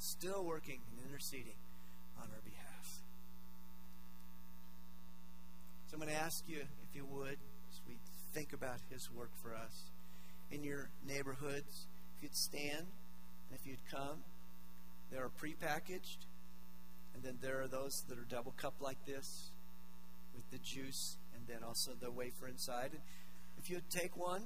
Still 0.00 0.44
working 0.44 0.80
and 0.90 1.08
interceding 1.08 1.60
on 2.18 2.24
our 2.34 2.42
behalf. 2.44 2.98
So 5.86 5.94
I'm 5.94 6.00
going 6.00 6.12
to 6.12 6.20
ask 6.20 6.42
you, 6.48 6.62
if 6.62 6.96
you 6.96 7.04
would, 7.12 7.38
as 7.70 7.80
we 7.86 7.94
think 8.32 8.52
about 8.52 8.78
His 8.90 9.08
work 9.12 9.30
for 9.40 9.54
us, 9.54 9.84
in 10.50 10.64
your 10.64 10.90
neighborhoods, 11.06 11.86
if 12.16 12.24
you'd 12.24 12.34
stand 12.34 12.86
and 12.88 13.60
if 13.60 13.64
you'd 13.64 13.88
come. 13.88 14.24
There 15.12 15.22
are 15.22 15.30
prepackaged, 15.30 16.24
and 17.14 17.22
then 17.22 17.36
there 17.42 17.60
are 17.60 17.68
those 17.68 18.02
that 18.08 18.18
are 18.18 18.24
double 18.30 18.52
cup 18.52 18.74
like 18.80 19.04
this 19.04 19.50
with 20.34 20.50
the 20.50 20.56
juice 20.58 21.18
and 21.36 21.46
then 21.46 21.62
also 21.62 21.92
the 22.00 22.10
wafer 22.10 22.48
inside. 22.48 22.92
If 23.58 23.68
you'd 23.68 23.90
take 23.90 24.16
one, 24.16 24.44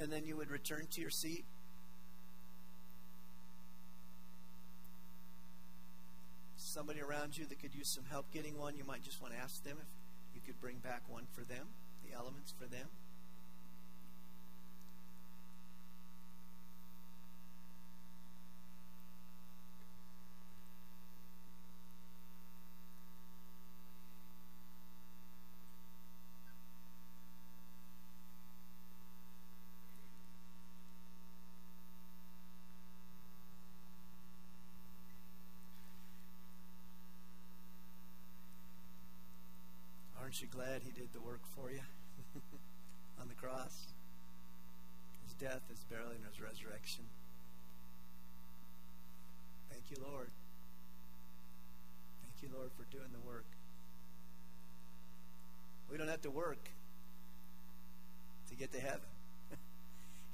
and 0.00 0.10
then 0.10 0.24
you 0.24 0.36
would 0.36 0.50
return 0.50 0.86
to 0.92 1.00
your 1.02 1.10
seat. 1.10 1.44
Somebody 6.56 7.00
around 7.02 7.36
you 7.36 7.44
that 7.46 7.60
could 7.60 7.74
use 7.74 7.88
some 7.88 8.04
help 8.10 8.32
getting 8.32 8.58
one, 8.58 8.76
you 8.76 8.84
might 8.84 9.02
just 9.02 9.20
want 9.20 9.34
to 9.34 9.40
ask 9.40 9.62
them 9.62 9.76
if 9.78 10.36
you 10.36 10.40
could 10.46 10.60
bring 10.60 10.78
back 10.78 11.02
one 11.08 11.26
for 11.34 11.42
them, 11.42 11.66
the 12.08 12.16
elements 12.16 12.54
for 12.58 12.66
them. 12.66 12.86
Aren't 40.38 40.54
you 40.54 40.60
glad 40.60 40.82
He 40.84 40.92
did 40.92 41.12
the 41.12 41.20
work 41.20 41.40
for 41.56 41.72
you 41.72 41.80
on 43.20 43.26
the 43.26 43.34
cross? 43.34 43.88
His 45.24 45.32
death, 45.34 45.62
His 45.68 45.80
burial, 45.90 46.10
and 46.10 46.24
His 46.30 46.40
resurrection. 46.40 47.02
Thank 49.68 49.90
you, 49.90 49.96
Lord. 50.08 50.30
Thank 52.22 52.40
you, 52.40 52.56
Lord, 52.56 52.70
for 52.76 52.84
doing 52.96 53.10
the 53.10 53.28
work. 53.28 53.46
We 55.90 55.98
don't 55.98 56.06
have 56.06 56.22
to 56.22 56.30
work 56.30 56.70
to 58.48 58.54
get 58.54 58.70
to 58.74 58.80
heaven. 58.80 59.10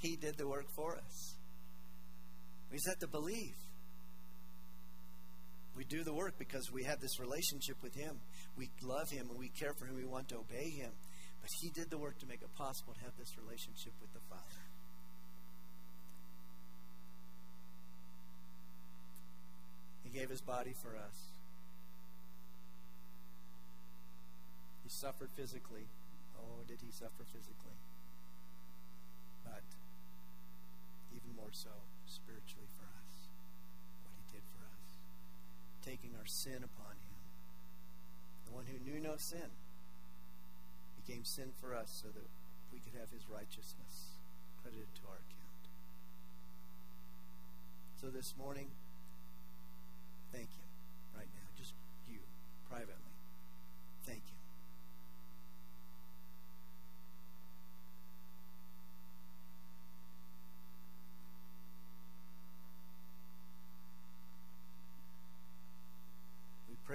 he 0.00 0.16
did 0.16 0.36
the 0.36 0.46
work 0.46 0.66
for 0.76 0.96
us. 0.96 1.34
We 2.70 2.76
just 2.76 2.88
have 2.88 2.98
to 2.98 3.08
believe. 3.08 3.56
We 5.76 5.84
do 5.84 6.04
the 6.04 6.14
work 6.14 6.34
because 6.38 6.70
we 6.70 6.84
have 6.84 7.00
this 7.00 7.18
relationship 7.18 7.76
with 7.82 7.94
Him. 7.94 8.20
We 8.56 8.70
love 8.82 9.10
Him 9.10 9.28
and 9.30 9.38
we 9.38 9.48
care 9.48 9.72
for 9.74 9.86
Him. 9.86 9.96
We 9.96 10.04
want 10.04 10.28
to 10.28 10.36
obey 10.36 10.70
Him. 10.70 10.90
But 11.42 11.50
He 11.60 11.70
did 11.70 11.90
the 11.90 11.98
work 11.98 12.18
to 12.20 12.26
make 12.26 12.42
it 12.42 12.54
possible 12.54 12.94
to 12.94 13.00
have 13.00 13.12
this 13.18 13.34
relationship 13.36 13.92
with 14.00 14.12
the 14.14 14.20
Father. 14.30 14.62
He 20.04 20.16
gave 20.16 20.30
His 20.30 20.40
body 20.40 20.74
for 20.80 20.96
us. 20.96 21.18
He 24.84 24.90
suffered 24.90 25.30
physically. 25.34 25.88
Oh, 26.38 26.62
did 26.68 26.78
He 26.80 26.92
suffer 26.92 27.24
physically? 27.32 27.78
But 29.42 29.64
even 31.10 31.34
more 31.34 31.52
so 31.52 31.70
spiritually 32.06 32.68
for 32.78 32.84
us 32.84 32.94
taking 35.84 36.10
our 36.18 36.26
sin 36.26 36.64
upon 36.64 36.96
him. 36.96 37.16
The 38.48 38.52
one 38.56 38.64
who 38.64 38.80
knew 38.80 39.00
no 39.00 39.16
sin 39.18 39.52
became 40.96 41.24
sin 41.24 41.52
for 41.60 41.76
us 41.76 42.00
so 42.02 42.08
that 42.08 42.24
we 42.72 42.80
could 42.80 42.98
have 42.98 43.12
his 43.12 43.28
righteousness 43.28 44.16
credited 44.62 44.88
to 44.96 45.02
our 45.08 45.20
account. 45.20 45.62
So 48.00 48.08
this 48.08 48.32
morning, 48.38 48.68
thank 50.32 50.48
you 50.56 50.64
right 51.16 51.28
now, 51.36 51.46
just 51.58 51.72
you 52.08 52.18
privately. 52.68 53.14
Thank 54.06 54.22
you. 54.26 54.33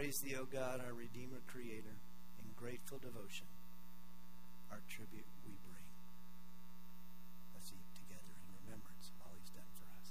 Praise 0.10 0.22
thee, 0.22 0.36
O 0.42 0.46
God, 0.50 0.82
our 0.82 0.94
Redeemer, 0.98 1.38
Creator, 1.46 1.94
in 2.42 2.50
grateful 2.58 2.98
devotion, 2.98 3.46
our 4.72 4.82
tribute 4.90 5.30
we 5.46 5.54
bring. 5.70 5.86
Let's 7.54 7.70
eat 7.70 7.94
together 7.94 8.26
in 8.26 8.66
remembrance 8.66 9.14
of 9.14 9.22
all 9.22 9.38
he's 9.38 9.54
done 9.54 9.70
for 9.78 9.86
us. 10.02 10.10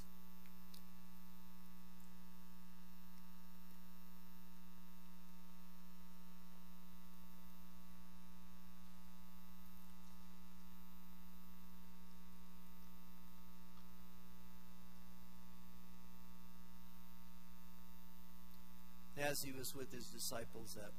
As 19.38 19.46
he 19.46 19.54
was 19.54 19.70
with 19.70 19.94
his 19.94 20.10
disciples 20.10 20.74
that 20.74 20.90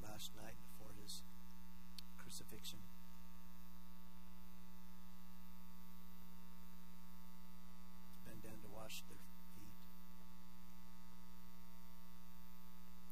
last 0.00 0.32
night 0.40 0.56
before 0.64 0.96
his 1.04 1.20
crucifixion. 2.16 2.80
Bent 8.24 8.40
down 8.40 8.56
to 8.64 8.70
wash 8.72 9.04
their 9.12 9.20
feet. 9.60 9.76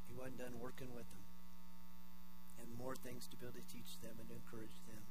He 0.08 0.16
wasn't 0.16 0.40
done 0.40 0.56
working 0.64 0.88
with 0.96 1.04
them. 1.12 1.28
And 2.56 2.72
more 2.80 2.96
things 2.96 3.28
to 3.28 3.36
be 3.36 3.44
able 3.44 3.60
to 3.60 3.68
teach 3.68 4.00
them 4.00 4.16
and 4.16 4.32
encourage 4.32 4.80
them. 4.88 5.04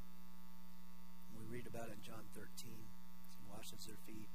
And 1.30 1.46
we 1.46 1.46
read 1.46 1.70
about 1.70 1.94
it 1.94 2.02
in 2.02 2.02
John 2.02 2.26
13. 2.34 2.50
He 2.58 3.46
washes 3.54 3.86
their 3.86 4.02
feet. 4.10 4.34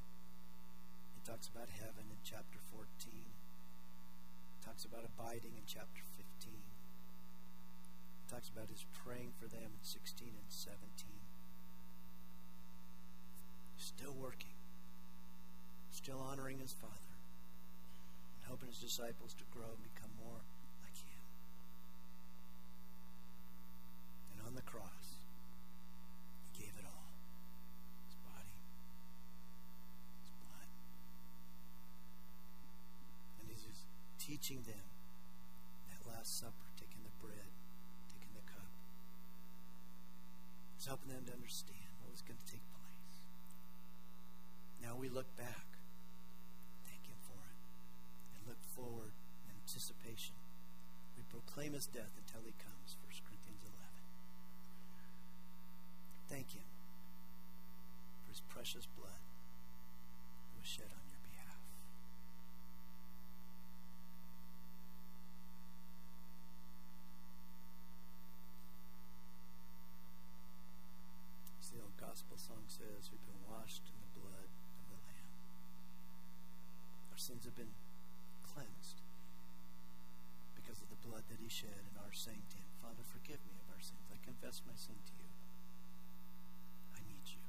He 1.19 1.21
talks 1.27 1.51
about 1.51 1.75
heaven 1.75 2.07
in 2.07 2.23
chapter 2.23 2.63
14. 2.71 2.87
Talks 4.69 4.85
about 4.85 5.09
abiding 5.09 5.57
in 5.57 5.65
chapter 5.65 6.05
15. 6.21 6.53
He 6.53 6.61
talks 8.29 8.51
about 8.51 8.69
his 8.69 8.85
praying 8.93 9.33
for 9.41 9.49
them 9.49 9.73
in 9.73 9.81
16 9.81 10.29
and 10.29 10.45
17. 10.47 10.77
Still 13.79 14.13
working. 14.13 14.53
Still 15.91 16.21
honoring 16.21 16.59
his 16.59 16.75
Father. 16.77 17.17
And 18.37 18.45
helping 18.47 18.69
his 18.69 18.77
disciples 18.77 19.33
to 19.41 19.45
grow 19.49 19.73
and 19.73 19.81
become 19.81 20.13
more 20.21 20.45
like 20.85 21.01
him. 21.01 21.25
And 24.37 24.47
on 24.47 24.55
the 24.55 24.69
cross, 24.69 25.17
he 26.45 26.61
gave 26.61 26.77
it 26.77 26.85
all. 26.85 27.09
His 28.05 28.21
body, 28.21 28.53
his 30.21 30.29
blood. 30.45 30.69
And 33.41 33.49
he's 33.49 33.65
just 33.65 33.89
teaching 34.39 34.63
them 34.71 34.87
that 35.91 35.99
Last 36.07 36.39
Supper, 36.39 36.71
taking 36.79 37.03
the 37.03 37.11
bread, 37.19 37.51
taking 38.07 38.31
the 38.39 38.47
cup. 38.47 38.71
He's 40.79 40.87
helping 40.87 41.11
them 41.11 41.27
to 41.27 41.35
understand 41.35 41.91
what 41.99 42.15
was 42.15 42.23
going 42.23 42.39
to 42.39 42.47
take 42.47 42.63
place. 42.71 43.19
Now 44.79 44.95
we 44.95 45.11
look 45.11 45.27
back, 45.35 45.67
thank 46.87 47.03
Him 47.11 47.19
for 47.27 47.43
it, 47.51 47.59
and 48.39 48.47
look 48.47 48.63
forward 48.79 49.11
in 49.51 49.59
anticipation. 49.59 50.39
We 51.19 51.27
proclaim 51.35 51.75
His 51.75 51.91
death 51.91 52.15
until 52.15 52.47
He 52.47 52.55
comes, 52.63 52.95
1 53.03 53.11
Corinthians 53.27 53.67
11. 53.67 53.75
Thank 56.31 56.55
Him 56.55 56.71
for 58.23 58.31
His 58.31 58.39
precious 58.47 58.87
blood 58.87 59.19
that 59.19 60.63
was 60.63 60.71
shed 60.71 60.95
on 60.95 61.03
your 61.11 61.19
behalf. 61.27 61.59
As 71.69 71.77
the 71.77 71.85
old 71.85 71.93
gospel 72.01 72.41
song 72.41 72.65
says, 72.65 73.13
we've 73.13 73.29
been 73.29 73.45
washed 73.45 73.85
in 73.93 73.99
the 74.01 74.09
blood 74.25 74.49
of 74.49 74.85
the 74.89 74.97
Lamb. 75.05 75.29
Our 77.13 77.21
sins 77.21 77.38
have 77.49 77.57
been 77.57 77.73
cleansed 78.45 79.01
because 80.53 80.85
of 80.85 80.93
the 80.93 81.01
blood 81.01 81.25
that 81.33 81.41
He 81.41 81.49
shed 81.49 81.81
in 81.89 81.97
our 81.97 82.13
Him, 82.13 82.69
Father, 82.85 83.01
forgive 83.09 83.41
me 83.49 83.57
of 83.57 83.73
our 83.73 83.81
sins. 83.81 84.05
I 84.13 84.21
confess 84.21 84.61
my 84.69 84.77
sin 84.77 85.01
to 85.01 85.15
you. 85.17 85.33
I 86.93 87.01
need 87.09 87.25
you. 87.25 87.41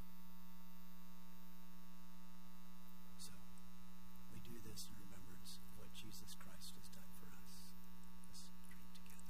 So, 3.20 3.36
we 4.32 4.40
do 4.40 4.56
this 4.64 4.88
in 4.88 4.96
remembrance 5.04 5.60
of 5.60 5.84
what 5.84 5.92
Jesus 5.92 6.32
Christ 6.40 6.80
has 6.80 6.88
done 6.96 7.12
for 7.20 7.28
us. 7.44 7.76
Let's 8.24 8.48
drink 8.72 8.88
together. 8.96 9.28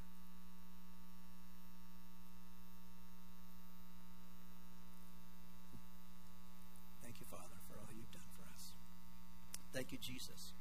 Thank 7.01 7.17
you, 7.17 7.25
Father, 7.25 7.57
for 7.65 7.81
all 7.81 7.89
you've 7.89 8.13
done 8.13 8.29
for 8.37 8.45
us. 8.53 8.77
Thank 9.73 9.91
you, 9.91 9.97
Jesus, 10.01 10.53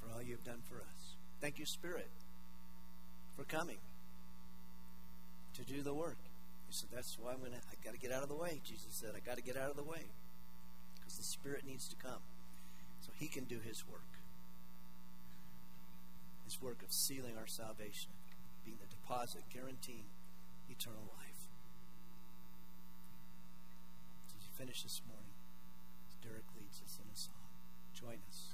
for 0.00 0.10
all 0.14 0.22
you've 0.22 0.44
done 0.44 0.62
for 0.68 0.76
us. 0.76 1.16
Thank 1.40 1.49
you, 1.60 1.66
Spirit, 1.66 2.08
for 3.36 3.44
coming 3.44 3.76
to 5.54 5.62
do 5.62 5.82
the 5.82 5.92
work. 5.92 6.16
He 6.66 6.72
said, 6.74 6.88
That's 6.92 7.18
why 7.20 7.32
I'm 7.32 7.40
going 7.40 7.52
to, 7.52 7.58
I 7.58 7.76
got 7.84 7.92
to 7.92 8.00
get 8.00 8.10
out 8.10 8.22
of 8.22 8.28
the 8.28 8.34
way. 8.34 8.60
Jesus 8.64 8.88
said, 8.90 9.10
I 9.14 9.20
got 9.20 9.36
to 9.36 9.42
get 9.42 9.56
out 9.56 9.70
of 9.70 9.76
the 9.76 9.84
way 9.84 10.08
because 10.96 11.18
the 11.18 11.22
Spirit 11.22 11.64
needs 11.66 11.86
to 11.88 11.96
come 11.96 12.24
so 13.04 13.12
He 13.20 13.28
can 13.28 13.44
do 13.44 13.60
His 13.62 13.86
work. 13.86 14.08
His 16.46 16.60
work 16.60 16.82
of 16.82 16.92
sealing 16.92 17.36
our 17.36 17.46
salvation, 17.46 18.10
being 18.64 18.78
the 18.80 18.88
deposit 18.88 19.42
guaranteeing 19.52 20.08
eternal 20.70 21.04
life. 21.14 21.44
So 24.32 24.34
as 24.40 24.46
you 24.48 24.52
finish 24.56 24.82
this 24.82 25.02
morning, 25.06 25.36
Derek 26.24 26.48
leads 26.58 26.80
us 26.80 26.98
in 26.98 27.06
a 27.12 27.16
song, 27.16 27.52
join 27.94 28.18
us 28.28 28.49